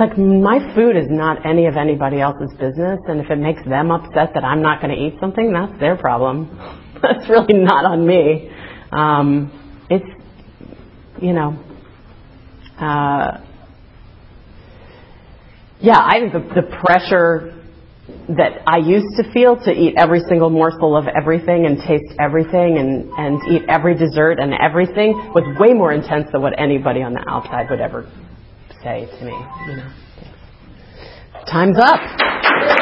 like 0.00 0.18
my 0.18 0.74
food 0.74 0.96
is 0.96 1.06
not 1.08 1.46
any 1.46 1.66
of 1.66 1.76
anybody 1.76 2.20
else's 2.20 2.50
business, 2.58 2.98
and 3.06 3.20
if 3.20 3.30
it 3.30 3.36
makes 3.36 3.64
them 3.64 3.92
upset 3.92 4.30
that 4.34 4.42
I'm 4.42 4.62
not 4.62 4.82
going 4.82 4.92
to 4.96 5.00
eat 5.00 5.14
something, 5.20 5.52
that's 5.52 5.78
their 5.78 5.96
problem. 5.96 6.50
that's 7.02 7.28
really 7.28 7.54
not 7.54 7.84
on 7.84 8.04
me. 8.04 8.50
Um, 8.90 9.86
it's, 9.88 10.10
you 11.22 11.32
know, 11.32 11.56
uh, 12.80 13.44
yeah, 15.78 16.00
I 16.00 16.18
think 16.18 16.32
the, 16.32 16.62
the 16.62 16.76
pressure 16.84 17.61
that 18.28 18.62
I 18.66 18.78
used 18.78 19.16
to 19.16 19.32
feel 19.32 19.56
to 19.64 19.70
eat 19.72 19.94
every 19.96 20.20
single 20.28 20.50
morsel 20.50 20.96
of 20.96 21.06
everything 21.08 21.66
and 21.66 21.78
taste 21.78 22.14
everything 22.20 22.78
and, 22.78 23.10
and 23.18 23.40
eat 23.50 23.62
every 23.68 23.94
dessert 23.96 24.38
and 24.38 24.54
everything 24.54 25.12
was 25.34 25.44
way 25.58 25.74
more 25.74 25.92
intense 25.92 26.30
than 26.32 26.40
what 26.40 26.58
anybody 26.58 27.02
on 27.02 27.14
the 27.14 27.24
outside 27.28 27.68
would 27.70 27.80
ever 27.80 28.08
say 28.82 29.06
to 29.18 29.24
me. 29.24 29.32
You 29.68 29.76
know. 29.76 29.92
Time's 31.46 31.78
up. 31.78 32.80